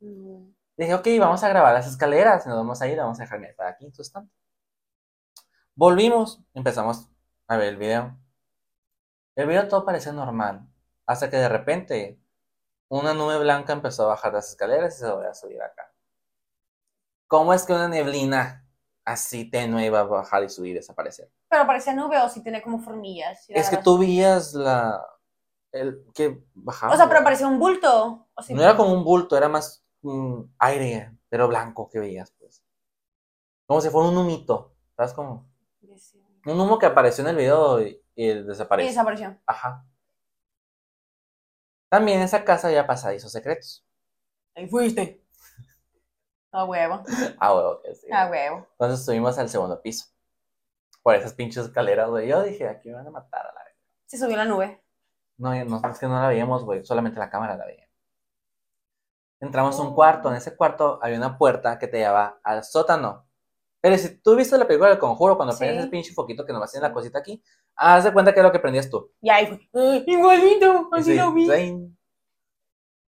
No. 0.00 0.52
Dije, 0.76 0.94
ok, 0.94 1.06
vamos 1.18 1.42
a 1.44 1.48
grabar 1.48 1.74
las 1.74 1.86
escaleras, 1.86 2.46
nos 2.46 2.56
vamos 2.56 2.80
a 2.80 2.88
ir, 2.88 2.96
vamos 2.96 3.18
a 3.20 3.24
dejar 3.24 3.38
mi 3.40 3.48
iPad 3.48 3.66
aquí 3.66 3.84
en 3.84 3.92
tu 3.92 4.00
estante. 4.02 4.32
Volvimos, 5.74 6.42
empezamos 6.54 7.08
a 7.48 7.56
ver 7.56 7.68
el 7.68 7.76
video. 7.76 8.16
El 9.34 9.46
video 9.46 9.68
todo 9.68 9.84
parecía 9.84 10.12
normal, 10.12 10.66
hasta 11.06 11.28
que 11.28 11.36
de 11.36 11.48
repente 11.48 12.20
una 12.88 13.12
nube 13.14 13.38
blanca 13.38 13.72
empezó 13.72 14.04
a 14.04 14.08
bajar 14.08 14.32
las 14.32 14.48
escaleras 14.50 14.96
y 14.96 15.00
se 15.00 15.10
volvió 15.10 15.30
a 15.30 15.34
subir 15.34 15.60
acá. 15.62 15.92
¿Cómo 17.26 17.52
es 17.54 17.64
que 17.64 17.72
una 17.72 17.88
neblina 17.88 18.59
así 19.12 19.50
tenue 19.50 19.86
iba 19.86 20.00
a 20.00 20.04
bajar 20.04 20.42
y 20.44 20.48
subir 20.48 20.72
y 20.72 20.74
desaparecer? 20.74 21.30
Pero 21.48 21.66
parecía 21.66 21.94
nube 21.94 22.18
o 22.20 22.28
si 22.28 22.42
tiene 22.42 22.62
como 22.62 22.78
formillas. 22.80 23.48
y 23.48 23.54
Es 23.54 23.68
que 23.70 23.76
tú 23.78 23.98
veías 23.98 24.54
la... 24.54 25.04
el 25.72 26.04
que 26.14 26.42
bajaba. 26.54 26.94
O 26.94 26.96
sea, 26.96 27.08
pero 27.08 27.22
parecía 27.24 27.46
un 27.48 27.58
bulto. 27.58 28.28
O 28.34 28.42
si- 28.42 28.54
No 28.54 28.62
era 28.62 28.76
como 28.76 28.92
un 28.92 29.04
bulto, 29.04 29.36
era 29.36 29.48
más 29.48 29.84
aire, 30.58 31.12
pero 31.28 31.48
blanco 31.48 31.88
que 31.90 31.98
veías, 31.98 32.32
pues. 32.38 32.62
Como 33.66 33.80
si 33.80 33.88
fuera 33.90 34.08
un 34.08 34.16
humito, 34.18 34.74
¿sabes 34.96 35.12
cómo? 35.12 35.48
Un 36.46 36.58
humo 36.60 36.78
que 36.78 36.86
apareció 36.86 37.22
en 37.22 37.30
el 37.30 37.36
video 37.36 37.80
y, 37.82 38.02
y 38.14 38.30
Y 38.30 38.42
desapareció. 38.42 38.88
desapareció. 38.90 39.38
Ajá. 39.46 39.84
También 41.88 42.18
en 42.18 42.24
esa 42.24 42.44
casa 42.44 42.68
había 42.68 42.86
pasadizos 42.86 43.32
secretos. 43.32 43.84
Ahí 44.54 44.68
fuiste. 44.68 45.22
A 46.52 46.64
huevo. 46.64 47.02
Ah, 47.38 47.54
huevo, 47.54 47.80
que 47.82 47.94
sí. 47.94 48.06
A 48.12 48.26
huevo. 48.28 48.66
Entonces 48.72 49.04
subimos 49.04 49.38
al 49.38 49.48
segundo 49.48 49.80
piso. 49.80 50.06
Por 51.02 51.14
esas 51.14 51.32
pinches 51.34 51.64
escaleras, 51.66 52.08
güey. 52.10 52.28
Yo 52.28 52.42
dije, 52.42 52.68
aquí 52.68 52.88
me 52.88 52.96
van 52.96 53.06
a 53.06 53.10
matar 53.10 53.46
a 53.46 53.54
la 53.54 53.64
vez. 53.64 53.74
Se 54.06 54.18
subió 54.18 54.36
la 54.36 54.44
nube. 54.44 54.82
No, 55.38 55.54
es 55.54 55.98
que 55.98 56.06
no 56.06 56.20
la 56.20 56.28
veíamos, 56.28 56.64
güey. 56.64 56.84
Solamente 56.84 57.18
la 57.18 57.30
cámara 57.30 57.56
la 57.56 57.64
veía. 57.64 57.88
Entramos 59.40 59.78
a 59.78 59.82
un 59.82 59.94
cuarto. 59.94 60.28
En 60.28 60.34
ese 60.36 60.54
cuarto 60.54 60.98
había 61.02 61.16
una 61.16 61.38
puerta 61.38 61.78
que 61.78 61.86
te 61.88 61.98
llevaba 61.98 62.38
al 62.44 62.62
sótano. 62.64 63.26
Pero 63.80 63.96
si 63.96 64.20
tú 64.20 64.36
viste 64.36 64.58
la 64.58 64.66
película 64.66 64.90
del 64.90 64.98
conjuro, 64.98 65.36
cuando 65.36 65.52
Sí. 65.54 65.60
prendes 65.60 65.80
ese 65.84 65.90
pinche 65.90 66.12
foquito 66.12 66.44
que 66.44 66.52
nomás 66.52 66.70
tiene 66.70 66.86
la 66.86 66.92
cosita 66.92 67.20
aquí, 67.20 67.42
haz 67.76 68.04
de 68.04 68.12
cuenta 68.12 68.34
que 68.34 68.40
es 68.40 68.44
lo 68.44 68.52
que 68.52 68.58
prendías 68.58 68.90
tú. 68.90 69.10
Y 69.22 69.30
ahí 69.30 69.46
fue. 69.46 69.58
"Ah, 69.72 70.02
Igualito. 70.06 70.90
Así 70.92 71.12
sí, 71.12 71.14
lo 71.16 71.32
vi. 71.32 71.48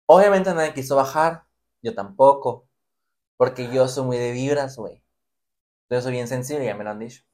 Obviamente 0.07 0.55
nadie 0.55 0.72
quiso 0.72 0.96
bajar. 0.96 1.44
Yo 1.83 1.94
tampoco. 1.94 2.66
Porque 3.42 3.68
yo 3.72 3.88
soy 3.88 4.05
muy 4.05 4.18
de 4.18 4.31
vibras, 4.31 4.76
güey. 4.76 5.02
Yo 5.90 6.00
soy 6.00 6.12
bien 6.12 6.28
sensible, 6.28 6.64
ya 6.64 6.76
me 6.76 6.85
lo 6.85 6.90
han 6.90 7.00
dicho. 7.00 7.24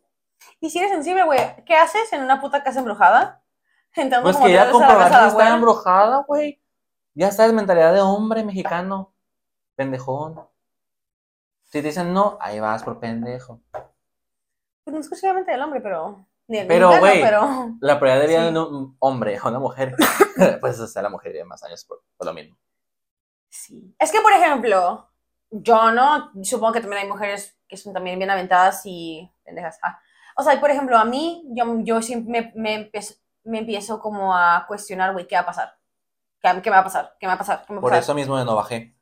Y 0.59 0.71
si 0.71 0.79
eres 0.79 0.91
sensible, 0.91 1.23
güey, 1.25 1.39
¿qué 1.67 1.77
haces 1.77 2.11
en 2.15 2.23
una 2.23 2.41
puta 2.41 2.63
casa 2.65 2.79
embrujada? 2.79 3.43
Entrando 3.95 4.25
Pues 4.25 4.37
como 4.37 4.47
que 4.47 4.55
ya 4.55 4.71
comprobar 4.71 5.11
de 5.23 5.29
está 5.29 5.55
embrujada, 5.55 6.25
güey. 6.27 6.63
Ya 7.13 7.31
sabes, 7.31 7.53
mentalidad 7.53 7.93
de 7.93 8.01
hombre 8.01 8.43
mexicano. 8.43 9.13
Pendejón. 9.77 10.49
Si 11.65 11.83
te 11.83 11.89
dicen 11.89 12.15
no, 12.15 12.39
ahí 12.41 12.59
vas 12.59 12.85
por 12.85 12.99
pendejo. 13.01 13.61
Pues 13.71 14.95
no 14.95 14.97
exclusivamente 14.97 15.51
del 15.51 15.61
hombre, 15.61 15.83
pero. 15.83 16.27
Pero, 16.47 16.99
güey, 17.01 17.21
pero. 17.21 17.77
La 17.83 17.99
probabilidad 17.99 18.23
de 18.23 18.29
vida 18.29 18.49
Sí. 18.49 18.55
de 18.55 18.61
un 18.61 18.97
hombre 19.01 19.37
a 19.37 19.47
una 19.47 19.59
mujer, 19.59 19.95
pues 20.63 20.81
o 20.81 20.87
sea, 20.87 21.03
la 21.03 21.11
mujer 21.11 21.33
vive 21.33 21.45
más 21.45 21.63
años 21.65 21.85
por, 21.85 22.03
por 22.17 22.27
lo 22.27 22.33
mismo. 22.33 22.57
Sí. 23.51 23.95
Es 23.99 24.11
que, 24.11 24.23
por 24.23 24.33
ejemplo, 24.33 25.05
yo 25.51 25.91
no. 25.93 26.31
Supongo 26.43 26.73
que 26.73 26.81
también 26.81 27.03
hay 27.03 27.09
mujeres 27.09 27.59
que 27.69 27.77
son 27.77 27.93
también 27.93 28.19
bien 28.19 28.31
aventadas 28.31 28.83
y 28.85 29.31
pendejas. 29.45 29.79
ah. 29.83 30.01
O 30.37 30.43
sea, 30.43 30.59
por 30.61 30.71
ejemplo, 30.71 30.97
a 30.97 31.05
mí, 31.05 31.45
yo, 31.51 31.65
yo 31.81 32.01
siempre 32.01 32.31
me, 32.31 32.53
me, 32.55 32.75
empiezo, 32.75 33.15
me 33.43 33.59
empiezo 33.59 33.99
como 33.99 34.37
a 34.37 34.65
cuestionar, 34.69 35.13
güey, 35.13 35.27
¿qué 35.27 35.35
va 35.35 35.43
a 35.43 35.47
pasar? 35.47 35.79
¿Qué, 36.41 36.63
qué 36.63 36.71
me 36.71 36.77
va 36.77 36.83
a 36.83 36.85
pasar? 36.85 37.17
¿Qué 37.19 37.27
me 37.27 37.31
va 37.31 37.35
a 37.35 37.39
pasar? 37.39 37.65
¿Qué 37.67 37.73
me 37.73 37.81
va 37.81 37.81
a 37.81 37.91
Por 37.91 37.95
eso 37.95 38.15
mismo 38.15 38.43
no 38.45 38.55
bajé. 38.55 38.97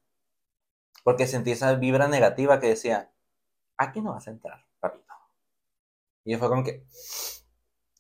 Porque 1.05 1.27
sentí 1.27 1.53
esa 1.53 1.75
vibra 1.75 2.09
negativa 2.09 2.59
que 2.59 2.69
decía, 2.69 3.13
aquí 3.77 4.01
no 4.01 4.13
vas 4.15 4.27
a 4.27 4.31
entrar, 4.31 4.67
papito. 4.81 5.15
Y 6.25 6.33
yo 6.33 6.39
fue 6.39 6.49
como 6.49 6.65
que, 6.65 6.85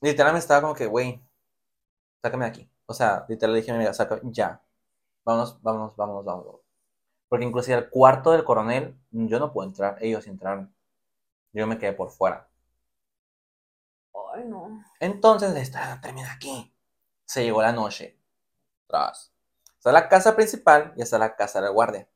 literalmente 0.01 0.43
estaba 0.43 0.63
como 0.63 0.75
que, 0.75 0.87
güey, 0.87 1.23
sácame 2.23 2.47
de 2.47 2.51
aquí. 2.51 2.71
O 2.87 2.95
sea, 2.95 3.27
literal 3.29 3.53
le 3.55 3.61
dije 3.61 3.71
a 3.71 3.75
mi 3.75 3.79
amiga, 3.79 3.95
saca, 3.95 4.19
ya. 4.25 4.63
Vámonos, 5.25 5.61
vámonos, 5.63 5.97
vámonos, 5.97 6.25
vámonos. 6.25 6.66
Porque 7.29 7.45
inclusive 7.45 7.77
al 7.77 7.91
cuarto 7.91 8.33
del 8.33 8.45
coronel, 8.45 8.99
yo 9.11 9.39
no 9.39 9.53
puedo 9.53 9.69
entrar, 9.69 9.97
ellos 10.01 10.27
entraron. 10.27 10.75
Yo 11.53 11.67
me 11.67 11.79
quedé 11.79 11.93
por 11.93 12.11
fuera. 12.11 12.49
Ay, 14.35 14.45
no. 14.45 14.83
Entonces, 15.01 15.55
esta 15.57 16.01
termina 16.01 16.33
aquí. 16.33 16.75
Se 17.25 17.43
llegó 17.43 17.63
la 17.63 17.73
noche. 17.73 18.19
Tras. 18.87 19.33
Está 19.77 19.93
la 19.93 20.09
casa 20.09 20.37
principal 20.37 20.93
y 20.97 21.03
está 21.03 21.19
la 21.19 21.37
casa 21.37 21.61
del 21.61 21.73
guardia. 21.73 22.09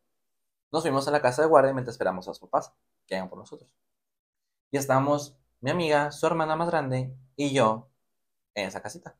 Nos 0.72 0.82
fuimos 0.82 1.06
a 1.08 1.10
la 1.10 1.22
casa 1.22 1.42
del 1.42 1.48
guardia 1.48 1.72
mientras 1.72 1.94
esperamos 1.94 2.26
a 2.26 2.30
los 2.30 2.40
papás 2.40 2.72
que 3.06 3.14
vengan 3.14 3.28
por 3.28 3.38
nosotros. 3.38 3.70
Y 4.70 4.76
estábamos 4.76 5.36
mi 5.60 5.70
amiga, 5.70 6.12
su 6.12 6.26
hermana 6.26 6.56
más 6.56 6.68
grande 6.68 7.14
y 7.36 7.52
yo 7.52 7.88
en 8.54 8.68
esa 8.68 8.82
casita. 8.82 9.16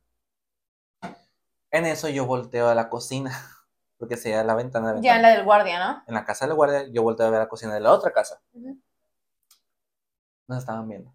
En 1.71 1.85
eso 1.85 2.09
yo 2.09 2.25
volteo 2.25 2.67
a 2.67 2.75
la 2.75 2.89
cocina, 2.89 3.31
porque 4.01 4.17
se 4.17 4.43
la 4.43 4.55
ventana. 4.55 4.93
de 4.93 5.01
Ya 5.03 5.15
en 5.15 5.21
ventana. 5.21 5.21
la 5.21 5.29
del 5.29 5.45
guardia, 5.45 5.77
¿no? 5.77 6.03
En 6.07 6.15
la 6.15 6.25
casa 6.25 6.47
del 6.47 6.55
guardia 6.55 6.87
yo 6.91 7.03
volteo 7.03 7.27
a 7.27 7.29
ver 7.29 7.39
la 7.39 7.47
cocina 7.47 7.75
de 7.75 7.81
la 7.81 7.91
otra 7.91 8.11
casa. 8.11 8.41
Nos 10.47 10.57
estaban 10.57 10.87
viendo. 10.87 11.13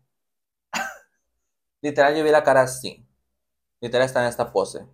Literal, 1.82 2.14
yo 2.14 2.22
vi 2.22 2.30
la 2.30 2.45
cara 2.45 2.62
así. 2.62 3.05
Literal, 3.80 4.07
está 4.07 4.22
en 4.22 4.28
esta 4.28 4.53
pose. 4.53 4.87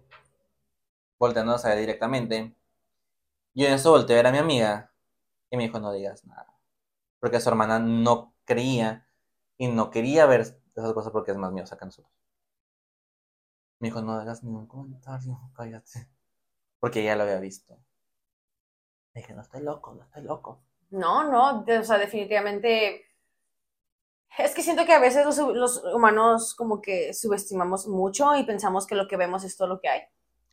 Volteándonos 1.19 1.63
a 1.67 1.69
ver 1.69 1.81
directamente. 1.81 2.57
Yo 3.53 3.67
en 3.67 3.75
eso 3.75 3.91
volteé 3.91 4.17
a 4.17 4.21
ver 4.21 4.29
a 4.29 4.33
mi 4.33 4.39
amiga 4.39 4.91
y 5.51 5.59
me 5.59 5.65
dijo, 5.65 5.79
no 5.79 5.93
digas 5.93 6.25
nada. 6.25 6.57
Porque 7.21 7.41
su 7.41 7.51
hermana 7.51 7.79
no 7.79 8.35
creía 8.47 9.07
y 9.59 9.69
no 9.69 9.91
quería 9.91 10.25
ver 10.25 10.41
esas 10.75 10.95
cosas 10.95 11.13
porque 11.13 11.33
es 11.33 11.37
más 11.37 11.53
miedosa 11.53 11.77
que 11.77 11.85
nosotros. 11.85 12.11
Me 13.81 13.89
dijo, 13.89 14.01
no 14.01 14.13
hagas 14.15 14.43
ningún 14.43 14.67
comentario, 14.67 15.39
cállate. 15.55 16.09
Porque 16.83 17.01
ella 17.01 17.15
lo 17.15 17.23
había 17.23 17.39
visto. 17.39 17.79
Dije, 19.15 19.33
no 19.35 19.43
estoy 19.43 19.63
loco, 19.63 19.95
no 19.95 20.03
estoy 20.03 20.25
loco. 20.25 20.65
No, 20.91 21.23
no, 21.31 21.63
de- 21.63 21.79
o 21.79 21.85
sea, 21.85 21.97
definitivamente. 21.97 23.07
Es 24.37 24.53
que 24.53 24.63
siento 24.65 24.85
que 24.85 24.93
a 24.93 24.99
veces 24.99 25.25
los, 25.25 25.39
los 25.39 25.85
humanos 25.95 26.57
como 26.57 26.81
que 26.83 27.15
subestimamos 27.15 27.87
mucho 27.87 28.35
y 28.35 28.45
pensamos 28.45 28.85
que 28.89 28.97
lo 28.97 29.07
que 29.07 29.17
vemos 29.17 29.45
es 29.45 29.57
todo 29.57 29.69
lo 29.69 29.79
que 29.81 29.89
hay. 29.91 30.01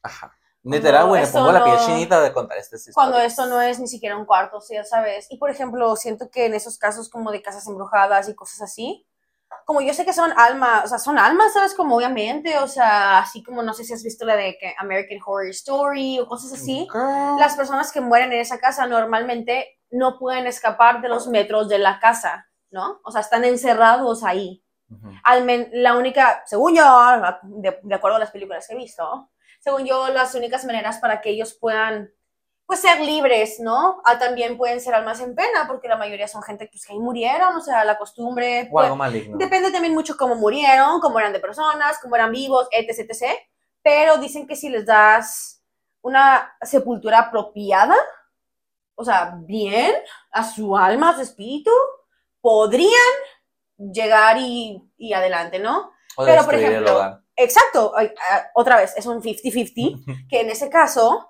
Ajá. 0.04 0.32
Literal, 0.62 1.08
güey, 1.08 1.24
me 1.24 1.28
pongo 1.30 1.52
la 1.52 1.64
piel 1.64 1.78
no- 1.78 1.86
chinita 1.88 2.22
de 2.22 2.32
contar 2.32 2.60
este 2.60 2.78
Cuando 2.94 3.18
esto 3.18 3.48
no 3.48 3.60
es 3.62 3.80
ni 3.80 3.88
siquiera 3.88 4.16
un 4.16 4.26
cuarto, 4.26 4.58
o 4.58 4.62
sea, 4.62 4.84
¿sabes? 4.84 5.26
Y 5.32 5.38
por 5.40 5.50
ejemplo, 5.50 5.96
siento 5.96 6.30
que 6.30 6.46
en 6.46 6.54
esos 6.54 6.78
casos 6.78 7.10
como 7.10 7.32
de 7.32 7.42
casas 7.42 7.66
embrujadas 7.68 8.30
y 8.30 8.36
cosas 8.36 8.62
así, 8.62 9.09
como 9.66 9.82
yo 9.82 9.94
sé 9.94 10.06
que 10.06 10.14
son 10.14 10.32
almas, 10.36 10.86
o 10.86 10.88
sea, 10.88 10.98
son 11.00 11.18
almas, 11.20 11.54
¿sabes? 11.54 11.74
Como 11.74 11.96
obviamente, 11.96 12.58
o 12.60 12.68
sea, 12.68 13.20
así 13.20 13.44
como 13.44 13.62
no 13.64 13.74
sé 13.74 13.84
si 13.84 13.94
has 13.94 14.04
visto 14.04 14.26
la 14.26 14.36
de 14.36 14.58
American 14.78 15.20
Horror 15.26 15.50
Story 15.50 16.20
o 16.20 16.28
cosas 16.28 16.54
así. 16.54 16.88
Las 17.40 17.56
personas 17.56 17.92
que 17.92 18.02
mueren 18.02 18.32
en 18.34 18.40
esa 18.40 18.60
casa 18.60 18.86
normalmente 18.88 19.80
no 19.92 20.18
pueden 20.20 20.48
escapar 20.48 21.02
de 21.02 21.10
los 21.10 21.28
metros 21.28 21.68
de 21.70 21.80
la 21.80 22.00
casa, 22.00 22.48
¿no? 22.72 23.00
O 23.04 23.12
sea, 23.12 23.22
están 23.22 23.44
encerrados 23.46 24.24
ahí. 24.24 24.64
Al 25.24 25.44
men- 25.46 25.70
la 25.72 25.96
única, 25.96 26.42
según 26.48 26.76
yo, 26.76 26.84
de, 27.44 27.80
de 27.84 27.96
acuerdo 27.96 28.18
a 28.18 28.20
las 28.20 28.32
películas 28.32 28.68
que 28.68 28.74
he 28.74 28.78
visto, 28.78 29.30
según 29.60 29.86
yo, 29.86 30.08
las 30.10 30.34
únicas 30.36 30.66
maneras 30.66 30.98
para 31.00 31.22
que 31.22 31.30
ellos 31.32 31.56
puedan, 31.60 32.12
pues, 32.70 32.82
ser 32.82 33.02
libres, 33.02 33.60
¿no? 33.60 34.00
Ah, 34.06 34.20
también 34.20 34.56
pueden 34.56 34.80
ser 34.80 34.94
almas 34.94 35.20
en 35.22 35.34
pena, 35.34 35.66
porque 35.68 35.88
la 35.88 35.98
mayoría 35.98 36.28
son 36.28 36.44
gente 36.44 36.70
pues, 36.72 36.86
que 36.86 36.94
ahí 36.94 37.00
murieron, 37.00 37.56
o 37.56 37.62
sea, 37.62 37.84
la 37.84 37.98
costumbre. 37.98 38.68
O 38.68 38.74
pues, 38.74 38.86
algo 38.86 38.96
maligno. 38.96 39.38
Depende 39.40 39.72
también 39.72 39.96
mucho 39.96 40.16
cómo 40.16 40.36
murieron, 40.36 41.00
cómo 41.00 41.18
eran 41.18 41.34
de 41.34 41.40
personas, 41.40 41.98
cómo 42.00 42.16
eran 42.16 42.32
vivos, 42.32 42.68
etc, 42.72 43.10
etc. 43.10 43.24
Pero 43.82 44.20
dicen 44.20 44.46
que 44.46 44.56
si 44.56 44.70
les 44.70 44.86
das 44.86 45.64
una 46.02 46.56
sepultura 46.62 47.18
apropiada, 47.22 47.96
o 48.94 49.04
sea, 49.04 49.34
bien, 49.40 49.96
a 50.32 50.44
su 50.44 50.78
alma, 50.78 51.10
a 51.10 51.16
su 51.16 51.22
espíritu, 51.22 51.72
podrían 52.40 52.94
llegar 53.78 54.38
y, 54.38 54.80
y 54.96 55.14
adelante, 55.14 55.58
¿no? 55.58 55.92
O 56.16 56.24
pero, 56.24 56.46
por 56.46 56.54
ejemplo. 56.54 57.20
Exacto, 57.36 57.94
ah, 57.98 58.44
otra 58.54 58.78
vez, 58.78 58.96
es 58.96 59.08
un 59.08 59.24
50-50, 59.24 60.28
que 60.30 60.42
en 60.42 60.52
ese 60.52 60.70
caso 60.70 61.30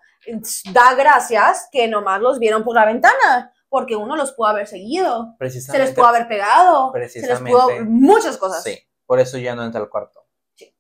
da 0.72 0.94
gracias 0.96 1.68
que 1.72 1.88
nomás 1.88 2.22
los 2.22 2.40
vieron 2.40 2.64
por 2.64 2.76
la 2.76 2.86
ventana, 2.86 3.54
porque 3.70 3.96
uno 3.96 4.16
los 4.16 4.34
pudo 4.34 4.48
haber 4.48 4.68
seguido, 4.68 5.36
se 5.40 5.78
les 5.78 5.94
pudo 5.94 6.08
haber 6.08 6.28
pegado, 6.28 6.92
se 7.08 7.28
les 7.28 7.40
pudo 7.40 7.70
muchas 7.86 8.38
cosas. 8.38 8.64
Sí, 8.64 8.78
por 9.06 9.20
eso 9.20 9.38
ya 9.38 9.56
no 9.56 9.64
entra 9.64 9.82
al 9.82 9.90
cuarto. 9.90 10.28
Sí. 10.56 10.76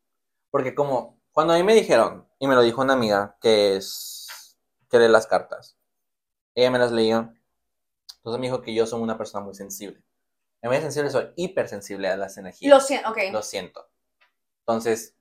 Porque 0.49 0.73
como 0.73 1.21
cuando 1.31 1.53
a 1.53 1.57
mí 1.57 1.63
me 1.63 1.73
dijeron, 1.75 2.27
y 2.39 2.47
me 2.47 2.55
lo 2.55 2.61
dijo 2.61 2.81
una 2.81 2.93
amiga, 2.93 3.37
que 3.41 3.75
es 3.75 4.27
que 4.89 4.99
lee 4.99 5.07
las 5.07 5.27
cartas, 5.27 5.77
ella 6.55 6.71
me 6.71 6.79
las 6.79 6.91
leyó, 6.91 7.31
entonces 8.17 8.39
me 8.39 8.47
dijo 8.47 8.61
que 8.61 8.73
yo 8.73 8.85
soy 8.85 9.01
una 9.01 9.17
persona 9.17 9.45
muy 9.45 9.53
sensible. 9.53 10.03
En 10.61 10.69
vez 10.69 10.79
de 10.79 10.91
sensible, 10.91 11.09
soy 11.09 11.31
hipersensible 11.37 12.09
a 12.09 12.17
las 12.17 12.37
energías. 12.37 12.69
Lo 12.69 12.81
siento, 12.81 13.09
ok. 13.09 13.17
Lo 13.31 13.41
siento. 13.41 13.89
Entonces, 14.67 15.15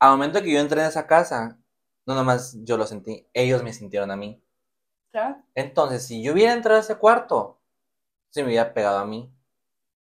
al 0.00 0.10
momento 0.10 0.42
que 0.42 0.50
yo 0.50 0.58
entré 0.58 0.80
en 0.80 0.88
esa 0.88 1.06
casa, 1.06 1.61
no 2.06 2.14
nomás 2.14 2.56
yo 2.62 2.76
lo 2.76 2.86
sentí, 2.86 3.26
ellos 3.32 3.62
me 3.62 3.72
sintieron 3.72 4.10
a 4.10 4.16
mí. 4.16 4.42
Claro. 5.10 5.42
Entonces, 5.54 6.06
si 6.06 6.22
yo 6.22 6.32
hubiera 6.32 6.52
entrado 6.52 6.78
a 6.78 6.82
ese 6.82 6.96
cuarto, 6.96 7.60
se 8.30 8.42
me 8.42 8.48
hubiera 8.48 8.72
pegado 8.72 8.98
a 8.98 9.06
mí. 9.06 9.32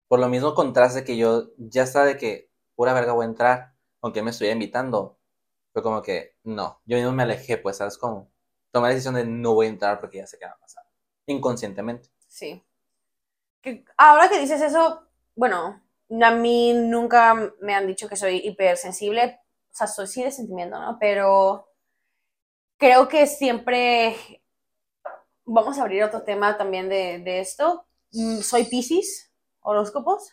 Por 0.08 0.20
lo 0.20 0.28
mismo 0.28 0.54
contraste 0.54 1.04
que 1.04 1.16
yo 1.16 1.50
ya 1.56 1.86
sabe 1.86 2.16
que 2.16 2.50
pura 2.74 2.92
verga 2.92 3.12
voy 3.12 3.24
a 3.24 3.28
entrar, 3.28 3.74
aunque 4.02 4.22
me 4.22 4.30
estuviera 4.30 4.54
invitando. 4.54 5.18
Fue 5.72 5.82
como 5.82 6.02
que, 6.02 6.36
no, 6.42 6.80
yo 6.84 6.96
mismo 6.96 7.12
me 7.12 7.22
alejé, 7.22 7.56
pues, 7.56 7.76
¿sabes 7.78 7.96
cómo? 7.96 8.30
Tomé 8.72 8.88
la 8.88 8.94
decisión 8.94 9.14
de 9.14 9.24
no 9.24 9.54
voy 9.54 9.66
a 9.66 9.70
entrar 9.70 10.00
porque 10.00 10.18
ya 10.18 10.26
sé 10.26 10.38
qué 10.38 10.46
va 10.46 10.52
a 10.52 10.58
pasar. 10.58 10.84
Inconscientemente. 11.26 12.10
Sí. 12.28 12.62
Que 13.62 13.84
ahora 13.96 14.28
que 14.28 14.38
dices 14.40 14.60
eso, 14.60 15.06
bueno, 15.34 15.82
a 16.22 16.30
mí 16.32 16.72
nunca 16.74 17.54
me 17.60 17.74
han 17.74 17.86
dicho 17.86 18.08
que 18.08 18.16
soy 18.16 18.38
hipersensible, 18.44 19.40
o 19.70 19.74
sea, 19.74 19.86
soy 19.86 20.06
sí 20.06 20.24
de 20.24 20.32
sentimiento, 20.32 20.78
¿no? 20.78 20.98
Pero 20.98 21.69
creo 22.80 23.08
que 23.08 23.26
siempre 23.26 24.42
vamos 25.44 25.78
a 25.78 25.82
abrir 25.82 26.02
otro 26.02 26.22
tema 26.22 26.56
también 26.56 26.88
de, 26.88 27.18
de 27.20 27.40
esto. 27.40 27.84
Mm, 28.12 28.38
Soy 28.40 28.64
Pisces, 28.64 29.30
horóscopos. 29.60 30.32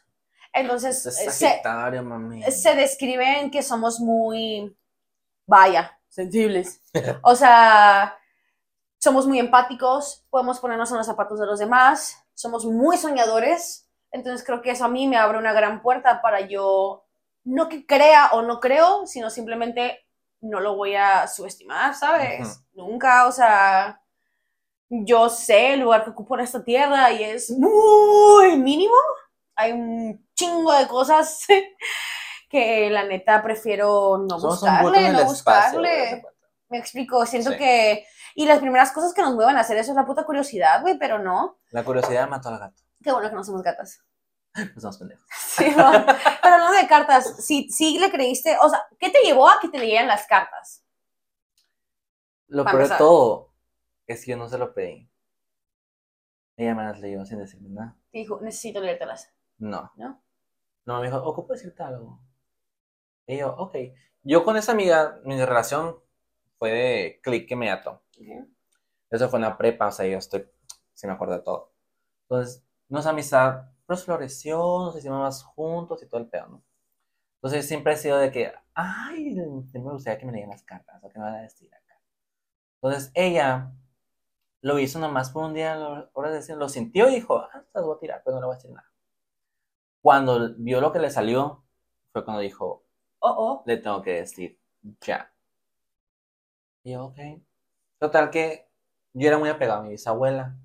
Entonces, 0.53 1.05
Es 1.05 1.19
eh, 1.19 1.61
se, 1.61 2.01
mami. 2.01 2.41
se 2.43 2.73
describen 2.73 3.51
que 3.51 3.61
somos 3.61 3.99
muy, 3.99 4.75
vaya, 5.45 5.99
sensibles. 6.09 6.81
O 7.21 7.35
sea, 7.35 8.17
somos 8.97 9.27
muy 9.27 9.39
empáticos, 9.39 10.25
podemos 10.29 10.59
ponernos 10.59 10.89
en 10.89 10.97
los 10.97 11.05
zapatos 11.05 11.39
de 11.39 11.45
los 11.45 11.59
demás, 11.59 12.17
somos 12.33 12.65
muy 12.65 12.97
soñadores. 12.97 13.87
Entonces 14.11 14.43
creo 14.45 14.61
que 14.61 14.71
eso 14.71 14.85
a 14.85 14.89
mí 14.89 15.05
me 15.07 15.17
abre 15.17 15.37
una 15.37 15.53
gran 15.53 15.81
puerta 15.81 16.21
para 16.21 16.39
yo, 16.41 17.05
no 17.43 17.67
que 17.67 17.85
crea 17.85 18.29
o 18.31 18.41
no 18.41 18.61
creo, 18.61 19.05
sino 19.05 19.29
simplemente 19.29 20.06
no 20.41 20.59
lo 20.59 20.75
voy 20.75 20.95
a 20.95 21.27
subestimar, 21.27 21.93
¿sabes? 21.95 22.61
Nunca, 22.73 23.27
o 23.27 23.31
sea, 23.31 24.01
yo 24.89 25.29
sé 25.29 25.73
el 25.73 25.81
lugar 25.81 26.03
que 26.03 26.11
ocupo 26.11 26.35
en 26.35 26.41
esta 26.43 26.63
tierra 26.63 27.11
y 27.11 27.23
es 27.23 27.49
muy 27.51 28.57
mínimo. 28.57 28.95
Hay 29.55 29.71
un 29.71 30.25
chingo 30.35 30.71
de 30.73 30.87
cosas 30.87 31.45
que 32.49 32.89
la 32.89 33.03
neta 33.03 33.41
prefiero 33.41 34.17
no 34.19 34.39
Somos 34.39 34.59
buscarle, 34.61 35.11
no 35.11 35.19
espacio. 35.21 35.79
buscarle. 35.79 36.23
Me 36.69 36.77
explico, 36.77 37.25
siento 37.25 37.51
Sí. 37.51 37.57
que... 37.57 38.05
Y 38.35 38.45
las 38.45 38.59
primeras 38.59 38.91
cosas 38.91 39.13
que 39.15 39.21
nos 39.23 39.33
muevan 39.33 39.57
a 39.57 39.61
hacer 39.61 39.77
eso 39.77 39.91
es 39.91 39.95
la 39.95 40.05
puta 40.05 40.23
curiosidad, 40.23 40.81
güey, 40.81 40.99
pero 40.99 41.17
no. 41.17 41.57
La 41.71 41.83
curiosidad 41.83 42.29
mató 42.29 42.49
al 42.49 42.59
gato. 42.59 42.83
Qué 43.03 43.11
bueno 43.11 43.29
que 43.29 43.35
no 43.35 43.43
somos 43.43 43.63
gatas. 43.63 43.99
Pues 44.73 44.81
somos 44.81 44.97
pendejos. 44.97 45.25
Sí, 45.37 45.69
¿no? 45.75 45.91
pero 46.41 46.55
hablando 46.55 46.77
de 46.77 46.87
cartas, 46.87 47.45
si, 47.45 47.69
si 47.69 47.97
le 47.97 48.11
creíste, 48.11 48.57
o 48.61 48.69
sea, 48.69 48.87
¿qué 48.99 49.09
te 49.09 49.21
llevó 49.23 49.49
a 49.49 49.59
que 49.59 49.69
te 49.69 49.79
leyeran 49.79 50.07
las 50.07 50.27
cartas? 50.27 50.83
Lo 52.47 52.63
peor 52.63 52.87
de 52.87 52.95
todo 52.97 53.53
es 54.05 54.23
que 54.23 54.31
yo 54.31 54.37
no 54.37 54.47
se 54.47 54.57
lo 54.57 54.73
pedí. 54.73 55.09
Ella 56.55 56.75
me 56.75 56.83
las 56.83 56.99
leyó 56.99 57.25
sin 57.25 57.39
decirme 57.39 57.69
nada. 57.69 57.95
Te 58.11 58.19
dijo, 58.19 58.39
necesito 58.41 58.79
leértelas, 58.81 59.31
No. 59.57 59.91
¿no? 59.95 60.21
No, 60.85 60.99
me 60.99 61.07
dijo, 61.07 61.21
ocupo 61.23 61.53
decirte 61.53 61.83
algo. 61.83 62.19
Y 63.27 63.37
yo, 63.37 63.53
ok. 63.57 63.75
Yo 64.23 64.43
con 64.43 64.57
esa 64.57 64.71
amiga, 64.71 65.19
mi 65.23 65.43
relación 65.43 65.99
fue 66.57 66.71
de 66.71 67.19
clic 67.21 67.51
inmediato. 67.51 68.01
Eso 69.09 69.29
fue 69.29 69.39
en 69.39 69.43
la 69.43 69.57
prepa, 69.57 69.87
o 69.87 69.91
sea, 69.91 70.05
yo 70.05 70.17
estoy, 70.17 70.49
si 70.93 71.07
me 71.07 71.13
acuerdo 71.13 71.35
de 71.35 71.41
todo. 71.41 71.73
Entonces, 72.23 72.63
nuestra 72.89 73.11
amistad 73.11 73.65
pues 73.87 74.03
floreció, 74.05 74.57
nos 74.57 74.97
hicimos 74.97 75.19
más 75.19 75.43
juntos 75.43 76.03
y 76.03 76.07
todo 76.07 76.21
el 76.21 76.27
pedo, 76.29 76.47
¿no? 76.47 76.63
Entonces 77.37 77.67
siempre 77.67 77.93
he 77.93 77.97
sido 77.97 78.17
de 78.17 78.31
que, 78.31 78.53
ay, 78.75 79.35
me 79.35 79.79
gustaría 79.91 80.19
que 80.19 80.25
me 80.25 80.33
leyeran 80.33 80.51
las 80.51 80.63
cartas, 80.63 81.03
o 81.03 81.09
que 81.09 81.19
me 81.19 81.25
van 81.25 81.35
a 81.35 81.41
decir 81.41 81.73
acá. 81.73 81.99
Entonces 82.81 83.11
ella 83.15 83.71
lo 84.61 84.79
hizo 84.79 84.99
nomás 84.99 85.31
por 85.31 85.45
un 85.45 85.53
día, 85.53 85.75
ahora 86.13 86.31
decir, 86.31 86.57
lo 86.57 86.69
sintió 86.69 87.09
y 87.09 87.15
dijo, 87.15 87.37
ah, 87.37 87.49
te 87.53 87.79
las 87.79 87.85
voy 87.85 87.95
a 87.95 87.99
tirar, 87.99 88.21
pero 88.23 88.35
no 88.35 88.41
le 88.41 88.47
voy 88.47 88.53
a 88.55 88.57
decir 88.57 88.71
nada. 88.71 88.91
Cuando 90.01 90.55
vio 90.57 90.81
lo 90.81 90.91
que 90.91 90.99
le 90.99 91.11
salió, 91.11 91.63
fue 92.11 92.25
cuando 92.25 92.41
dijo, 92.41 92.87
Oh, 93.19 93.35
oh. 93.37 93.63
le 93.65 93.77
tengo 93.77 94.01
que 94.01 94.13
decir 94.13 94.59
ya. 95.01 95.31
Y 96.83 96.93
yo, 96.93 97.05
ok. 97.05 97.19
Total 97.99 98.29
que 98.29 98.69
yo 99.13 99.27
era 99.27 99.37
muy 99.37 99.49
apegado 99.49 99.81
a 99.81 99.83
mi 99.83 99.89
bisabuela. 99.89 100.55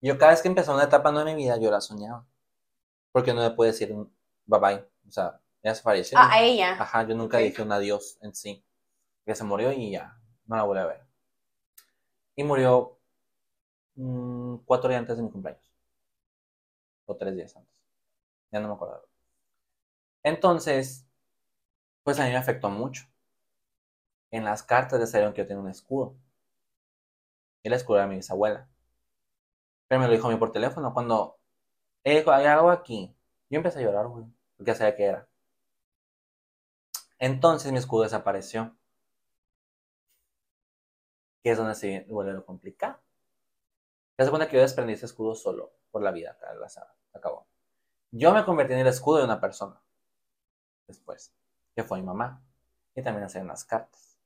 Yo 0.00 0.16
cada 0.18 0.32
vez 0.32 0.42
que 0.42 0.48
empezó 0.48 0.74
una 0.74 0.84
etapa 0.84 1.10
nueva 1.10 1.28
de 1.28 1.36
mi 1.36 1.42
vida, 1.42 1.56
yo 1.58 1.70
la 1.70 1.80
soñaba. 1.80 2.26
Porque 3.12 3.34
no 3.34 3.42
me 3.42 3.50
puede 3.50 3.72
decir 3.72 3.92
un 3.92 4.12
bye 4.46 4.60
bye. 4.60 4.88
O 5.08 5.10
sea, 5.10 5.40
ya 5.62 5.74
se 5.74 5.82
falleció. 5.82 6.18
Ah, 6.18 6.30
a 6.32 6.42
ella. 6.42 6.72
Ajá, 6.80 7.06
yo 7.06 7.14
nunca 7.14 7.38
dije 7.38 7.62
un 7.62 7.72
adiós 7.72 8.18
en 8.22 8.34
sí. 8.34 8.64
Que 9.24 9.34
se 9.34 9.44
murió 9.44 9.72
y 9.72 9.90
ya, 9.92 10.18
no 10.46 10.56
la 10.56 10.62
volví 10.62 10.80
a 10.80 10.86
ver. 10.86 11.06
Y 12.36 12.44
murió 12.44 12.98
mm, 13.96 14.56
cuatro 14.64 14.88
días 14.88 15.00
antes 15.00 15.16
de 15.16 15.22
mi 15.22 15.30
cumpleaños. 15.30 15.70
O 17.06 17.16
tres 17.16 17.34
días 17.34 17.56
antes. 17.56 17.74
Ya 18.52 18.60
no 18.60 18.68
me 18.68 18.74
acuerdo. 18.74 19.08
Entonces, 20.22 21.06
pues 22.02 22.18
a 22.20 22.24
mí 22.24 22.30
me 22.30 22.36
afectó 22.36 22.70
mucho. 22.70 23.04
En 24.30 24.44
las 24.44 24.62
cartas 24.62 25.00
le 25.00 25.06
salieron 25.06 25.34
que 25.34 25.42
yo 25.42 25.46
tenía 25.46 25.62
un 25.62 25.70
escudo. 25.70 26.16
El 27.62 27.72
escudo 27.72 27.98
era 27.98 28.06
mi 28.06 28.16
bisabuela. 28.16 28.68
Pero 29.88 30.00
me 30.00 30.06
lo 30.06 30.12
dijo 30.12 30.28
a 30.28 30.30
mí 30.30 30.36
por 30.36 30.52
teléfono. 30.52 30.92
Cuando 30.94 31.38
dijo, 32.04 32.30
hay 32.30 32.46
algo 32.46 32.70
aquí. 32.70 33.14
Yo 33.50 33.56
empecé 33.56 33.80
a 33.80 33.82
llorar, 33.82 34.06
güey. 34.08 34.26
Porque 34.56 34.72
ya 34.72 34.74
sabía 34.76 34.96
qué 34.96 35.04
era. 35.04 35.28
Entonces 37.18 37.72
mi 37.72 37.78
escudo 37.78 38.04
desapareció. 38.04 38.74
que 41.42 41.52
es 41.52 41.58
donde 41.58 41.74
se 41.74 42.04
vuelve 42.08 42.32
lo 42.32 42.44
complicado. 42.44 42.98
Te 44.16 44.24
das 44.24 44.30
cuenta 44.30 44.48
que 44.48 44.56
yo 44.56 44.62
desprendí 44.62 44.94
ese 44.94 45.06
escudo 45.06 45.34
solo 45.34 45.72
por 45.90 46.02
la 46.02 46.10
vida, 46.10 46.36
se 46.68 46.80
acabó. 47.14 47.46
Yo 48.10 48.32
me 48.32 48.44
convertí 48.44 48.72
en 48.72 48.80
el 48.80 48.86
escudo 48.88 49.18
de 49.18 49.24
una 49.24 49.40
persona 49.40 49.80
después, 50.86 51.32
que 51.74 51.84
fue 51.84 52.00
mi 52.00 52.06
mamá, 52.06 52.42
y 52.94 53.02
también 53.02 53.24
hacía 53.24 53.42
unas 53.42 53.64
cartas. 53.64 54.18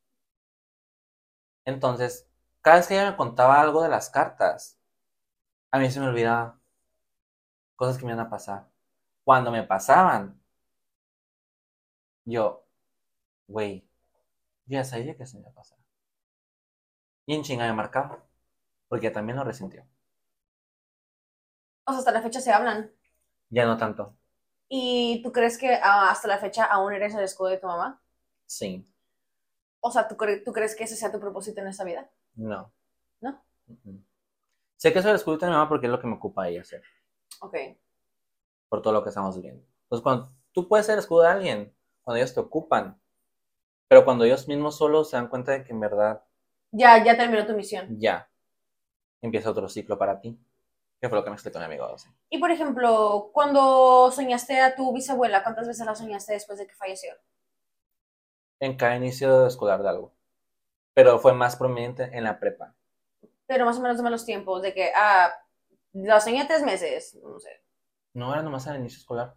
Entonces, 1.64 2.26
cada 2.62 2.78
vez 2.78 2.86
que 2.86 2.94
ella 2.94 3.10
me 3.10 3.16
contaba 3.16 3.60
algo 3.60 3.82
de 3.82 3.88
las 3.88 4.08
cartas, 4.08 4.78
a 5.72 5.78
mí 5.78 5.90
se 5.90 6.00
me 6.00 6.06
olvidaba 6.06 6.60
cosas 7.76 7.98
que 7.98 8.04
me 8.04 8.12
iban 8.12 8.26
a 8.26 8.30
pasar. 8.30 8.68
Cuando 9.24 9.50
me 9.50 9.62
pasaban, 9.64 10.40
yo, 12.24 12.66
güey, 13.48 13.88
yo 14.66 14.78
ya 14.78 14.84
sabía 14.84 15.16
que 15.16 15.26
se 15.26 15.36
me 15.36 15.42
iba 15.42 15.50
a 15.50 15.54
pasar. 15.54 15.78
Y 17.26 17.34
en 17.34 17.42
chinga 17.42 17.66
me 17.66 17.72
marcaba, 17.72 18.24
porque 18.88 19.10
también 19.10 19.38
lo 19.38 19.44
resintió. 19.44 19.86
O 21.84 21.92
sea, 21.92 21.98
hasta 22.00 22.12
la 22.12 22.22
fecha 22.22 22.40
se 22.40 22.52
hablan. 22.52 22.92
Ya 23.48 23.64
no 23.64 23.76
tanto. 23.78 24.16
¿Y 24.68 25.22
tú 25.22 25.32
crees 25.32 25.58
que 25.58 25.74
ah, 25.74 26.10
hasta 26.10 26.28
la 26.28 26.38
fecha 26.38 26.64
aún 26.64 26.92
eres 26.92 27.14
el 27.14 27.24
escudo 27.24 27.48
de 27.48 27.58
tu 27.58 27.66
mamá? 27.66 28.02
Sí. 28.46 28.86
O 29.80 29.90
sea, 29.90 30.06
¿tú, 30.06 30.16
¿tú 30.44 30.52
crees 30.52 30.76
que 30.76 30.84
ese 30.84 30.96
sea 30.96 31.10
tu 31.10 31.18
propósito 31.18 31.60
en 31.60 31.68
esta 31.68 31.84
vida? 31.84 32.10
No. 32.34 32.72
¿No? 33.20 33.42
Sé 34.82 34.92
que 34.92 35.00
soy 35.00 35.10
el 35.10 35.16
escudo 35.16 35.36
de 35.36 35.46
mi 35.46 35.52
mamá 35.52 35.68
porque 35.68 35.86
es 35.86 35.92
lo 35.92 36.00
que 36.00 36.08
me 36.08 36.14
ocupa 36.14 36.48
ella 36.48 36.62
hacer. 36.62 36.82
Ok. 37.40 37.56
Por 38.68 38.82
todo 38.82 38.92
lo 38.92 39.04
que 39.04 39.10
estamos 39.10 39.36
viviendo. 39.36 39.64
Entonces, 39.84 40.02
cuando 40.02 40.32
tú 40.50 40.66
puedes 40.66 40.86
ser 40.86 40.98
escudo 40.98 41.22
de 41.22 41.28
alguien, 41.28 41.76
cuando 42.02 42.16
ellos 42.16 42.34
te 42.34 42.40
ocupan, 42.40 43.00
pero 43.86 44.04
cuando 44.04 44.24
ellos 44.24 44.48
mismos 44.48 44.78
solos 44.78 45.08
se 45.08 45.16
dan 45.16 45.28
cuenta 45.28 45.52
de 45.52 45.62
que 45.62 45.70
en 45.70 45.78
verdad... 45.78 46.24
Ya, 46.72 47.04
ya 47.04 47.16
terminó 47.16 47.46
tu 47.46 47.52
misión. 47.52 47.96
Ya. 48.00 48.28
Empieza 49.20 49.50
otro 49.50 49.68
ciclo 49.68 49.96
para 49.96 50.20
ti. 50.20 50.36
¿Qué 51.00 51.08
fue 51.08 51.16
lo 51.16 51.22
que 51.22 51.30
me 51.30 51.36
explicó 51.36 51.60
mi 51.60 51.66
amigo? 51.66 51.86
Y 52.28 52.38
por 52.38 52.50
ejemplo, 52.50 53.30
cuando 53.32 54.10
soñaste 54.10 54.62
a 54.62 54.74
tu 54.74 54.92
bisabuela, 54.92 55.44
¿cuántas 55.44 55.68
veces 55.68 55.86
la 55.86 55.94
soñaste 55.94 56.32
después 56.32 56.58
de 56.58 56.66
que 56.66 56.74
falleció? 56.74 57.14
En 58.58 58.76
cada 58.76 58.96
inicio 58.96 59.46
escolar 59.46 59.80
de 59.80 59.90
algo. 59.90 60.12
Pero 60.92 61.20
fue 61.20 61.34
más 61.34 61.54
prominente 61.54 62.10
en 62.12 62.24
la 62.24 62.40
prepa. 62.40 62.74
Pero 63.52 63.66
más 63.66 63.76
o 63.76 63.82
menos 63.82 64.02
de 64.02 64.10
los 64.10 64.24
tiempos, 64.24 64.62
de 64.62 64.72
que, 64.72 64.90
ah, 64.96 65.30
la 65.92 66.20
soñé 66.20 66.46
tres 66.46 66.62
meses, 66.62 67.18
no 67.22 67.38
sé. 67.38 67.62
No, 68.14 68.32
era 68.32 68.42
nomás 68.42 68.66
al 68.66 68.78
inicio 68.78 68.98
escolar. 68.98 69.34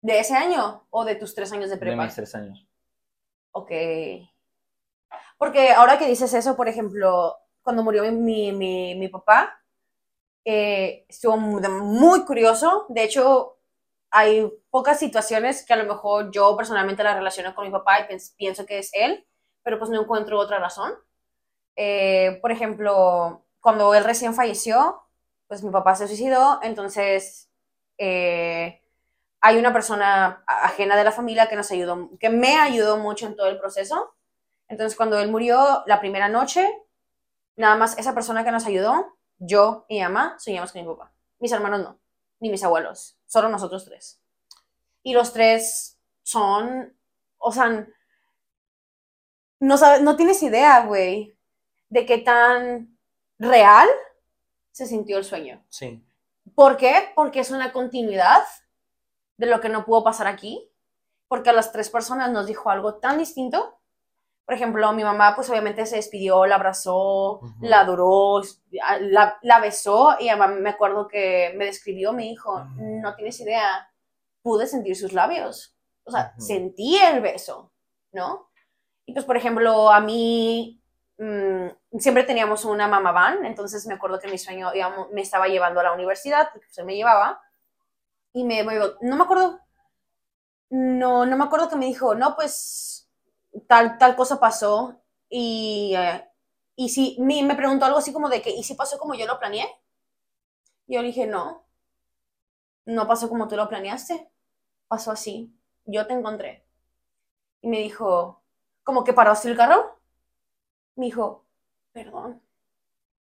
¿De 0.00 0.20
ese 0.20 0.36
año 0.36 0.86
o 0.90 1.04
de 1.04 1.16
tus 1.16 1.34
tres 1.34 1.52
años 1.52 1.68
de 1.68 1.78
prepa? 1.78 2.00
De 2.00 2.06
mis 2.06 2.14
tres 2.14 2.32
años. 2.36 2.64
Ok. 3.50 3.72
Porque 5.36 5.72
ahora 5.72 5.98
que 5.98 6.06
dices 6.06 6.32
eso, 6.32 6.56
por 6.56 6.68
ejemplo, 6.68 7.34
cuando 7.60 7.82
murió 7.82 8.04
mi, 8.12 8.52
mi, 8.52 8.94
mi 8.94 9.08
papá, 9.08 9.60
eh, 10.44 11.04
estuvo 11.08 11.36
muy 11.36 12.24
curioso. 12.24 12.86
De 12.88 13.02
hecho, 13.02 13.58
hay 14.12 14.48
pocas 14.70 15.00
situaciones 15.00 15.66
que 15.66 15.72
a 15.72 15.76
lo 15.76 15.92
mejor 15.92 16.30
yo 16.30 16.56
personalmente 16.56 17.02
la 17.02 17.14
relaciono 17.14 17.52
con 17.52 17.64
mi 17.64 17.72
papá 17.72 18.02
y 18.02 18.16
pienso 18.36 18.64
que 18.64 18.78
es 18.78 18.90
él, 18.94 19.26
pero 19.64 19.76
pues 19.80 19.90
no 19.90 20.00
encuentro 20.00 20.38
otra 20.38 20.60
razón. 20.60 20.94
Eh, 21.80 22.40
por 22.42 22.50
ejemplo, 22.50 23.44
cuando 23.60 23.94
él 23.94 24.02
recién 24.02 24.34
falleció, 24.34 25.00
pues 25.46 25.62
mi 25.62 25.70
papá 25.70 25.94
se 25.94 26.08
suicidó, 26.08 26.58
entonces 26.60 27.48
eh, 27.98 28.82
hay 29.40 29.58
una 29.58 29.72
persona 29.72 30.42
ajena 30.48 30.96
de 30.96 31.04
la 31.04 31.12
familia 31.12 31.48
que 31.48 31.54
nos 31.54 31.70
ayudó, 31.70 32.10
que 32.18 32.30
me 32.30 32.56
ayudó 32.56 32.98
mucho 32.98 33.28
en 33.28 33.36
todo 33.36 33.46
el 33.46 33.60
proceso. 33.60 34.12
Entonces, 34.66 34.96
cuando 34.96 35.20
él 35.20 35.30
murió 35.30 35.84
la 35.86 36.00
primera 36.00 36.28
noche, 36.28 36.68
nada 37.54 37.76
más 37.76 37.96
esa 37.96 38.12
persona 38.12 38.44
que 38.44 38.50
nos 38.50 38.66
ayudó 38.66 39.16
yo 39.38 39.86
y 39.88 40.02
mamá 40.02 40.34
soñamos 40.40 40.72
con 40.72 40.82
mi 40.82 40.88
papá. 40.88 41.12
Mis 41.38 41.52
hermanos 41.52 41.78
no, 41.78 42.00
ni 42.40 42.50
mis 42.50 42.64
abuelos, 42.64 43.20
solo 43.24 43.48
nosotros 43.48 43.84
tres. 43.84 44.20
Y 45.04 45.14
los 45.14 45.32
tres 45.32 45.96
son, 46.24 46.98
o 47.38 47.52
sea, 47.52 47.86
no, 49.60 49.76
no 50.00 50.16
tienes 50.16 50.42
idea, 50.42 50.84
güey, 50.84 51.37
de 51.88 52.06
qué 52.06 52.18
tan 52.18 52.98
real 53.38 53.88
se 54.72 54.86
sintió 54.86 55.18
el 55.18 55.24
sueño. 55.24 55.62
Sí. 55.68 56.02
¿Por 56.54 56.76
qué? 56.76 57.10
Porque 57.14 57.40
es 57.40 57.50
una 57.50 57.72
continuidad 57.72 58.42
de 59.36 59.46
lo 59.46 59.60
que 59.60 59.68
no 59.68 59.84
pudo 59.84 60.04
pasar 60.04 60.26
aquí, 60.26 60.68
porque 61.28 61.50
a 61.50 61.52
las 61.52 61.72
tres 61.72 61.90
personas 61.90 62.30
nos 62.30 62.46
dijo 62.46 62.70
algo 62.70 62.94
tan 62.94 63.18
distinto 63.18 63.78
por 64.48 64.54
ejemplo, 64.54 64.90
mi 64.94 65.04
mamá 65.04 65.36
pues 65.36 65.50
obviamente 65.50 65.84
se 65.84 65.96
despidió, 65.96 66.46
la 66.46 66.54
abrazó, 66.54 67.42
la 67.60 67.80
adoró, 67.80 68.40
la, 68.70 69.38
la, 69.42 69.60
besó 69.60 70.16
y 70.18 70.30
me 70.34 70.70
acuerdo 70.70 71.06
que 71.06 71.52
me 71.54 71.66
describió, 71.66 72.14
me 72.14 72.22
dijo, 72.22 72.64
no 72.78 73.14
tienes 73.14 73.38
idea, 73.40 73.92
pude 74.40 74.66
sentir 74.66 74.96
sus 74.96 75.12
labios, 75.12 75.76
o 76.04 76.10
sea, 76.10 76.32
sentí 76.38 76.96
el 76.96 77.20
beso, 77.20 77.70
¿no? 78.12 78.48
Y 79.04 79.12
pues 79.12 79.26
por 79.26 79.36
ejemplo, 79.36 79.90
a 79.90 80.00
mí 80.00 80.77
mm, 81.18 81.98
siempre 81.98 82.24
teníamos 82.24 82.64
una 82.64 82.88
mamá 82.88 83.12
van, 83.12 83.44
entonces 83.46 83.86
me 83.86 83.94
acuerdo 83.94 84.18
que 84.20 84.28
mi 84.28 84.38
sueño 84.38 84.70
digamos, 84.72 85.10
me 85.12 85.22
estaba 85.22 85.48
llevando 85.48 85.80
a 85.80 85.84
la 85.84 85.92
universidad, 85.92 86.50
porque 86.52 86.68
se 86.70 86.84
me 86.84 86.96
llevaba, 86.96 87.40
y 88.32 88.44
me, 88.44 88.62
no 88.64 89.16
me 89.16 89.22
acuerdo, 89.24 89.60
no, 90.70 91.26
no 91.26 91.36
me 91.36 91.44
acuerdo 91.44 91.68
que 91.68 91.76
me 91.76 91.86
dijo, 91.86 92.14
no, 92.14 92.34
pues 92.36 93.08
tal, 93.66 93.98
tal 93.98 94.16
cosa 94.16 94.38
pasó 94.40 95.00
y, 95.28 95.94
eh, 95.96 96.24
y 96.76 96.90
si 96.90 97.16
me, 97.20 97.42
me 97.42 97.54
preguntó 97.54 97.84
algo 97.86 97.98
así 97.98 98.12
como 98.12 98.28
de 98.28 98.42
que, 98.42 98.50
¿y 98.50 98.62
si 98.62 98.74
pasó 98.74 98.98
como 98.98 99.14
yo 99.14 99.26
lo 99.26 99.38
planeé? 99.38 99.66
Yo 100.88 101.02
le 101.02 101.08
dije, 101.08 101.26
no, 101.26 101.64
no 102.86 103.06
pasó 103.06 103.28
como 103.28 103.48
tú 103.48 103.56
lo 103.56 103.68
planeaste, 103.68 104.28
pasó 104.88 105.10
así, 105.12 105.54
yo 105.84 106.06
te 106.06 106.14
encontré. 106.14 106.66
Y 107.60 107.68
me 107.68 107.78
dijo, 107.78 108.42
¿como 108.84 109.04
que 109.04 109.12
paraste 109.12 109.48
el 109.50 109.56
carro? 109.56 109.97
Me 110.98 111.06
dijo, 111.06 111.46
perdón, 111.92 112.42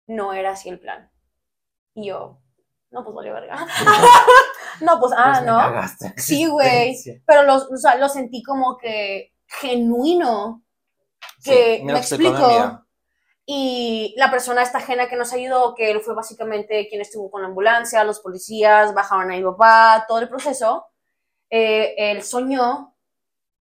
no 0.08 0.32
era 0.32 0.50
así 0.50 0.68
el 0.68 0.80
plan. 0.80 1.10
Y 1.94 2.08
yo, 2.08 2.40
no, 2.90 3.04
pues 3.04 3.14
vale 3.14 3.32
verga. 3.32 3.56
no, 4.80 4.98
pues, 4.98 5.12
ah, 5.16 5.42
pues 5.78 6.00
no. 6.00 6.12
Sí, 6.16 6.46
güey. 6.46 6.96
Pero 7.24 7.44
lo, 7.44 7.54
o 7.54 7.76
sea, 7.76 7.94
lo 7.94 8.08
sentí 8.08 8.42
como 8.42 8.76
que 8.76 9.32
genuino 9.46 10.64
que 11.44 11.82
me, 11.84 11.96
explico. 11.96 12.84
Y 13.46 14.12
la 14.16 14.28
persona 14.28 14.62
esta 14.62 14.78
ajena 14.78 15.08
que 15.08 15.16
nos 15.16 15.32
ayudó, 15.32 15.74
que 15.76 15.92
él 15.92 16.00
fue 16.00 16.14
básicamente 16.14 16.88
quien 16.88 17.00
estuvo 17.00 17.30
con 17.30 17.42
la 17.42 17.48
ambulancia, 17.48 18.02
los 18.02 18.18
policías, 18.18 18.92
bajaban 18.92 19.30
a 19.30 19.36
mi 19.36 19.42
papá, 19.42 20.04
todo 20.08 20.18
el 20.18 20.28
proceso, 20.28 20.86
eh, 21.48 21.94
él 21.96 22.24
soñó. 22.24 22.91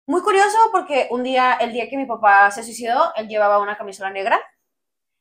Muy 0.07 0.23
curioso 0.23 0.59
porque 0.73 1.09
un 1.11 1.23
día, 1.23 1.55
el 1.55 1.73
día 1.73 1.89
que 1.89 1.97
mi 1.97 2.07
papá 2.07 2.51
se 2.51 2.65
suicidó, 2.65 3.13
él 3.17 3.29
llevaba 3.29 3.61
una 3.61 3.77
camisola 3.77 4.11
negra 4.11 4.41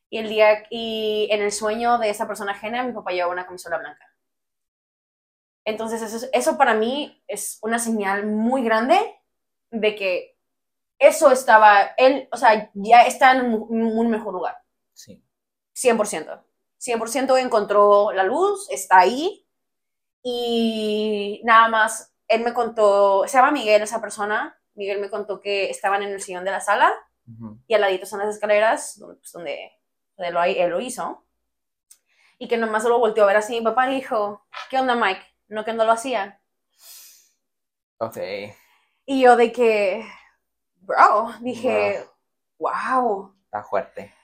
y 0.10 0.18
el 0.18 0.28
día 0.30 0.64
y 0.70 1.28
en 1.32 1.42
el 1.42 1.52
sueño 1.52 1.98
de 1.98 2.10
esa 2.10 2.28
persona 2.28 2.54
ajena 2.54 2.84
mi 2.84 2.92
papá 2.92 3.12
llevaba 3.12 3.34
una 3.34 3.46
camisola 3.46 3.78
blanca. 3.78 4.06
Entonces 5.64 6.02
eso, 6.02 6.28
eso 6.34 6.58
para 6.58 6.74
mí 6.74 7.24
es 7.28 7.60
una 7.62 7.80
señal 7.80 8.26
muy 8.26 8.64
grande 8.64 8.98
de 9.70 9.96
que 9.96 10.38
eso 11.02 11.32
estaba, 11.32 11.82
él, 11.98 12.30
o 12.32 12.38
sea, 12.38 12.70
ya 12.76 13.02
está 13.02 13.32
en 13.32 13.54
un, 13.54 14.10
mejor 14.10 14.34
lugar. 14.34 14.62
Sí. 14.94 15.24
100%. 15.76 16.44
100% 16.80 17.38
encontró 17.40 18.12
la 18.12 18.24
luz, 18.24 18.70
está 18.70 19.00
ahí. 19.00 19.48
Y 20.24 21.42
nada 21.44 21.70
más, 21.70 22.14
él 22.28 22.44
me 22.44 22.54
contó, 22.54 23.24
se 23.28 23.38
llama 23.38 23.52
Miguel 23.52 23.82
esa 23.82 24.00
persona, 24.00 24.61
Miguel 24.82 25.00
me 25.00 25.12
contó 25.12 25.40
que 25.40 25.70
estaban 25.70 26.02
en 26.02 26.10
el 26.10 26.22
sillón 26.22 26.44
de 26.44 26.50
la 26.50 26.60
sala 26.60 26.92
y 27.68 27.76
al 27.76 27.82
ladito 27.82 28.08
son 28.08 28.20
las 28.20 28.34
escaleras 28.34 28.98
donde, 28.98 29.16
pues, 29.20 29.32
donde, 29.32 29.72
lo, 30.32 30.44
él 30.44 30.70
lo 30.72 30.80
hizo. 30.80 31.24
Y 32.40 32.48
que 32.48 32.58
nomás 32.58 32.84
lo 32.84 32.98
volteó 32.98 33.24
a 33.24 33.28
ver 33.28 33.38
así, 33.38 33.60
mi 33.60 33.62
papá 33.64 33.86
le 33.86 33.94
dijo, 33.94 34.48
¿qué 34.72 34.80
onda 34.80 34.96
Mike? 34.96 35.22
No 35.50 35.64
que 35.64 35.74
no 35.74 35.86
lo 35.86 35.92
hacía. 35.92 36.42
Ok. 38.00 38.18
Y 39.06 39.22
yo 39.22 39.36
de 39.36 39.52
que, 39.52 40.04
bro, 40.78 41.32
dije, 41.42 42.04
wow. 42.58 43.36
Está 43.46 43.64
fuerte. 43.64 44.16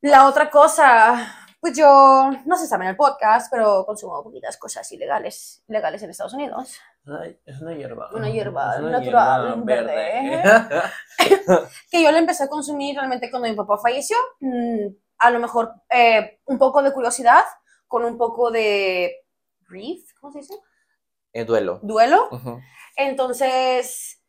La 0.00 0.26
otra 0.26 0.50
cosa, 0.50 1.45
pues 1.66 1.76
yo, 1.76 2.30
no 2.44 2.56
se 2.56 2.68
sabe 2.68 2.84
en 2.84 2.90
el 2.90 2.96
podcast, 2.96 3.50
pero 3.50 3.84
consumo 3.84 4.22
poquitas 4.22 4.56
cosas 4.56 4.90
ilegales, 4.92 5.64
legales 5.66 6.00
en 6.00 6.10
Estados 6.10 6.34
Unidos. 6.34 6.78
es 7.44 7.60
una 7.60 7.74
hierba. 7.74 8.08
Una 8.12 8.30
hierba 8.30 8.78
natural, 8.78 9.62
verde. 9.64 10.44
que 11.90 12.04
yo 12.04 12.12
la 12.12 12.18
empecé 12.18 12.44
a 12.44 12.48
consumir 12.48 12.94
realmente 12.94 13.32
cuando 13.32 13.48
mi 13.48 13.56
papá 13.56 13.78
falleció. 13.78 14.16
Mm, 14.38 14.94
a 15.18 15.30
lo 15.32 15.40
mejor 15.40 15.74
eh, 15.90 16.38
un 16.44 16.56
poco 16.56 16.84
de 16.84 16.92
curiosidad, 16.92 17.42
con 17.88 18.04
un 18.04 18.16
poco 18.16 18.52
de 18.52 19.24
grief, 19.68 20.12
¿cómo 20.20 20.32
se 20.32 20.38
dice? 20.38 20.54
Eh, 21.32 21.44
duelo. 21.44 21.80
Duelo. 21.82 22.28
Entonces, 22.96 24.22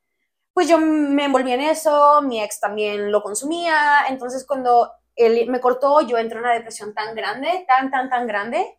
pues 0.53 0.67
yo 0.67 0.79
me 0.79 1.25
envolví 1.25 1.51
en 1.51 1.61
eso, 1.61 2.23
mi 2.23 2.41
ex 2.41 2.59
también 2.59 3.11
lo 3.11 3.21
consumía, 3.21 4.07
entonces 4.09 4.43
cuando 4.43 4.91
él 5.17 5.49
me 5.49 5.59
cortó, 5.59 6.01
yo 6.01 6.17
entré 6.17 6.37
en 6.37 6.45
una 6.45 6.53
depresión 6.53 6.93
tan 6.93 7.15
grande, 7.15 7.65
tan, 7.67 7.91
tan, 7.91 8.09
tan 8.09 8.27
grande, 8.27 8.77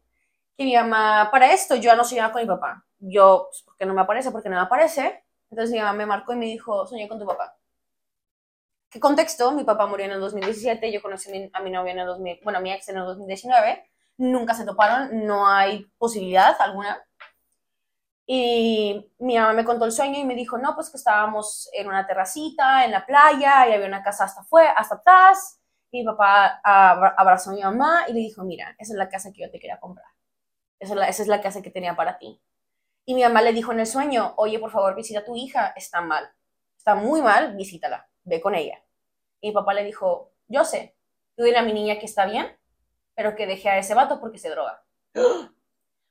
que 0.56 0.64
mi 0.64 0.74
mamá, 0.76 1.30
para 1.30 1.52
esto, 1.52 1.74
yo 1.76 1.82
ya 1.82 1.96
no 1.96 2.04
soñaba 2.04 2.32
con 2.32 2.42
mi 2.42 2.48
papá. 2.48 2.84
Yo, 2.98 3.48
pues, 3.50 3.62
¿por 3.62 3.76
qué 3.76 3.86
no 3.86 3.94
me 3.94 4.00
aparece? 4.02 4.30
Porque 4.30 4.48
no 4.48 4.56
me 4.56 4.62
aparece. 4.62 5.24
Entonces 5.50 5.72
mi 5.72 5.78
mamá 5.80 5.92
me 5.94 6.06
marcó 6.06 6.32
y 6.32 6.36
me 6.36 6.46
dijo, 6.46 6.86
soñé 6.86 7.08
con 7.08 7.18
tu 7.18 7.26
papá. 7.26 7.56
¿Qué 8.90 9.00
contexto? 9.00 9.52
Mi 9.52 9.64
papá 9.64 9.86
murió 9.86 10.06
en 10.06 10.12
el 10.12 10.20
2017, 10.20 10.90
yo 10.92 11.02
conocí 11.02 11.28
a 11.30 11.32
mi, 11.32 11.50
a 11.52 11.60
mi 11.60 11.70
novia 11.70 11.92
en 11.92 11.98
el 12.00 12.06
2000, 12.06 12.40
bueno, 12.42 12.58
a 12.58 12.62
mi 12.62 12.72
ex 12.72 12.88
en 12.88 12.96
el 12.96 13.04
2019, 13.04 13.90
nunca 14.18 14.54
se 14.54 14.64
toparon, 14.64 15.26
no 15.26 15.46
hay 15.46 15.84
posibilidad 15.98 16.56
alguna. 16.60 16.98
Y 18.26 19.10
mi 19.18 19.38
mamá 19.38 19.54
me 19.54 19.64
contó 19.64 19.84
el 19.86 19.92
sueño 19.92 20.18
y 20.18 20.24
me 20.24 20.34
dijo, 20.34 20.58
no, 20.58 20.74
pues 20.74 20.90
que 20.90 20.98
estábamos 20.98 21.68
en 21.72 21.88
una 21.88 22.06
terracita, 22.06 22.84
en 22.84 22.90
la 22.90 23.06
playa, 23.06 23.68
y 23.68 23.72
había 23.72 23.86
una 23.86 24.02
casa 24.02 24.24
hasta, 24.24 24.42
fue, 24.44 24.68
hasta 24.68 24.96
atrás. 24.96 25.57
Mi 25.92 26.04
papá 26.04 26.60
abra- 26.64 27.14
abrazó 27.16 27.50
a 27.50 27.54
mi 27.54 27.62
mamá 27.62 28.04
y 28.08 28.12
le 28.12 28.20
dijo, 28.20 28.44
mira, 28.44 28.74
esa 28.78 28.92
es 28.92 28.98
la 28.98 29.08
casa 29.08 29.32
que 29.32 29.42
yo 29.42 29.50
te 29.50 29.58
quería 29.58 29.80
comprar. 29.80 30.06
Esa 30.78 30.92
es 30.94 30.98
la, 30.98 31.08
es 31.08 31.26
la 31.28 31.40
casa 31.40 31.62
que 31.62 31.70
tenía 31.70 31.96
para 31.96 32.18
ti. 32.18 32.42
Y 33.06 33.14
mi 33.14 33.22
mamá 33.22 33.42
le 33.42 33.52
dijo 33.52 33.72
en 33.72 33.80
el 33.80 33.86
sueño, 33.86 34.34
oye, 34.36 34.58
por 34.58 34.70
favor, 34.70 34.94
visita 34.94 35.20
a 35.20 35.24
tu 35.24 35.34
hija, 35.36 35.68
está 35.76 36.00
mal. 36.02 36.30
Está 36.76 36.94
muy 36.94 37.22
mal, 37.22 37.56
visítala, 37.56 38.08
ve 38.24 38.40
con 38.40 38.54
ella. 38.54 38.82
Y 39.40 39.48
mi 39.48 39.54
papá 39.54 39.72
le 39.74 39.84
dijo, 39.84 40.32
yo 40.46 40.64
sé, 40.64 40.96
tú 41.36 41.44
dile 41.44 41.58
a 41.58 41.62
mi 41.62 41.72
niña 41.72 41.98
que 41.98 42.06
está 42.06 42.26
bien, 42.26 42.56
pero 43.14 43.34
que 43.34 43.46
deje 43.46 43.68
a 43.70 43.78
ese 43.78 43.94
vato 43.94 44.20
porque 44.20 44.38
se 44.38 44.50
droga. 44.50 44.84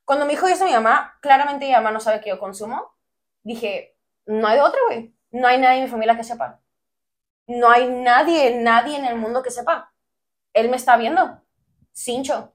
Cuando 0.06 0.26
me 0.26 0.32
dijo 0.34 0.48
eso 0.48 0.66
mi 0.66 0.72
mamá, 0.72 1.18
claramente 1.22 1.66
mi 1.66 1.72
mamá 1.74 1.92
no 1.92 2.00
sabe 2.00 2.22
que 2.22 2.30
yo 2.30 2.40
consumo, 2.40 2.96
dije, 3.44 3.98
no 4.26 4.48
hay 4.48 4.56
de 4.58 4.62
otra, 4.64 4.80
güey. 4.88 5.14
No 5.32 5.48
hay 5.48 5.60
nadie 5.60 5.78
en 5.80 5.84
mi 5.86 5.90
familia 5.90 6.16
que 6.16 6.24
sepa. 6.24 6.62
No 7.48 7.70
hay 7.70 7.88
nadie, 7.90 8.60
nadie 8.60 8.98
en 8.98 9.06
el 9.06 9.16
mundo 9.16 9.42
que 9.42 9.52
sepa. 9.52 9.94
Él 10.54 10.70
me 10.70 10.76
está 10.76 10.98
viendo. 10.98 11.42
Cincho. 11.94 12.54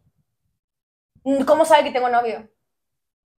¿Cómo 1.47 1.64
sabe 1.64 1.84
que 1.84 1.93
tengo 1.93 2.09
novio? 2.09 2.49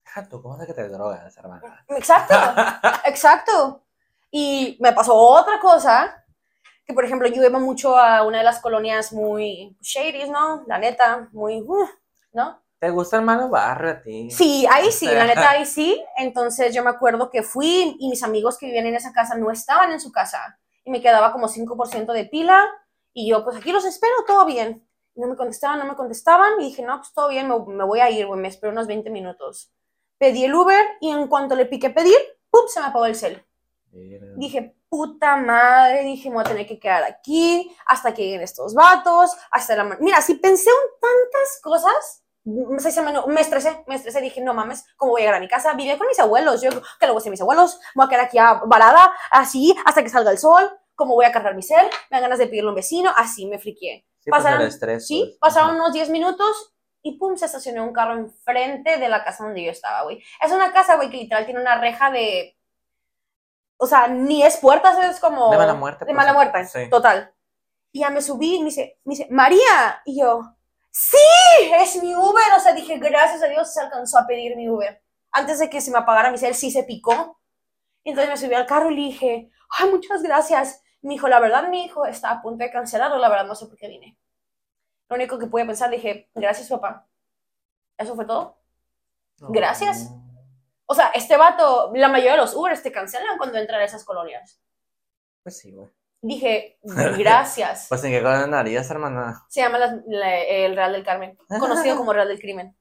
Deja 0.06 0.28
tú, 0.28 0.42
¿cómo 0.42 0.60
es 0.60 0.68
que 0.68 0.74
te 0.74 0.90
drogas, 0.90 1.38
hermana? 1.38 1.86
Exacto, 1.90 2.34
exacto. 3.06 3.86
Y 4.32 4.78
me 4.82 4.94
pasó 4.94 5.16
otra 5.16 5.60
cosa, 5.60 6.26
que 6.86 6.94
por 6.94 7.06
ejemplo 7.06 7.28
yo 7.28 7.44
iba 7.44 7.60
mucho 7.60 7.98
a 7.98 8.24
una 8.24 8.40
de 8.40 8.44
las 8.44 8.60
colonias 8.60 9.14
muy 9.14 9.78
shady, 9.82 10.30
¿no? 10.30 10.64
La 10.68 10.80
neta, 10.80 11.30
muy, 11.32 11.62
uh, 11.62 11.88
¿no? 12.34 12.62
¿Te 12.80 12.90
gusta 12.90 13.18
el 13.18 13.24
malo 13.24 13.48
barrio 13.50 13.92
a 13.92 14.02
ti? 14.02 14.30
Sí, 14.30 14.68
ahí 14.70 14.92
sí, 14.92 15.06
la 15.06 15.26
neta, 15.26 15.50
ahí 15.52 15.66
sí. 15.66 16.04
Entonces 16.18 16.74
yo 16.74 16.84
me 16.84 16.90
acuerdo 16.90 17.30
que 17.30 17.44
fui 17.44 17.96
y 18.00 18.10
mis 18.10 18.24
amigos 18.24 18.58
que 18.58 18.66
vivían 18.66 18.88
en 18.88 18.96
esa 18.96 19.14
casa 19.14 19.36
no 19.36 19.52
estaban 19.52 19.92
en 19.92 20.02
su 20.02 20.12
casa. 20.12 20.60
Y 20.86 20.92
me 20.92 21.02
quedaba 21.02 21.32
como 21.32 21.48
5% 21.48 22.14
de 22.14 22.26
pila. 22.26 22.66
Y 23.14 23.30
yo, 23.30 23.44
pues 23.44 23.58
aquí 23.58 23.72
los 23.72 23.86
espero, 23.86 24.14
todo 24.26 24.46
bien. 24.46 24.88
No 25.16 25.28
me 25.28 25.36
contestaban, 25.36 25.80
no 25.80 25.86
me 25.86 25.96
contestaban. 25.96 26.60
Y 26.60 26.66
dije, 26.66 26.84
no, 26.84 26.98
pues 26.98 27.14
todo 27.14 27.30
bien, 27.30 27.48
me, 27.48 27.58
me 27.60 27.84
voy 27.84 28.00
a 28.00 28.10
ir, 28.10 28.26
güey, 28.26 28.40
me 28.40 28.48
espero 28.48 28.72
unos 28.74 28.88
20 28.88 29.10
minutos. 29.10 29.72
Pedí 30.18 30.46
el 30.46 30.56
Uber 30.56 30.86
y 31.02 31.10
en 31.10 31.28
cuanto 31.28 31.56
le 31.56 31.66
piqué 31.66 31.90
pedir, 31.90 32.18
¡pum! 32.50 32.68
se 32.68 32.80
me 32.80 32.88
apagó 32.88 33.06
el 33.06 33.16
cel. 33.16 33.46
Dije, 34.38 34.76
puta 34.90 35.36
madre, 35.38 36.04
dije, 36.04 36.30
me 36.30 36.36
voy 36.36 36.44
a 36.44 36.48
tener 36.48 36.66
que 36.66 36.80
quedar 36.80 37.04
aquí 37.04 37.76
hasta 37.86 38.14
que 38.14 38.24
lleguen 38.24 38.42
estos 38.42 38.74
vatos, 38.74 39.32
hasta 39.52 39.76
la... 39.76 39.98
Mira, 40.00 40.22
si 40.22 40.36
pensé 40.36 40.70
en 40.70 41.00
tantas 41.00 41.60
cosas, 41.62 42.23
me, 42.46 42.80
se- 42.80 42.92
se 42.92 43.02
me, 43.02 43.14
me 43.28 43.42
estresé, 43.42 43.84
me 43.88 43.96
estresé, 43.96 44.22
dije, 44.22 44.42
no 44.42 44.54
mames, 44.54 44.86
¿cómo 44.98 45.12
voy 45.14 45.22
a 45.22 45.26
llegar 45.26 45.36
a 45.38 45.40
mi 45.40 45.48
casa? 45.48 45.74
Vivía 45.74 45.98
con 45.98 46.08
mis 46.08 46.20
abuelos, 46.20 46.62
yo, 46.62 46.70
que 46.72 47.06
luego 47.08 47.20
a 47.26 47.30
mis 47.30 47.42
abuelos, 47.42 47.80
me 47.96 48.04
voy 48.04 48.06
a 48.06 48.10
quedar 48.10 48.26
aquí 48.26 48.38
varada, 48.68 49.12
así, 49.32 49.76
hasta 49.86 50.04
que 50.04 50.10
salga 50.10 50.32
el 50.32 50.38
sol, 50.38 50.70
¿cómo 50.96 51.16
voy 51.16 51.26
a 51.26 51.32
cargar 51.32 51.56
mi 51.56 51.64
cel? 51.64 51.86
Me 52.10 52.16
dan 52.18 52.22
ganas 52.24 52.40
de 52.40 52.48
pedirle 52.48 52.68
a 52.68 52.72
un 52.72 52.76
vecino, 52.76 53.12
así 53.16 53.46
me 53.46 53.60
friqué. 53.60 54.06
Sí, 54.20 54.30
pues 54.30 54.42
pasaron- 54.44 54.62
el 54.62 54.68
estrés. 54.68 55.08
Sí, 55.08 55.24
pues. 55.26 55.38
pasaron 55.40 55.72
Ajá. 55.72 55.80
unos 55.80 55.94
10 55.94 56.10
minutos 56.10 56.74
y 57.02 57.18
pum, 57.18 57.36
se 57.36 57.46
estacionó 57.46 57.84
un 57.84 57.92
carro 57.94 58.14
enfrente 58.14 58.98
de 58.98 59.10
la 59.10 59.24
casa 59.24 59.44
donde 59.44 59.64
yo 59.64 59.72
estaba, 59.72 60.04
güey. 60.04 60.24
Es 60.42 60.52
una 60.52 60.72
casa, 60.72 60.96
güey, 60.96 61.10
que 61.10 61.18
literal 61.18 61.46
tiene 61.46 61.60
una 61.60 61.78
reja 61.80 62.10
de... 62.12 62.58
O 63.78 63.86
sea, 63.88 64.08
ni 64.08 64.44
es 64.44 64.58
puertas, 64.58 64.98
es 65.04 65.20
como... 65.20 65.52
De 65.52 65.58
mala 65.58 65.74
muerte, 65.74 66.06
De 66.06 66.14
pues, 66.14 66.16
mala 66.16 66.32
muerte, 66.34 66.66
sí. 66.66 66.90
total. 66.90 67.34
Y 67.92 68.00
ya 68.02 68.10
me 68.10 68.22
subí 68.22 68.56
y 68.56 68.60
me 68.60 68.66
dice, 68.66 69.00
me 69.04 69.16
dice, 69.16 69.28
María. 69.30 70.02
Y 70.06 70.22
yo, 70.22 70.53
sí, 70.94 71.18
es 71.80 72.02
mi 72.02 72.16
Uber. 72.16 72.54
O 72.56 72.60
sea, 72.60 72.74
dije, 72.74 72.98
gracias 73.00 73.44
a 73.44 73.48
Dios 73.48 73.74
se 73.74 73.82
alcanzó 73.82 74.20
a 74.20 74.28
pedir 74.28 74.56
mi 74.56 74.70
Uber. 74.70 75.02
Antes 75.32 75.60
de 75.60 75.70
que 75.70 75.82
se 75.82 75.92
me 75.92 75.98
apagara 75.98 76.32
mi 76.32 76.38
cel, 76.38 76.56
sí 76.56 76.72
se 76.72 76.84
picó. 76.84 77.42
Entonces 78.04 78.30
me 78.30 78.38
subí 78.38 78.54
al 78.54 78.66
carro 78.66 78.92
y 78.92 78.96
le 78.96 79.02
dije, 79.02 79.52
ay, 79.70 79.90
muchas 79.90 80.22
gracias. 80.22 80.82
Me 81.02 81.14
dijo, 81.14 81.28
la 81.28 81.40
verdad, 81.40 81.68
mi 81.68 81.86
hijo 81.86 82.06
está 82.06 82.32
a 82.32 82.42
punto 82.42 82.64
de 82.64 82.72
cancelarlo, 82.72 83.18
la 83.18 83.30
verdad 83.30 83.46
no 83.46 83.56
sé 83.56 83.66
por 83.66 83.78
qué 83.78 83.88
vine. 83.88 84.18
Lo 85.10 85.16
único 85.16 85.38
que 85.38 85.48
pude 85.48 85.66
pensar, 85.66 85.90
dije, 85.90 86.30
gracias, 86.34 86.70
papá. 86.70 87.08
Eso 87.98 88.16
fue 88.16 88.26
todo. 88.26 88.58
Gracias. 89.38 90.10
O 90.86 90.96
sea, 90.96 91.08
este 91.10 91.38
vato, 91.38 91.92
la 91.94 92.08
mayoría 92.08 92.34
de 92.34 92.38
los 92.38 92.56
Ubers 92.56 92.84
te 92.84 92.92
cancelan 92.92 93.38
cuando 93.38 93.58
entran 93.58 93.82
a 93.82 93.86
esas 93.86 94.04
colonias. 94.06 94.62
Pues 95.42 95.58
sí, 95.58 95.72
güey. 95.72 95.90
Dije, 96.24 96.80
gracias. 97.18 97.88
Pues 97.90 98.04
en 98.06 98.12
qué 98.12 98.22
colonia 98.24 98.60
harías, 98.60 98.90
hermana. 98.90 99.44
Se 99.50 99.60
llama 99.62 99.78
las- 99.78 99.96
la- 100.08 100.40
el 100.42 100.76
Real 100.76 100.94
del 100.94 101.04
Carmen, 101.04 101.38
conocido 101.60 101.98
como 101.98 102.14
Real 102.14 102.30
del 102.30 102.40
Crimen. 102.40 102.76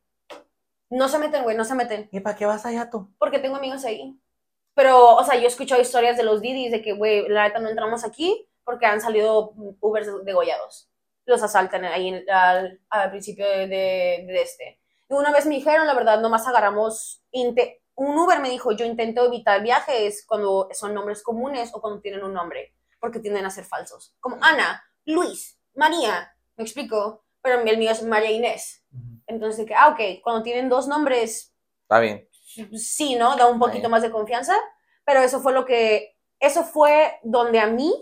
No 0.91 1.09
se 1.09 1.19
meten, 1.19 1.43
güey, 1.43 1.57
no 1.57 1.65
se 1.65 1.75
meten, 1.75 2.09
¿Y 2.13 2.21
para 2.21 2.37
qué 2.37 2.47
vas 2.47 2.65
allá 2.67 2.89
tú? 2.89 3.11
porque 3.19 3.39
tengo 3.41 3.57
amigos 3.57 3.85
ahí. 3.85 4.17
Pero, 4.75 5.17
o 5.17 5.25
sea, 5.25 5.35
yo 5.37 5.43
he 5.45 5.47
escuchado 5.49 5.81
historias 5.83 6.17
de 6.17 6.23
los 6.23 6.41
Didis 6.41 6.71
de 6.71 6.83
que, 6.83 6.93
güey, 6.93 7.29
la 7.29 7.45
neta 7.49 7.59
no 7.59 7.69
entramos 7.69 8.05
aquí 8.05 8.49
porque 8.65 8.87
han 8.87 9.01
salido 9.01 9.53
Ubers 9.81 10.25
degollados. 10.25 10.89
Los 11.27 11.43
asaltan 11.43 11.85
ahí 11.85 12.09
en- 12.09 12.31
al, 12.31 12.81
al 12.91 13.11
principio 13.11 13.45
de, 13.49 13.67
de- 13.67 14.25
de 14.27 14.43
este. 14.43 14.81
Y 15.11 15.15
una 15.15 15.33
vez 15.33 15.47
me 15.47 15.57
dijeron, 15.57 15.87
la 15.87 15.95
verdad, 15.95 16.21
nomás 16.21 16.47
agarramos. 16.47 17.23
un 17.95 18.19
Uber 18.19 18.41
me 18.41 18.51
dijo, 18.51 18.73
yo 18.73 18.85
intento 18.85 19.25
evitar 19.27 19.63
viajes 19.63 20.25
cuando 20.27 20.69
son 20.73 20.95
nombres 20.95 21.23
comunes 21.23 21.71
o 21.75 21.81
cuando 21.81 22.01
tienen 22.01 22.23
un 22.25 22.33
nombre, 22.35 22.75
porque 23.03 23.19
tienden 23.19 23.45
a 23.45 23.51
ser 23.51 23.65
falsos. 23.65 24.15
Como 24.21 24.39
Ana, 24.41 24.81
Luis, 25.07 25.59
María, 25.75 26.33
me 26.57 26.63
explico, 26.63 27.25
pero 27.43 27.61
el 27.61 27.77
mío 27.77 27.91
es 27.91 28.01
María 28.05 28.31
Inés. 28.31 28.85
Entonces, 29.27 29.59
de 29.59 29.67
que, 29.67 29.75
ah, 29.75 29.89
ok, 29.89 30.23
cuando 30.23 30.45
tienen 30.45 30.69
dos 30.69 30.87
nombres, 30.87 31.53
Está 31.83 31.99
bien. 31.99 32.29
sí, 32.79 33.17
¿no? 33.17 33.37
Da 33.37 33.49
un 33.49 33.59
poquito 33.59 33.89
más 33.89 34.03
de 34.03 34.13
confianza, 34.13 34.55
pero 35.05 35.19
eso 35.21 35.41
fue 35.41 35.53
lo 35.53 35.65
que, 35.65 36.17
eso 36.39 36.63
fue 36.63 37.19
donde 37.25 37.59
a 37.59 37.67
mí 37.67 37.93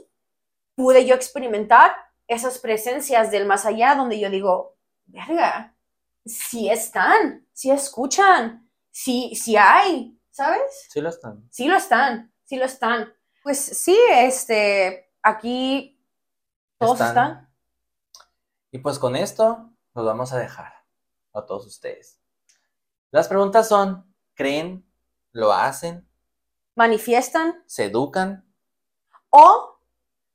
pude 0.74 1.07
yo 1.07 1.14
experimentar 1.14 1.96
esas 2.28 2.59
presencias 2.59 3.30
del 3.30 3.46
más 3.46 3.64
allá, 3.64 3.94
donde 3.94 4.20
yo 4.20 4.28
digo, 4.28 4.76
verga, 5.07 5.74
sí 6.26 6.68
están, 6.68 7.46
sí 7.55 7.70
escuchan, 7.70 8.70
sí, 8.90 9.34
sí 9.34 9.57
hay, 9.57 10.20
¿sabes? 10.30 10.88
Sí 10.90 11.01
lo 11.01 11.09
están. 11.09 11.48
Sí 11.51 11.68
lo 11.68 11.76
están, 11.76 12.34
sí 12.44 12.57
lo 12.57 12.66
están. 12.66 13.14
Pues 13.43 13.59
sí, 13.59 13.99
este, 14.11 15.12
aquí 15.22 16.01
todos 16.78 17.01
Están. 17.01 17.09
están. 17.09 17.55
Y 18.70 18.78
pues 18.78 18.99
con 18.99 19.16
esto 19.16 19.70
nos 19.95 20.05
vamos 20.05 20.32
a 20.32 20.38
dejar 20.38 20.72
a 21.32 21.45
todos 21.47 21.66
ustedes. 21.66 22.20
Las 23.11 23.28
preguntas 23.28 23.68
son, 23.68 24.14
¿creen? 24.34 24.86
¿Lo 25.32 25.53
hacen? 25.53 26.07
manifiestan 26.76 27.62
¿Se 27.66 27.84
educan? 27.86 28.47
o 29.28 29.78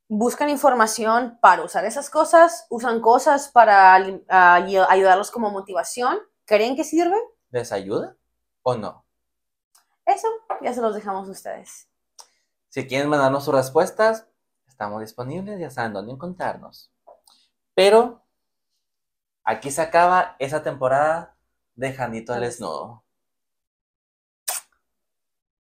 buscan 0.08 0.49
información 0.49 1.39
para 1.41 1.64
usar 1.64 1.86
esas 1.86 2.10
cosas, 2.12 2.68
usan 2.70 3.01
cosas 3.01 3.49
para 3.49 3.97
ayu- 3.97 4.86
ayudarlos 4.88 5.32
como 5.32 5.49
motivación. 5.49 6.20
¿Creen 6.45 6.76
que 6.76 6.84
sirve? 6.84 7.18
¿Les 7.49 7.72
ayuda 7.72 8.16
o 8.62 8.76
no? 8.76 9.06
Eso 10.06 10.28
ya 10.62 10.72
se 10.74 10.82
los 10.82 10.93
dejamos 10.93 11.28
a 11.28 11.32
ustedes. 11.32 11.89
Si 12.76 12.86
quieren 12.88 13.07
mandarnos 13.07 13.45
sus 13.45 13.55
respuestas, 13.55 14.28
estamos 14.67 14.99
disponibles, 14.99 15.57
ya 15.57 15.69
saben 15.69 15.93
dónde 15.93 16.11
encontrarnos. 16.11 16.91
Pero 17.73 18.21
aquí 19.45 19.71
se 19.71 19.82
acaba 19.82 20.36
esa 20.39 20.61
temporada 20.61 21.38
de 21.76 21.93
Janito 21.93 22.34
al 22.34 22.41
Desnudo. 22.41 23.05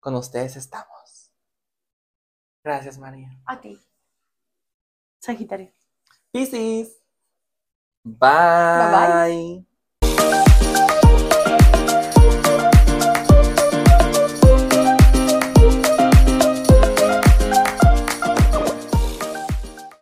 Con 0.01 0.15
ustedes 0.15 0.57
estamos. 0.57 1.31
Gracias, 2.61 2.97
María. 2.97 3.29
A 3.45 3.61
ti. 3.61 3.81
Sagitario. 5.19 5.71
Piscis. 6.33 7.01
Bye. 8.03 8.27
Bye, 8.91 9.65
bye. 10.01 10.46